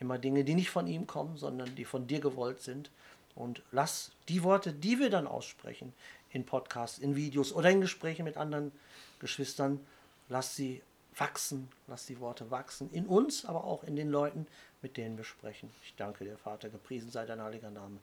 immer 0.00 0.18
Dinge, 0.18 0.44
die 0.44 0.54
nicht 0.54 0.70
von 0.70 0.86
ihm 0.86 1.06
kommen, 1.06 1.36
sondern 1.36 1.74
die 1.76 1.84
von 1.84 2.06
dir 2.06 2.20
gewollt 2.20 2.60
sind. 2.60 2.90
Und 3.34 3.62
lass 3.72 4.12
die 4.28 4.42
Worte, 4.42 4.72
die 4.72 4.98
wir 4.98 5.10
dann 5.10 5.26
aussprechen, 5.26 5.92
in 6.34 6.44
Podcasts, 6.44 6.98
in 6.98 7.16
Videos 7.16 7.52
oder 7.52 7.70
in 7.70 7.80
Gesprächen 7.80 8.24
mit 8.24 8.36
anderen 8.36 8.72
Geschwistern, 9.20 9.80
lass 10.28 10.56
sie 10.56 10.82
wachsen, 11.16 11.70
lass 11.86 12.06
die 12.06 12.18
Worte 12.18 12.50
wachsen, 12.50 12.92
in 12.92 13.06
uns, 13.06 13.44
aber 13.44 13.64
auch 13.64 13.84
in 13.84 13.94
den 13.94 14.10
Leuten, 14.10 14.46
mit 14.82 14.96
denen 14.96 15.16
wir 15.16 15.24
sprechen. 15.24 15.70
Ich 15.84 15.94
danke 15.96 16.24
dir, 16.24 16.36
Vater, 16.36 16.68
gepriesen 16.68 17.10
sei 17.10 17.24
dein 17.24 17.40
heiliger 17.40 17.70
Name, 17.70 18.00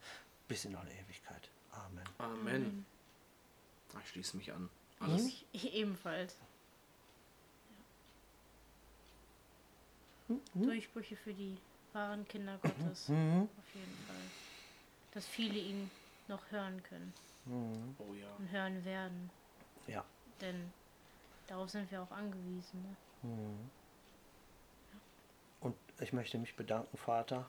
bis 0.47 0.63
in 0.63 0.75
alle 0.75 0.89
Ewigkeit. 0.91 1.49
Amen. 1.71 2.03
Amen. 2.17 2.85
Ich 4.01 4.09
schließe 4.09 4.37
mich 4.37 4.51
an. 4.53 4.69
Alles. 5.01 5.43
Ich 5.51 5.73
ebenfalls. 5.73 6.35
Hm? 10.27 10.39
Durchbrüche 10.53 11.17
für 11.17 11.33
die 11.33 11.57
wahren 11.91 12.25
Kinder 12.29 12.57
Gottes. 12.61 13.09
Mhm. 13.09 13.49
Auf 13.57 13.75
jeden 13.75 13.97
Fall. 14.07 14.15
Dass 15.13 15.27
viele 15.27 15.59
ihn 15.59 15.91
noch 16.29 16.49
hören 16.51 16.81
können 16.83 17.13
Oh 17.47 18.13
ja. 18.13 18.27
und 18.37 18.51
hören 18.51 18.85
werden. 18.85 19.29
Ja. 19.87 20.05
Denn 20.39 20.71
darauf 21.47 21.69
sind 21.69 21.89
wir 21.91 22.01
auch 22.01 22.11
angewiesen. 22.11 22.97
Ne? 23.23 23.69
Und 25.59 25.75
ich 25.99 26.13
möchte 26.13 26.37
mich 26.37 26.55
bedanken, 26.55 26.97
Vater, 26.97 27.47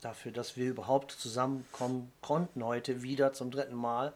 dafür, 0.00 0.32
dass 0.32 0.56
wir 0.56 0.70
überhaupt 0.70 1.12
zusammenkommen 1.12 2.12
konnten 2.20 2.64
heute 2.64 3.02
wieder 3.02 3.32
zum 3.32 3.50
dritten 3.50 3.74
Mal. 3.74 4.12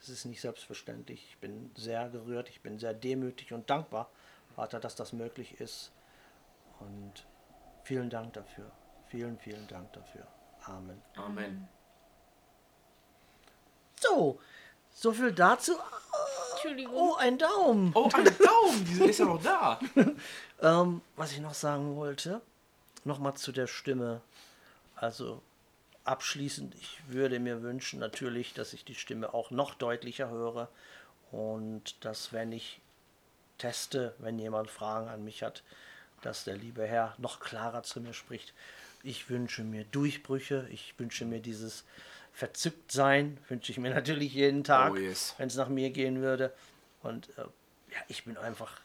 Es 0.00 0.08
ist 0.08 0.24
nicht 0.24 0.40
selbstverständlich. 0.40 1.26
Ich 1.30 1.38
bin 1.38 1.70
sehr 1.76 2.08
gerührt, 2.08 2.48
ich 2.48 2.60
bin 2.60 2.78
sehr 2.78 2.94
demütig 2.94 3.52
und 3.52 3.70
dankbar, 3.70 4.10
Vater, 4.54 4.80
dass 4.80 4.96
das 4.96 5.12
möglich 5.12 5.60
ist. 5.60 5.92
Und 6.80 7.26
vielen 7.84 8.10
Dank 8.10 8.34
dafür. 8.34 8.70
Vielen, 9.08 9.38
vielen 9.38 9.66
Dank 9.68 9.92
dafür. 9.92 10.26
Amen. 10.64 11.00
Amen. 11.14 11.68
So, 14.00 14.40
so 14.94 15.12
viel 15.12 15.32
dazu. 15.32 15.72
Entschuldigung. 16.52 16.94
Oh, 16.94 17.14
ein 17.16 17.38
Daumen. 17.38 17.92
Oh, 17.94 18.08
ein 18.12 18.24
Daumen! 18.24 18.84
Die 18.84 19.04
ist 19.04 19.18
ja 19.18 19.24
noch 19.26 19.42
da. 19.42 19.80
Ähm, 20.62 21.02
was 21.16 21.32
ich 21.32 21.40
noch 21.40 21.52
sagen 21.52 21.96
wollte, 21.96 22.40
nochmal 23.04 23.34
zu 23.34 23.52
der 23.52 23.66
Stimme. 23.66 24.22
Also 24.94 25.42
abschließend, 26.04 26.74
ich 26.76 26.98
würde 27.08 27.38
mir 27.40 27.62
wünschen 27.62 28.00
natürlich, 28.00 28.54
dass 28.54 28.72
ich 28.72 28.82
die 28.82 28.94
Stimme 28.94 29.34
auch 29.34 29.50
noch 29.50 29.74
deutlicher 29.74 30.30
höre 30.30 30.68
und 31.30 32.02
dass, 32.04 32.32
wenn 32.32 32.52
ich 32.52 32.80
teste, 33.58 34.14
wenn 34.18 34.38
jemand 34.38 34.70
Fragen 34.70 35.08
an 35.08 35.24
mich 35.24 35.42
hat, 35.42 35.62
dass 36.22 36.44
der 36.44 36.56
liebe 36.56 36.86
Herr 36.86 37.14
noch 37.18 37.40
klarer 37.40 37.82
zu 37.82 38.00
mir 38.00 38.14
spricht. 38.14 38.54
Ich 39.02 39.28
wünsche 39.28 39.62
mir 39.62 39.84
Durchbrüche, 39.84 40.66
ich 40.70 40.94
wünsche 40.98 41.24
mir 41.24 41.40
dieses 41.40 41.84
Verzücktsein, 42.36 43.38
wünsche 43.48 43.72
ich 43.72 43.78
mir 43.78 43.90
natürlich 43.94 44.34
jeden 44.34 44.62
Tag, 44.62 44.92
Oh, 44.92 44.96
yes. 44.96 45.34
wenn 45.38 45.46
es 45.48 45.56
nach 45.56 45.68
mir 45.68 45.88
gehen 45.90 46.20
würde. 46.20 46.52
Und 47.02 47.30
äh, 47.38 47.42
ja, 47.42 47.98
ich 48.08 48.24
bin 48.24 48.36
einfach 48.36 48.78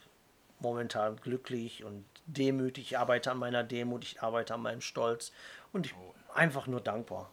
momentan 0.59 1.17
glücklich 1.17 1.83
und 1.83 2.05
demütig. 2.27 2.85
Ich 2.91 2.97
arbeite 2.97 3.29
an 3.29 3.37
meiner 3.37 3.63
Demut, 3.63 4.03
ich 4.05 4.21
arbeite 4.23 4.53
an 4.53 4.61
meinem 4.61 4.79
Stolz 4.79 5.33
und 5.73 5.85
ich 5.85 5.93
bin 5.93 6.03
einfach 6.33 6.65
nur 6.67 6.79
dankbar. 6.79 7.29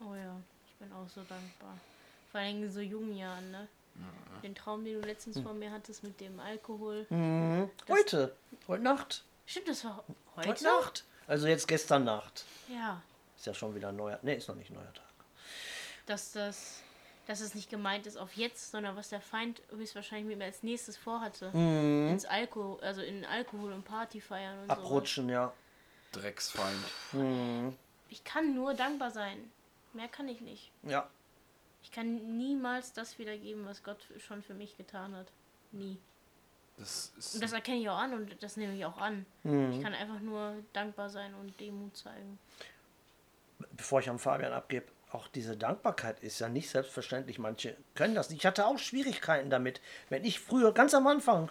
Oh 0.00 0.14
ja, 0.14 0.36
ich 0.66 0.74
bin 0.74 0.92
auch 0.92 1.08
so 1.08 1.22
dankbar. 1.22 1.78
Vor 2.30 2.40
allem 2.40 2.64
in 2.64 2.70
so 2.70 2.80
jungen 2.80 3.16
Jahren, 3.16 3.50
ne? 3.50 3.66
Den 4.42 4.54
Traum, 4.54 4.84
den 4.84 5.00
du 5.00 5.06
letztens 5.08 5.38
vor 5.40 5.54
mir 5.54 5.72
hattest 5.72 6.02
mit 6.04 6.20
dem 6.20 6.38
Alkohol. 6.38 7.06
Heute, 7.88 8.36
heute 8.68 8.82
Nacht, 8.82 9.24
Stimmt, 9.46 9.68
das 9.68 9.84
war 9.84 10.04
heute, 10.36 10.48
heute? 10.50 10.64
Nacht. 10.64 11.04
Also 11.26 11.46
jetzt 11.46 11.66
gestern 11.66 12.04
Nacht. 12.04 12.44
Ja. 12.68 13.00
Ist 13.38 13.46
ja 13.46 13.54
schon 13.54 13.74
wieder 13.74 13.92
neuer, 13.92 14.18
ne, 14.22 14.34
ist 14.34 14.48
noch 14.48 14.54
nicht 14.56 14.70
neuer 14.70 14.92
Tag. 14.92 15.05
Dass 16.06 16.32
das, 16.32 16.82
dass 17.26 17.40
es 17.40 17.54
nicht 17.54 17.68
gemeint 17.70 18.06
ist 18.06 18.16
auf 18.16 18.32
jetzt, 18.34 18.70
sondern 18.70 18.96
was 18.96 19.08
der 19.08 19.20
Feind 19.20 19.60
höchstwahrscheinlich 19.70 20.26
mit 20.28 20.38
mir 20.38 20.44
als 20.44 20.62
nächstes 20.62 20.96
vorhatte. 20.96 21.46
Ins 21.46 22.24
Alkohol, 22.24 22.80
also 22.80 23.02
in 23.02 23.24
Alkohol 23.24 23.72
und 23.72 23.84
Party 23.84 24.20
feiern 24.20 24.60
und 24.60 24.66
so. 24.68 24.72
Abrutschen, 24.72 25.28
ja. 25.28 25.52
Drecksfeind. 26.12 26.84
Ich 28.08 28.24
kann 28.24 28.54
nur 28.54 28.74
dankbar 28.74 29.10
sein. 29.10 29.50
Mehr 29.92 30.08
kann 30.08 30.28
ich 30.28 30.40
nicht. 30.40 30.70
Ja, 30.82 31.08
Ich 31.82 31.90
kann 31.92 32.36
niemals 32.38 32.92
das 32.92 33.18
wiedergeben, 33.18 33.64
was 33.66 33.82
Gott 33.82 33.98
schon 34.18 34.42
für 34.42 34.54
mich 34.54 34.76
getan 34.76 35.14
hat. 35.14 35.26
Nie. 35.72 35.98
Das 36.78 37.12
ist. 37.16 37.34
Und 37.34 37.42
das 37.42 37.52
erkenne 37.52 37.78
ich 37.78 37.88
auch 37.88 37.98
an 37.98 38.12
und 38.14 38.42
das 38.42 38.56
nehme 38.56 38.74
ich 38.76 38.84
auch 38.84 38.98
an. 38.98 39.24
Ich 39.44 39.82
kann 39.82 39.94
einfach 39.94 40.20
nur 40.20 40.54
dankbar 40.72 41.08
sein 41.10 41.34
und 41.34 41.58
Demut 41.60 41.96
zeigen. 41.96 42.38
bevor 43.76 44.00
ich 44.00 44.10
an 44.10 44.18
Fabian 44.18 44.52
abgebe, 44.52 44.86
auch 45.12 45.28
diese 45.28 45.56
Dankbarkeit 45.56 46.20
ist 46.20 46.40
ja 46.40 46.48
nicht 46.48 46.68
selbstverständlich. 46.68 47.38
Manche 47.38 47.76
können 47.94 48.14
das 48.14 48.30
nicht. 48.30 48.40
Ich 48.40 48.46
hatte 48.46 48.66
auch 48.66 48.78
Schwierigkeiten 48.78 49.50
damit. 49.50 49.80
Wenn 50.08 50.24
ich 50.24 50.40
früher, 50.40 50.72
ganz 50.72 50.94
am 50.94 51.06
Anfang, 51.06 51.48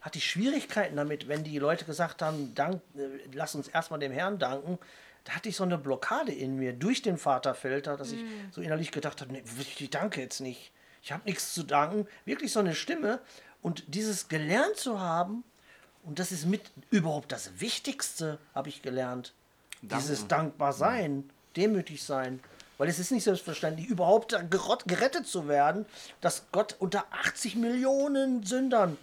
hatte 0.00 0.18
ich 0.18 0.30
Schwierigkeiten 0.30 0.96
damit, 0.96 1.28
wenn 1.28 1.44
die 1.44 1.58
Leute 1.58 1.84
gesagt 1.84 2.22
haben, 2.22 2.54
Dank, 2.54 2.80
äh, 2.96 3.08
lass 3.32 3.54
uns 3.54 3.68
erstmal 3.68 4.00
dem 4.00 4.12
Herrn 4.12 4.38
danken. 4.38 4.78
Da 5.24 5.34
hatte 5.34 5.48
ich 5.48 5.56
so 5.56 5.64
eine 5.64 5.76
Blockade 5.76 6.32
in 6.32 6.56
mir 6.56 6.72
durch 6.72 7.02
den 7.02 7.18
Vaterfilter, 7.18 7.96
dass 7.96 8.12
ich 8.12 8.24
so 8.50 8.62
innerlich 8.62 8.92
gedacht 8.92 9.20
habe, 9.20 9.32
nee, 9.32 9.42
ich 9.58 9.90
danke 9.90 10.20
jetzt 10.22 10.40
nicht. 10.40 10.72
Ich 11.02 11.12
habe 11.12 11.24
nichts 11.26 11.52
zu 11.52 11.64
danken. 11.64 12.06
Wirklich 12.24 12.52
so 12.52 12.60
eine 12.60 12.74
Stimme. 12.74 13.20
Und 13.60 13.84
dieses 13.88 14.28
gelernt 14.28 14.76
zu 14.76 15.00
haben, 15.00 15.44
und 16.04 16.18
das 16.18 16.32
ist 16.32 16.46
mit 16.46 16.62
überhaupt 16.90 17.32
das 17.32 17.60
Wichtigste, 17.60 18.38
habe 18.54 18.70
ich 18.70 18.80
gelernt. 18.80 19.34
Dieses 19.82 20.26
dankbar 20.26 20.72
sein, 20.72 21.28
demütig 21.56 22.02
sein. 22.02 22.40
Weil 22.78 22.88
es 22.88 22.98
ist 22.98 23.10
nicht 23.10 23.24
selbstverständlich, 23.24 23.86
überhaupt 23.88 24.36
gerettet 24.86 25.26
zu 25.26 25.48
werden, 25.48 25.84
dass 26.20 26.44
Gott 26.52 26.76
unter 26.78 27.04
80 27.24 27.56
Millionen 27.56 28.44
Sündern 28.44 28.96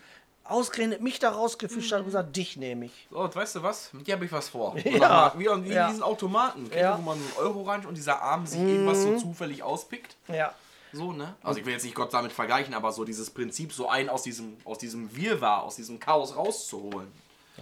ausgerechnet 0.46 1.02
mich 1.02 1.20
da 1.20 1.32
rausgefischt 1.32 1.92
hat 1.92 2.00
und 2.00 2.06
gesagt, 2.06 2.36
dich 2.36 2.56
nehme 2.56 2.86
ich. 2.86 3.08
So, 3.12 3.18
und 3.20 3.36
weißt 3.36 3.56
du 3.56 3.64
was? 3.64 3.92
Mit 3.94 4.08
dir 4.08 4.14
habe 4.16 4.26
ich 4.26 4.32
was 4.32 4.50
vor. 4.50 4.76
Ja. 4.86 5.34
Wie, 5.38 5.46
wie 5.66 5.74
Ja. 5.74 5.90
diesen 5.90 6.04
Automaten, 6.04 6.70
Ja. 6.76 6.94
Mhm. 6.98 7.00
wo 7.00 7.10
man 7.10 7.20
so 7.20 7.26
einen 7.40 7.48
Euro 7.48 7.64
rein 7.64 7.86
und 7.86 7.96
dieser 7.98 8.22
Arm 8.22 8.46
sich 8.46 8.60
irgendwas 8.60 9.02
so 9.02 9.18
zufällig 9.18 9.64
auspickt. 9.64 10.16
Ja. 10.28 10.54
So, 10.94 11.12
ne? 11.12 11.34
Also 11.44 11.60
ich 11.60 11.66
will 11.66 11.74
jetzt 11.74 11.84
nicht 11.84 11.96
Gott 11.96 12.14
damit 12.14 12.32
vergleichen, 12.32 12.74
aber 12.74 12.94
so 12.94 13.04
dieses 13.04 13.30
Prinzip, 13.30 13.74
so 13.74 13.90
einen 13.90 14.08
aus 14.08 14.24
diesem, 14.24 14.56
aus 14.64 14.78
diesem 14.78 15.14
Wirrwarr, 15.16 15.64
aus 15.64 15.76
diesem 15.76 16.00
Chaos 16.00 16.36
rauszuholen. 16.38 17.12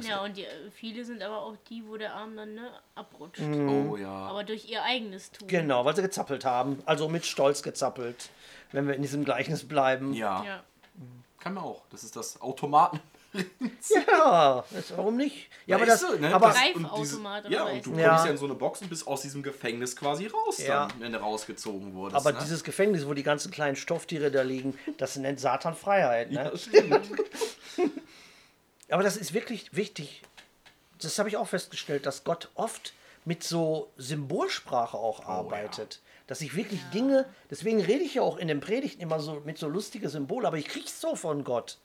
Ja, 0.01 0.23
und 0.23 0.35
die, 0.37 0.43
äh, 0.45 0.71
viele 0.71 1.05
sind 1.05 1.21
aber 1.21 1.37
auch 1.43 1.55
die, 1.69 1.83
wo 1.87 1.97
der 1.97 2.13
Arm 2.15 2.35
dann 2.35 2.55
ne, 2.55 2.69
abrutscht. 2.95 3.41
Oh 3.41 3.95
ja. 3.95 4.09
Aber 4.09 4.43
durch 4.43 4.67
ihr 4.69 4.83
eigenes 4.83 5.31
Tun. 5.31 5.47
Genau, 5.47 5.85
weil 5.85 5.95
sie 5.95 6.01
gezappelt 6.01 6.45
haben. 6.45 6.81
Also 6.85 7.07
mit 7.09 7.25
Stolz 7.25 7.61
gezappelt. 7.63 8.29
Wenn 8.71 8.87
wir 8.87 8.95
in 8.95 9.01
diesem 9.03 9.23
Gleichnis 9.23 9.67
bleiben. 9.67 10.13
Ja, 10.13 10.43
Ja. 10.43 10.63
kann 11.39 11.53
man 11.53 11.63
auch. 11.63 11.83
Das 11.91 12.03
ist 12.03 12.15
das 12.15 12.41
Automaten. 12.41 12.99
Ja, 14.07 14.63
das, 14.69 14.95
warum 14.95 15.17
nicht? 15.17 15.49
Ja, 15.65 15.77
aber 15.77 15.87
das, 15.87 16.01
du, 16.01 16.19
ne? 16.19 16.33
aber 16.35 16.49
Das- 16.49 16.57
und 16.75 16.87
diese- 16.99 17.19
Ja, 17.49 17.63
und 17.63 17.83
du 17.85 17.91
was? 17.93 17.99
Ja. 17.99 18.09
kommst 18.09 18.25
ja 18.25 18.31
in 18.31 18.37
so 18.37 18.45
eine 18.45 18.53
Box 18.53 18.81
und 18.81 18.89
bist 18.89 19.07
aus 19.07 19.21
diesem 19.23 19.41
Gefängnis 19.41 19.95
quasi 19.95 20.27
raus, 20.27 20.59
Ja. 20.59 20.87
dann, 20.87 20.99
wenn 20.99 21.11
du 21.13 21.19
rausgezogen 21.19 21.95
wurdest. 21.95 22.15
Aber 22.15 22.31
ne? 22.33 22.39
dieses 22.43 22.63
Gefängnis, 22.63 23.07
wo 23.07 23.13
die 23.15 23.23
ganzen 23.23 23.49
kleinen 23.51 23.75
Stofftiere 23.75 24.29
da 24.29 24.43
liegen, 24.43 24.77
das 24.97 25.15
nennt 25.15 25.39
Satan 25.39 25.73
Freiheit. 25.75 26.29
Ne? 26.29 26.35
Ja, 26.43 26.49
das 26.51 26.63
stimmt. 26.63 27.01
Aber 28.93 29.03
das 29.03 29.17
ist 29.17 29.33
wirklich 29.33 29.75
wichtig. 29.75 30.21
Das 31.01 31.17
habe 31.19 31.27
ich 31.29 31.37
auch 31.37 31.47
festgestellt, 31.47 32.05
dass 32.05 32.23
Gott 32.23 32.49
oft 32.55 32.93
mit 33.25 33.43
so 33.43 33.91
Symbolsprache 33.97 34.97
auch 34.97 35.25
arbeitet. 35.25 36.01
Dass 36.27 36.41
ich 36.41 36.55
wirklich 36.55 36.79
Dinge, 36.93 37.25
deswegen 37.49 37.81
rede 37.81 38.03
ich 38.03 38.13
ja 38.15 38.21
auch 38.21 38.37
in 38.37 38.47
den 38.47 38.59
Predigten 38.59 39.01
immer 39.01 39.19
so 39.19 39.41
mit 39.45 39.57
so 39.57 39.67
lustige 39.67 40.09
Symbole, 40.09 40.47
aber 40.47 40.57
ich 40.57 40.67
krieg's 40.67 41.01
so 41.01 41.15
von 41.15 41.43
Gott. 41.43 41.79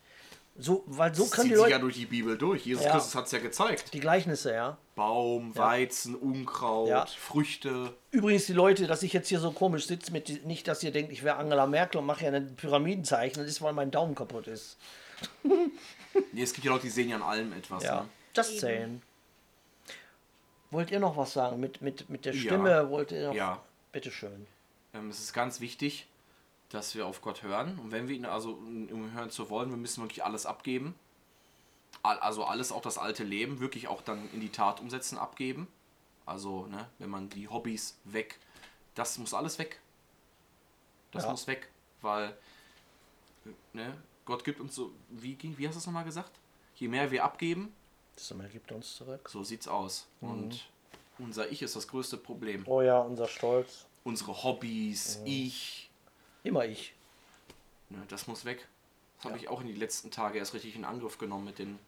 So, 0.61 0.83
weil 0.87 1.15
so 1.15 1.23
Das 1.23 1.33
können 1.33 1.45
zieht 1.45 1.53
die 1.53 1.55
sich 1.57 1.63
Leute 1.63 1.71
ja 1.73 1.79
durch 1.79 1.95
die 1.95 2.07
Bibel 2.07 2.37
durch. 2.37 2.67
Jesus 2.67 2.85
Ja. 2.85 2.93
Christus 2.93 3.15
hat 3.15 3.27
es 3.27 3.33
ja 3.33 3.39
gezeigt. 3.39 3.95
die 3.95 4.01
Gleichnisse, 4.01 4.53
ja. 4.53 4.77
Baum, 4.97 5.57
Weizen, 5.57 6.15
Unkraut, 6.17 6.89
Ja. 6.89 7.07
Früchte. 7.07 7.95
Übrigens 8.11 8.47
die 8.47 8.53
Leute, 8.55 8.87
dass 8.89 9.03
ich 9.05 9.13
jetzt 9.13 9.29
hier 9.29 9.39
so 9.41 9.53
komisch 9.53 9.87
sitze, 9.87 10.11
mit 10.13 10.45
nicht, 10.45 10.67
dass 10.69 10.83
ihr 10.83 10.91
denkt, 10.91 11.13
ich 11.13 11.23
wäre 11.23 11.37
Angela 11.37 11.67
Merkel 11.67 11.99
und 12.01 12.07
mache 12.07 12.25
ja 12.25 12.33
ein 12.33 12.55
Pyramidenzeichen, 12.57 13.41
das 13.43 13.49
ist, 13.51 13.63
weil 13.63 13.73
mein 13.73 13.91
Daumen 13.93 14.15
kaputt 14.15 14.47
ist. 14.49 14.77
Nee, 16.33 16.43
es 16.43 16.53
gibt 16.53 16.65
ja 16.65 16.73
Leute, 16.73 16.83
die 16.85 16.91
sehen 16.91 17.09
ja 17.09 17.17
an 17.17 17.23
allem 17.23 17.53
etwas. 17.53 17.83
Ja, 17.85 18.03
Ne? 18.03 18.09
just 18.37 18.51
Eben. 18.53 18.61
saying. 18.61 19.03
Wollt 20.71 20.91
ihr 20.91 21.01
noch 21.01 21.17
was 21.17 21.33
sagen 21.33 21.59
mit, 21.61 21.81
mit, 21.81 22.09
mit 22.11 22.25
der 22.25 22.35
Ja. 22.35 22.41
Stimme? 22.41 22.91
Wollt 22.91 23.11
ihr 23.13 23.29
noch? 23.29 23.35
Ja. 23.35 23.63
Bitteschön. 23.93 24.47
Ähm, 24.93 25.09
es 25.11 25.19
ist 25.21 25.33
ganz 25.33 25.61
wichtig, 25.61 26.07
dass 26.69 26.95
wir 26.95 27.07
auf 27.07 27.23
Gott 27.23 27.43
hören. 27.43 27.79
Und 27.79 27.91
wenn 27.91 28.09
wir 28.09 28.15
ihn 28.17 28.27
also 28.27 28.51
um 28.53 29.13
hören 29.15 29.31
zu 29.31 29.49
wollen, 29.49 29.71
wir 29.71 29.77
müssen 29.79 30.03
wirklich 30.03 30.25
alles 30.25 30.45
abgeben. 30.45 30.95
Al- 32.03 32.19
Also 32.19 32.45
alles, 32.45 32.71
auch 32.71 32.83
das 32.83 32.99
alte 32.99 33.25
Leben, 33.25 33.61
wirklich 33.61 33.89
auch 33.89 34.03
dann 34.03 34.29
in 34.33 34.41
die 34.41 34.51
Tat 34.51 34.81
umsetzen, 34.81 35.17
abgeben. 35.17 35.67
Also, 36.27 36.67
ne, 36.67 36.87
wenn 36.99 37.09
man 37.09 37.31
die 37.31 37.49
Hobbys 37.49 37.97
weg, 38.05 38.39
das 38.95 39.17
muss 39.17 39.33
alles 39.33 39.59
weg. 39.59 39.81
Das 41.13 41.25
Ja. 41.25 41.31
muss 41.31 41.47
weg, 41.47 41.71
weil 42.03 42.37
ne, 43.73 43.97
Gott 44.29 44.45
gibt 44.45 44.61
uns 44.61 44.75
so, 44.75 44.93
wie, 45.09 45.35
ging- 45.37 45.57
wie 45.57 45.67
hast 45.67 45.75
du 45.77 45.79
es 45.79 45.87
nochmal 45.87 46.05
gesagt? 46.05 46.33
Je 46.77 46.87
mehr 46.87 47.11
wir 47.11 47.25
abgeben, 47.25 47.73
Das 48.15 48.29
Sommer 48.29 48.45
gibt 48.49 48.71
uns 48.71 48.95
zurück. 48.97 49.27
so 49.29 49.43
sieht's 49.43 49.67
aus. 49.67 50.07
Und 50.21 50.69
unser 51.19 51.51
Ich 51.51 51.63
ist 51.63 51.75
das 51.75 51.89
größte 51.89 52.19
Problem. 52.19 52.63
Oh 52.67 52.83
ja, 52.83 52.99
unser 52.99 53.27
Stolz. 53.27 53.87
Unsere 54.05 54.43
Hobbys, 54.45 55.21
ich, 55.25 55.91
Immer 56.45 56.67
ich. 56.67 56.95
Ne, 57.89 58.03
das 58.09 58.27
muss 58.27 58.45
weg. 58.45 58.69
Das 59.17 59.25
habe 59.25 59.39
ich 59.39 59.49
auch 59.49 59.63
in 59.63 59.67
die 59.67 59.73
letzten 59.75 60.11
Tage 60.11 60.39
erst 60.39 60.53
richtig 60.53 60.77
in 60.77 60.85
Angriff 60.85 61.17
genommen, 61.17 61.47
mit, 61.47 61.59
den, 61.59 61.79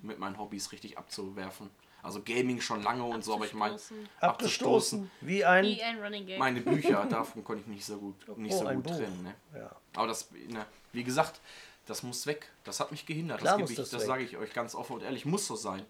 mit 0.00 0.18
meinen 0.18 0.38
Hobbys 0.38 0.72
richtig 0.72 0.96
abzuwerfen. 0.96 1.68
Also 2.02 2.20
Gaming 2.22 2.60
schon 2.62 2.82
lange 2.82 3.04
und 3.04 3.22
so, 3.22 3.34
aber 3.34 3.44
ich 3.44 3.52
meine, 3.54 3.74
Abzustoßen. 3.74 4.08
Abgestoßen. 4.20 5.10
Wie 5.20 5.44
ein. 5.44 5.64
Wie 5.66 5.82
ein 5.82 6.02
Running 6.02 6.24
Game. 6.26 6.38
meine 6.38 6.60
Bücher, 6.62 7.04
davon 7.04 7.44
konnte 7.44 7.60
ich 7.62 7.68
nicht 7.68 7.84
so 7.84 7.98
gut, 7.98 8.16
nicht 8.38 8.54
Oh, 8.54 8.58
so 8.60 8.64
gut 8.74 8.82
Buch. 8.82 8.96
trennen. 8.96 9.22
Ne? 9.22 9.34
Ja. 9.60 9.76
Aber 9.94 10.08
das, 10.08 10.28
ne, 10.32 10.66
wie 10.92 11.04
gesagt, 11.04 11.40
das 11.86 12.02
muss 12.02 12.26
weg. 12.26 12.50
Das 12.64 12.80
hat 12.80 12.90
mich 12.90 13.06
gehindert. 13.06 13.40
Klar 13.40 13.58
das 13.58 13.70
ich, 13.70 13.76
das 13.76 13.90
das 13.90 14.04
sage 14.06 14.22
ich 14.24 14.36
euch 14.36 14.52
ganz 14.52 14.74
offen 14.74 14.94
und 14.94 15.02
ehrlich, 15.02 15.24
muss 15.24 15.46
so 15.46 15.56
sein. 15.56 15.84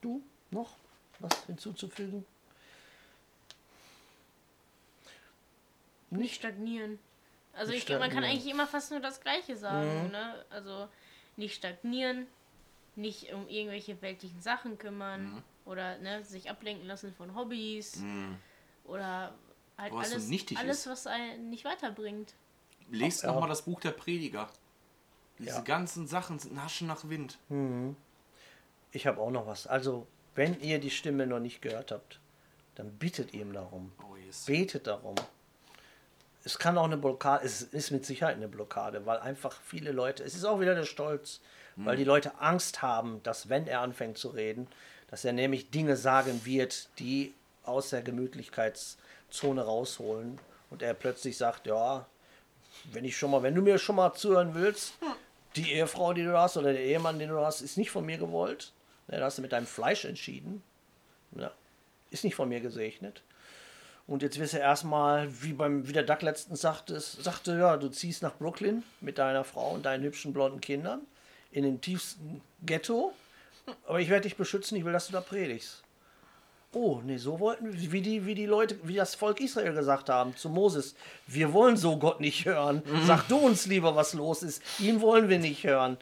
Du 0.00 0.22
noch 0.50 0.76
was 1.18 1.44
hinzuzufügen? 1.46 2.24
nicht 6.10 6.36
stagnieren. 6.36 6.98
Also 7.52 7.72
Nicht 7.72 7.80
ich 7.80 7.86
glaube, 7.86 8.00
man 8.00 8.10
kann 8.10 8.22
eigentlich 8.24 8.46
immer 8.50 8.66
fast 8.66 8.90
nur 8.90 9.00
das 9.00 9.20
Gleiche 9.20 9.56
sagen. 9.56 10.04
Mhm. 10.06 10.10
Ne? 10.12 10.44
Also 10.50 10.88
nicht 11.36 11.54
stagnieren, 11.54 12.26
nicht 12.94 13.32
um 13.32 13.48
irgendwelche 13.48 14.00
weltlichen 14.02 14.40
Sachen 14.40 14.78
kümmern 14.78 15.24
Mhm. 15.34 15.42
oder 15.64 15.98
ne, 15.98 16.24
sich 16.24 16.48
ablenken 16.48 16.86
lassen 16.86 17.12
von 17.14 17.34
Hobbys 17.34 17.96
Mhm. 17.96 18.36
oder 18.84 19.34
halt 19.76 19.92
so 19.92 19.98
alles, 19.98 20.30
alles 20.56 20.86
was 20.86 21.06
einen 21.06 21.50
nicht 21.50 21.64
weiterbringt. 21.64 22.34
Lest 22.90 23.22
Ja. 23.22 23.32
nochmal 23.32 23.48
das 23.48 23.62
Buch 23.62 23.80
der 23.80 23.90
Prediger. 23.92 24.48
Diese 25.38 25.50
Ja. 25.50 25.60
ganzen 25.60 26.06
Sachen 26.06 26.38
sind 26.38 26.54
Naschen 26.54 26.86
nach 26.86 27.08
Wind. 27.08 27.38
Ich 28.92 29.06
habe 29.06 29.20
auch 29.20 29.30
noch 29.30 29.46
was. 29.46 29.66
Also, 29.66 30.06
wenn 30.34 30.58
ihr 30.60 30.78
die 30.78 30.90
Stimme 30.90 31.26
noch 31.26 31.40
nicht 31.40 31.60
gehört 31.62 31.90
habt, 31.92 32.20
dann 32.76 32.92
bittet 32.92 33.34
ihm 33.34 33.52
darum. 33.52 33.92
Oh 34.10 34.16
yes. 34.16 34.44
Betet 34.46 34.86
darum. 34.86 35.14
Es 36.44 36.58
kann 36.58 36.78
auch 36.78 36.84
eine 36.84 36.96
Blockade, 36.96 37.44
es 37.44 37.62
ist 37.62 37.90
mit 37.90 38.06
Sicherheit 38.06 38.36
eine 38.36 38.46
Blockade, 38.48 39.04
weil 39.04 39.18
einfach 39.18 39.52
viele 39.64 39.90
Leute, 39.90 40.22
es 40.22 40.34
ist 40.36 40.44
auch 40.44 40.60
wieder 40.60 40.74
der 40.76 40.84
Stolz, 40.84 41.40
weil 41.74 41.96
die 41.96 42.04
Leute 42.04 42.38
Angst 42.40 42.80
haben, 42.82 43.20
dass 43.24 43.48
wenn 43.48 43.66
er 43.66 43.80
anfängt 43.80 44.16
zu 44.16 44.28
reden, 44.28 44.68
dass 45.10 45.24
er 45.24 45.32
nämlich 45.32 45.70
Dinge 45.70 45.96
sagen 45.96 46.44
wird, 46.46 46.88
die 47.00 47.34
aus 47.64 47.90
der 47.90 48.00
Gemütlichkeitszone 48.02 49.62
rausholen 49.62 50.38
und 50.70 50.82
er 50.82 50.94
plötzlich 50.94 51.36
sagt, 51.36 51.66
ja, 51.66 52.06
wenn 52.92 53.04
ich 53.04 53.16
schon 53.16 53.30
mal, 53.30 53.42
wenn 53.42 53.54
du 53.54 53.62
mir 53.62 53.78
schon 53.78 53.96
mal 53.96 54.14
zuhören 54.14 54.54
willst, 54.54 54.94
die 55.56 55.72
Ehefrau, 55.72 56.12
die 56.12 56.24
du 56.24 56.38
hast 56.38 56.56
oder 56.56 56.72
der 56.72 56.82
Ehemann, 56.82 57.18
den 57.18 57.30
du 57.30 57.38
hast, 57.38 57.60
ist 57.60 57.78
nicht 57.78 57.90
von 57.90 58.04
mir 58.04 58.18
gewollt. 58.18 58.72
Ja, 59.08 59.18
da 59.18 59.26
hast 59.26 59.38
du 59.38 59.42
mit 59.42 59.52
deinem 59.52 59.66
Fleisch 59.66 60.04
entschieden. 60.04 60.62
Ja, 61.38 61.50
ist 62.10 62.24
nicht 62.24 62.34
von 62.34 62.48
mir 62.48 62.60
gesegnet. 62.60 63.22
Und 64.06 64.22
jetzt 64.22 64.38
wirst 64.38 64.54
du 64.54 64.58
erstmal, 64.58 65.28
wie, 65.42 65.52
beim, 65.52 65.88
wie 65.88 65.92
der 65.92 66.04
Duck 66.04 66.22
letztens 66.22 66.60
sagte, 66.60 67.00
sagte, 67.00 67.58
ja, 67.58 67.76
du 67.76 67.88
ziehst 67.88 68.22
nach 68.22 68.36
Brooklyn 68.36 68.84
mit 69.00 69.18
deiner 69.18 69.42
Frau 69.42 69.70
und 69.70 69.84
deinen 69.84 70.04
hübschen 70.04 70.32
blonden 70.32 70.60
Kindern 70.60 71.00
in 71.50 71.64
den 71.64 71.80
tiefsten 71.80 72.40
Ghetto. 72.64 73.12
Aber 73.86 73.98
ich 73.98 74.08
werde 74.08 74.22
dich 74.22 74.36
beschützen, 74.36 74.76
ich 74.76 74.84
will, 74.84 74.92
dass 74.92 75.08
du 75.08 75.12
da 75.12 75.20
predigst. 75.20 75.82
Oh, 76.78 77.00
nee, 77.02 77.16
so 77.16 77.40
wollten 77.40 77.72
wir, 77.72 77.90
wie 77.92 78.02
die, 78.02 78.26
wie 78.26 78.34
die 78.34 78.44
Leute, 78.44 78.78
wie 78.82 78.96
das 78.96 79.14
Volk 79.14 79.40
Israel 79.40 79.72
gesagt 79.72 80.10
haben 80.10 80.36
zu 80.36 80.50
Moses, 80.50 80.94
wir 81.26 81.54
wollen 81.54 81.78
so 81.78 81.96
Gott 81.98 82.20
nicht 82.20 82.44
hören. 82.44 82.82
Sag 83.06 83.26
du 83.28 83.38
uns 83.38 83.64
lieber, 83.64 83.96
was 83.96 84.12
los 84.12 84.42
ist. 84.42 84.62
Ihn 84.78 85.00
wollen 85.00 85.30
wir 85.30 85.38
nicht 85.38 85.64
hören. 85.64 85.96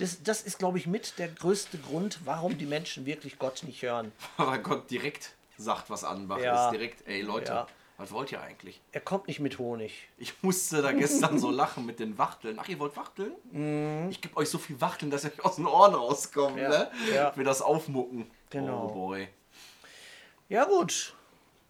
Das, 0.00 0.20
das 0.24 0.42
ist, 0.42 0.58
glaube 0.58 0.78
ich, 0.78 0.88
mit 0.88 1.18
der 1.20 1.28
größte 1.28 1.78
Grund, 1.78 2.18
warum 2.24 2.58
die 2.58 2.66
Menschen 2.66 3.06
wirklich 3.06 3.38
Gott 3.38 3.62
nicht 3.62 3.82
hören. 3.82 4.10
Weil 4.36 4.58
Gott 4.58 4.90
direkt 4.90 5.30
sagt, 5.58 5.90
was 5.90 6.02
Anbach 6.02 6.40
Ja. 6.40 6.66
ist. 6.66 6.72
Direkt, 6.72 7.06
ey 7.06 7.22
Leute, 7.22 7.52
Ja. 7.52 7.66
was 7.96 8.10
wollt 8.10 8.32
ihr 8.32 8.40
eigentlich? 8.42 8.80
Er 8.90 9.02
kommt 9.02 9.28
nicht 9.28 9.38
mit 9.38 9.60
Honig. 9.60 10.08
Ich 10.18 10.34
musste 10.42 10.82
da 10.82 10.90
gestern 10.90 11.38
so 11.38 11.50
lachen 11.62 11.86
mit 11.86 12.00
den 12.00 12.18
Wachteln. 12.18 12.58
Ach, 12.60 12.68
ihr 12.68 12.80
wollt 12.80 12.96
Wachteln? 12.96 13.30
Ich 14.10 14.20
gebe 14.20 14.36
euch 14.36 14.50
so 14.50 14.58
viel 14.58 14.80
Wachteln, 14.80 15.10
dass 15.12 15.22
ihr 15.24 15.30
euch 15.32 15.44
aus 15.44 15.54
den 15.56 15.66
Ohren 15.66 15.94
rauskommt, 15.94 16.56
Mhm. 16.56 16.62
Ja, 16.62 16.68
ne? 16.68 16.90
ja. 17.14 17.32
Wir 17.36 17.44
das 17.44 17.62
aufmucken. 17.62 18.28
Genau. 18.50 18.88
Oh 18.90 18.92
boy. 18.92 19.28
Ja 20.48 20.64
gut, 20.64 21.14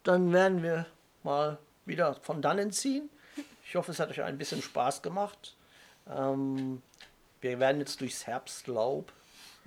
dann 0.03 0.31
werden 0.31 0.61
wir 0.61 0.85
mal 1.23 1.57
wieder 1.85 2.13
von 2.21 2.43
dannen 2.43 2.71
ziehen. 2.71 3.09
Ich 3.65 3.75
hoffe, 3.75 3.91
es 3.91 3.99
hat 3.99 4.11
euch 4.11 4.21
ein 4.21 4.37
bisschen 4.37 4.61
Spaß 4.61 5.01
gemacht. 5.01 5.55
Ähm, 6.07 6.83
wir 7.41 7.59
werden 7.59 7.79
jetzt 7.79 8.01
durchs 8.01 8.27
Herbstlaub 8.27 9.11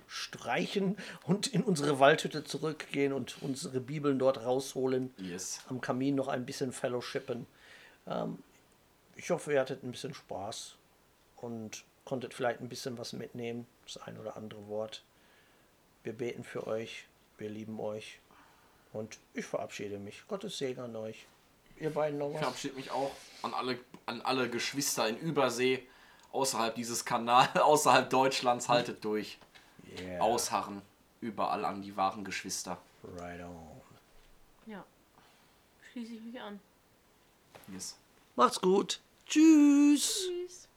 streichen 0.06 0.96
und 1.24 1.48
in 1.48 1.64
unsere 1.64 1.98
Waldhütte 1.98 2.44
zurückgehen 2.44 3.12
und 3.12 3.42
unsere 3.42 3.80
Bibeln 3.80 4.20
dort 4.20 4.44
rausholen. 4.44 5.12
Yes. 5.18 5.60
Am 5.68 5.80
Kamin 5.80 6.14
noch 6.14 6.28
ein 6.28 6.46
bisschen 6.46 6.72
fellowshippen. 6.72 7.48
Ähm, 8.06 8.38
ich 9.16 9.30
hoffe, 9.30 9.52
ihr 9.52 9.60
hattet 9.60 9.82
ein 9.82 9.90
bisschen 9.90 10.14
Spaß 10.14 10.76
und 11.36 11.82
konntet 12.04 12.32
vielleicht 12.32 12.60
ein 12.60 12.68
bisschen 12.68 12.96
was 12.96 13.12
mitnehmen. 13.12 13.66
Das 13.84 13.96
ein 13.96 14.16
oder 14.18 14.36
andere 14.36 14.68
Wort. 14.68 15.02
Wir 16.04 16.12
beten 16.12 16.44
für 16.44 16.68
euch. 16.68 17.06
Wir 17.38 17.50
lieben 17.50 17.80
euch. 17.80 18.19
Und 18.92 19.18
ich 19.34 19.44
verabschiede 19.46 19.98
mich. 19.98 20.22
Gottes 20.28 20.58
Segen 20.58 20.80
an 20.80 20.96
euch. 20.96 21.26
Ihr 21.78 21.90
beiden 21.90 22.18
noch 22.18 22.32
Ich 22.32 22.38
verabschiede 22.38 22.74
mich 22.74 22.90
auch 22.90 23.12
an 23.42 23.54
alle, 23.54 23.78
an 24.06 24.20
alle 24.22 24.50
Geschwister 24.50 25.08
in 25.08 25.16
Übersee, 25.16 25.86
außerhalb 26.32 26.74
dieses 26.74 27.04
Kanals, 27.04 27.56
außerhalb 27.56 28.10
Deutschlands. 28.10 28.68
Haltet 28.68 29.04
durch. 29.04 29.38
Yeah. 29.98 30.20
Ausharren. 30.20 30.82
Überall 31.20 31.64
an 31.64 31.82
die 31.82 31.96
wahren 31.96 32.24
Geschwister. 32.24 32.78
Right 33.16 33.40
on. 33.40 33.80
Ja. 34.66 34.84
Schließe 35.92 36.14
ich 36.14 36.22
mich 36.22 36.40
an. 36.40 36.60
Yes. 37.68 37.96
Macht's 38.36 38.60
gut. 38.60 39.00
Tschüss. 39.26 40.28
Tschüss. 40.28 40.68